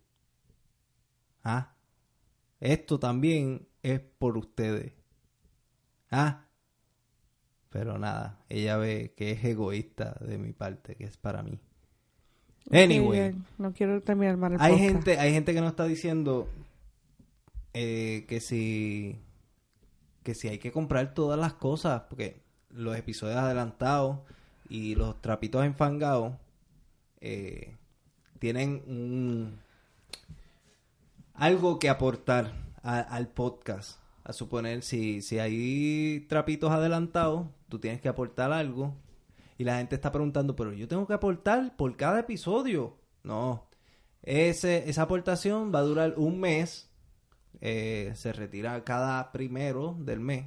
Ah, 1.43 1.75
esto 2.59 2.99
también 2.99 3.67
es 3.83 3.99
por 3.99 4.37
ustedes. 4.37 4.98
Ah, 6.11 6.45
pero 7.69 7.97
nada, 7.99 8.39
ella 8.49 8.77
ve 8.77 9.13
que 9.15 9.31
es 9.31 9.43
egoísta 9.45 10.15
de 10.21 10.37
mi 10.37 10.53
parte, 10.53 10.95
que 10.95 11.03
es 11.05 11.17
para 11.17 11.43
mí. 11.43 11.59
Anyway. 12.71 13.35
No 13.57 13.73
quiero 13.73 14.01
terminar 14.01 14.37
mal 14.37 14.53
el 14.53 14.61
Hay 14.61 14.73
podcast. 14.73 14.91
gente, 14.93 15.19
hay 15.19 15.33
gente 15.33 15.53
que 15.53 15.61
nos 15.61 15.69
está 15.71 15.85
diciendo 15.85 16.47
eh, 17.73 18.25
que 18.27 18.39
si 18.41 19.19
que 20.23 20.35
si 20.35 20.47
hay 20.49 20.59
que 20.59 20.71
comprar 20.71 21.13
todas 21.13 21.39
las 21.39 21.53
cosas, 21.53 22.03
porque 22.09 22.41
los 22.69 22.95
episodios 22.97 23.37
adelantados 23.37 24.19
y 24.67 24.93
los 24.95 25.19
trapitos 25.21 25.65
enfangados 25.65 26.33
eh, 27.21 27.75
tienen 28.39 28.83
un 28.87 29.59
algo 31.33 31.79
que 31.79 31.89
aportar 31.89 32.53
a- 32.83 32.99
al 32.99 33.29
podcast. 33.29 33.99
A 34.29 34.33
suponer, 34.33 34.83
si, 34.83 35.23
si 35.23 35.39
hay 35.39 36.27
trapitos 36.29 36.69
adelantados, 36.69 37.47
tú 37.67 37.79
tienes 37.79 37.99
que 37.99 38.09
aportar 38.09 38.51
algo. 38.51 38.95
Y 39.57 39.63
la 39.63 39.79
gente 39.79 39.95
está 39.95 40.11
preguntando, 40.11 40.55
pero 40.55 40.71
yo 40.71 40.87
tengo 40.87 41.07
que 41.07 41.13
aportar 41.13 41.75
por 41.75 41.97
cada 41.97 42.19
episodio. 42.19 42.95
No. 43.23 43.67
Ese, 44.21 44.87
esa 44.87 45.01
aportación 45.01 45.73
va 45.73 45.79
a 45.79 45.81
durar 45.81 46.13
un 46.17 46.39
mes. 46.39 46.91
Eh, 47.59 48.11
se 48.13 48.31
retira 48.31 48.83
cada 48.83 49.31
primero 49.31 49.97
del 49.99 50.19
mes. 50.19 50.45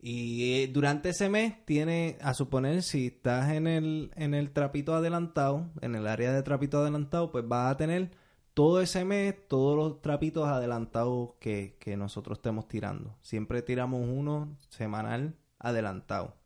Y 0.00 0.54
eh, 0.54 0.68
durante 0.68 1.10
ese 1.10 1.28
mes 1.28 1.62
tiene, 1.66 2.16
a 2.22 2.32
suponer, 2.32 2.82
si 2.82 3.08
estás 3.08 3.52
en 3.52 3.66
el, 3.66 4.12
en 4.16 4.32
el 4.32 4.50
trapito 4.50 4.94
adelantado, 4.94 5.68
en 5.82 5.94
el 5.94 6.06
área 6.06 6.32
de 6.32 6.42
trapito 6.42 6.78
adelantado, 6.78 7.30
pues 7.30 7.46
vas 7.46 7.72
a 7.72 7.76
tener 7.76 8.12
todo 8.56 8.80
ese 8.80 9.04
mes, 9.04 9.34
todos 9.48 9.76
los 9.76 10.00
trapitos 10.00 10.48
adelantados 10.48 11.34
que, 11.40 11.76
que 11.78 11.94
nosotros 11.98 12.38
estemos 12.38 12.66
tirando. 12.66 13.14
Siempre 13.20 13.60
tiramos 13.60 14.00
uno 14.08 14.56
semanal 14.70 15.36
adelantado. 15.58 16.38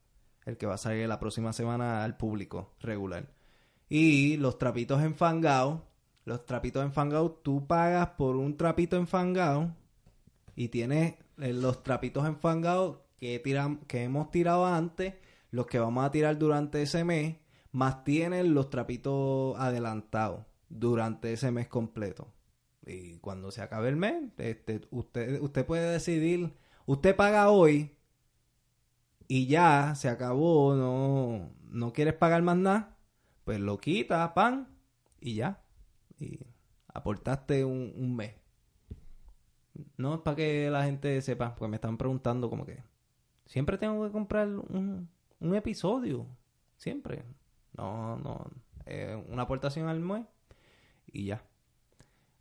El 0.45 0.57
que 0.57 0.67
va 0.67 0.75
a 0.75 0.79
salir 0.79 1.07
la 1.07 1.21
próxima 1.21 1.53
semana 1.53 2.03
al 2.03 2.17
público 2.17 2.75
regular. 2.81 3.33
Y 3.89 4.37
los 4.39 4.59
trapitos 4.59 5.01
enfangados. 5.03 5.83
Los 6.25 6.45
trapitos 6.47 6.85
enfangados, 6.85 7.45
tú 7.45 7.69
pagas 7.69 8.09
por 8.19 8.35
un 8.35 8.57
trapito 8.57 8.97
enfangado 8.97 9.73
y 10.57 10.67
tienes 10.67 11.15
eh, 11.39 11.53
los 11.53 11.85
trapitos 11.85 12.27
enfangados 12.27 12.99
que, 13.19 13.41
que 13.87 14.03
hemos 14.03 14.33
tirado 14.33 14.67
antes, 14.67 15.15
los 15.53 15.67
que 15.67 15.79
vamos 15.79 16.05
a 16.05 16.11
tirar 16.11 16.37
durante 16.39 16.83
ese 16.83 17.05
mes, 17.05 17.37
más 17.71 18.03
tienen 18.03 18.53
los 18.53 18.69
trapitos 18.69 19.57
adelantados 19.61 20.50
durante 20.71 21.33
ese 21.33 21.51
mes 21.51 21.69
completo. 21.69 22.33
Y 22.87 23.19
cuando 23.19 23.51
se 23.51 23.61
acabe 23.61 23.89
el 23.91 23.97
mes, 23.97 24.33
este, 24.39 24.81
usted, 24.91 25.41
usted 25.43 25.67
puede 25.67 25.93
decidir, 25.93 26.55
usted 26.87 27.15
paga 27.15 27.51
hoy 27.51 27.95
y 29.29 29.47
ya 29.47 29.95
se 29.95 30.09
acabó, 30.09 30.75
no, 30.75 31.51
no 31.69 31.93
quieres 31.93 32.15
pagar 32.15 32.43
más 32.43 32.57
nada, 32.57 32.97
pues 33.45 33.61
lo 33.61 33.79
quita, 33.79 34.33
pan, 34.33 34.69
y 35.21 35.35
ya. 35.35 35.63
Y 36.19 36.41
aportaste 36.89 37.65
un, 37.65 37.93
un 37.97 38.17
mes. 38.17 38.35
No 39.97 40.15
es 40.15 40.21
para 40.21 40.37
que 40.37 40.71
la 40.71 40.85
gente 40.85 41.21
sepa, 41.23 41.55
porque 41.55 41.71
me 41.71 41.77
están 41.77 41.99
preguntando 41.99 42.49
como 42.49 42.65
que 42.65 42.83
siempre 43.47 43.79
tengo 43.79 44.05
que 44.05 44.13
comprar 44.13 44.49
un, 44.49 45.09
un 45.39 45.55
episodio. 45.55 46.27
Siempre. 46.77 47.25
No, 47.77 48.17
no. 48.17 48.51
una 49.29 49.43
aportación 49.43 49.89
al 49.89 50.01
mes 50.01 50.27
y 51.13 51.27
ya. 51.27 51.43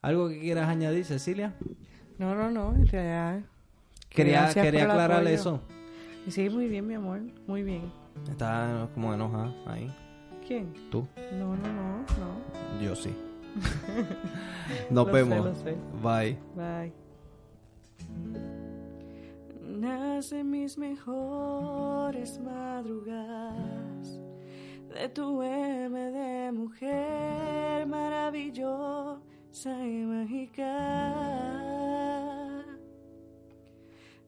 ¿Algo 0.02 0.30
que 0.30 0.40
quieras 0.40 0.68
añadir, 0.70 1.06
Cecilia? 1.06 1.56
No, 2.18 2.36
no, 2.36 2.50
no, 2.52 2.76
en 2.76 2.88
realidad. 2.88 3.42
Quería, 4.10 4.50
quería 4.54 4.84
aclarar 4.86 5.26
eso. 5.28 5.62
Sí, 6.28 6.50
muy 6.50 6.68
bien, 6.68 6.88
mi 6.88 6.96
amor, 6.96 7.22
muy 7.48 7.64
bien. 7.64 7.92
Está 8.30 8.90
como 8.94 9.14
enojada 9.14 9.54
ahí. 9.68 9.94
¿Quién? 10.48 10.74
¿Tú? 10.90 11.08
No, 11.34 11.56
no, 11.56 11.74
no, 11.74 11.98
no. 12.00 12.82
Yo 12.82 12.96
sí. 12.96 13.14
Nos 14.90 15.06
Lo 15.08 15.12
sé, 15.12 15.12
vemos. 15.12 15.46
lo 15.46 15.56
sé. 15.56 15.76
Bye. 16.02 16.38
Bye. 16.56 16.94
Nacen 19.80 20.50
mis 20.50 20.78
mejores 20.78 22.40
madrugadas 22.40 23.89
de 24.94 25.10
tu 25.10 25.42
M 25.42 26.12
de 26.12 26.52
mujer 26.52 27.86
maravillosa 27.86 29.72
y 29.86 30.06
mágica. 30.06 30.66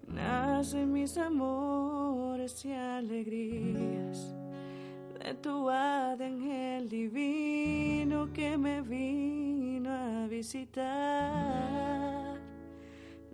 Nacen 0.07 0.91
mis 0.91 1.17
amores 1.17 2.63
y 2.65 2.73
alegrías 2.73 4.35
de 5.19 5.33
tu 5.35 5.69
ángel 5.69 6.89
divino 6.89 8.31
que 8.33 8.57
me 8.57 8.81
vino 8.81 9.89
a 9.89 10.27
visitar. 10.27 11.41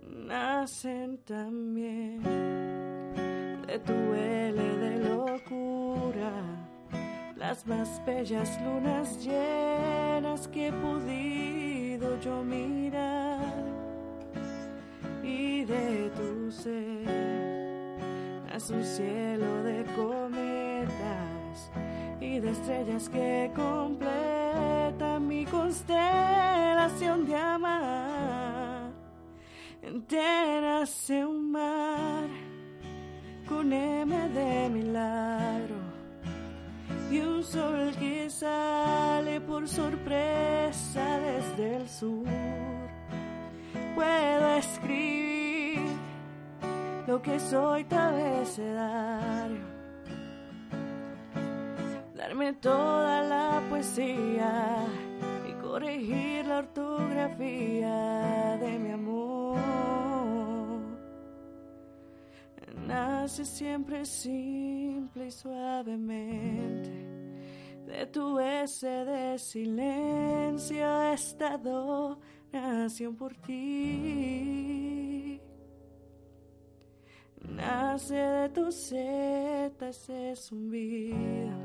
Nacen 0.02 1.18
también 1.24 2.22
de 3.66 3.78
tu 3.80 3.92
L 3.92 4.76
de 4.76 5.08
locura 5.08 6.57
las 7.38 7.64
más 7.66 8.04
bellas 8.04 8.60
lunas 8.62 9.24
llenas 9.24 10.48
que 10.48 10.68
he 10.68 10.72
podido 10.72 12.20
yo 12.20 12.42
mirar 12.42 13.54
y 15.22 15.64
de 15.64 16.10
tu 16.16 16.50
ser 16.50 17.06
nace 18.46 18.74
un 18.74 18.84
cielo 18.84 19.62
de 19.62 19.84
cometas 19.94 21.70
y 22.20 22.40
de 22.40 22.50
estrellas 22.50 23.08
que 23.08 23.52
completan 23.54 25.28
mi 25.28 25.44
constelación 25.44 27.24
de 27.24 27.36
amar. 27.36 28.90
Te 30.08 30.60
nace 30.60 31.24
un 31.24 31.52
mar 31.52 32.28
con 33.48 33.72
M 33.72 34.28
de 34.30 34.68
milagro 34.70 35.77
y 37.10 37.20
un 37.20 37.42
sol 37.42 37.94
que 37.98 38.28
sale 38.28 39.40
por 39.40 39.66
sorpresa 39.66 41.18
desde 41.20 41.76
el 41.76 41.88
sur. 41.88 42.26
Puedo 43.94 44.54
escribir 44.56 45.80
lo 47.06 47.22
que 47.22 47.40
soy 47.40 47.86
abecedario, 47.90 49.64
darme 52.14 52.52
toda 52.54 53.22
la 53.22 53.62
poesía 53.70 54.84
y 55.48 55.52
corregir 55.62 56.46
la 56.46 56.58
ortografía 56.58 57.96
de 58.60 58.78
mi 58.78 58.90
amor. 58.90 59.47
Nace 62.98 63.44
siempre 63.44 64.04
simple 64.04 65.26
y 65.26 65.30
suavemente. 65.30 66.90
De 67.86 68.06
tu 68.06 68.40
S 68.40 68.84
de 68.84 69.38
silencio 69.38 71.02
esta 71.12 71.54
adoración 71.54 73.14
por 73.14 73.36
ti. 73.36 74.20
Nace 77.40 78.16
de 78.16 78.48
tus 78.48 78.74
Z 78.74 79.88
ese 79.88 80.34
zumbido 80.34 81.56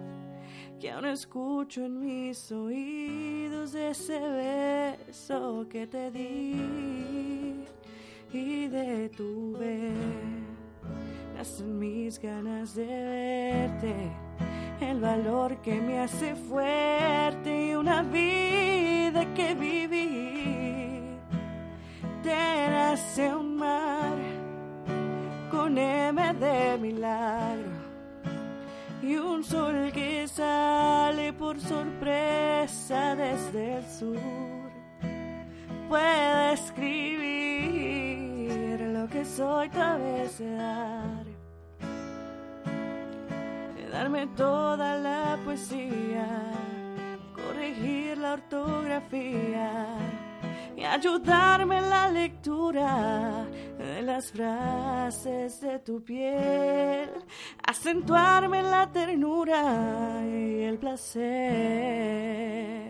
que 0.79 0.91
aún 0.91 1.07
escucho 1.07 1.83
en 1.83 1.99
mis 1.99 2.51
oídos 2.51 3.71
de 3.71 3.89
ese 3.89 4.19
beso 4.19 5.65
que 5.67 5.87
te 5.87 6.11
di 6.11 7.65
y 8.31 8.67
detuve. 8.67 10.42
Nacen 11.43 11.77
mis 11.77 12.17
ganas 12.19 12.73
de 12.73 12.85
verte, 12.85 13.93
el 14.79 15.01
valor 15.01 15.57
que 15.57 15.73
me 15.73 15.99
hace 15.99 16.35
fuerte 16.35 17.67
y 17.67 17.75
una 17.75 18.01
vida 18.01 19.25
que 19.35 19.53
vivir. 19.53 21.19
Te 22.23 22.69
nace 22.69 23.35
un 23.35 23.57
mar 23.57 24.15
con 25.51 25.77
M 25.77 26.33
de 26.35 26.77
milagro 26.77 27.73
y 29.01 29.17
un 29.17 29.43
sol 29.43 29.91
que 29.93 30.25
sale 30.29 31.33
por 31.33 31.59
sorpresa 31.59 33.17
desde 33.17 33.79
el 33.79 33.85
sur. 33.85 34.17
Puede 35.89 36.53
escribir 36.53 37.43
lo 39.03 39.09
que 39.09 39.25
soy 39.25 39.67
dar, 39.67 39.99
de 39.99 40.29
toda 44.35 44.97
la 44.97 45.39
poesía, 45.45 46.27
corregir 47.33 48.17
la 48.17 48.33
ortografía 48.33 49.85
y 50.75 50.83
ayudarme 50.83 51.77
en 51.77 51.89
la 51.89 52.09
lectura 52.09 53.47
de 53.77 54.01
las 54.01 54.29
frases 54.31 55.61
de 55.61 55.79
tu 55.79 56.03
piel, 56.03 57.11
acentuarme 57.65 58.59
en 58.59 58.71
la 58.71 58.91
ternura 58.91 60.21
y 60.25 60.63
el 60.63 60.77
placer 60.77 62.82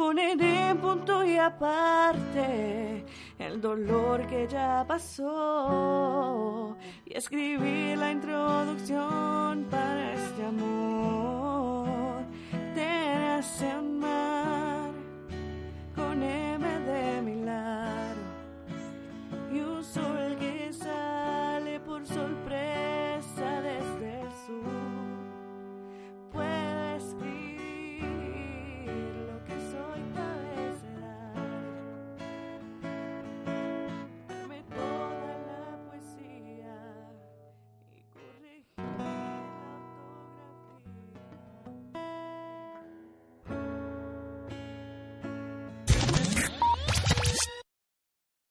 ponen 0.00 0.40
en 0.40 0.78
punto 0.78 1.22
y 1.22 1.36
aparte 1.36 3.04
el 3.38 3.60
dolor 3.60 4.26
que 4.28 4.48
ya 4.48 4.82
pasó 4.88 6.74
y 7.04 7.14
escribí 7.14 7.94
la 7.96 8.10
introducción 8.10 9.66
para 9.70 10.14
este 10.14 10.46
amor. 10.46 12.22
Te 12.74 12.86
nace 13.14 13.76
un 13.76 13.89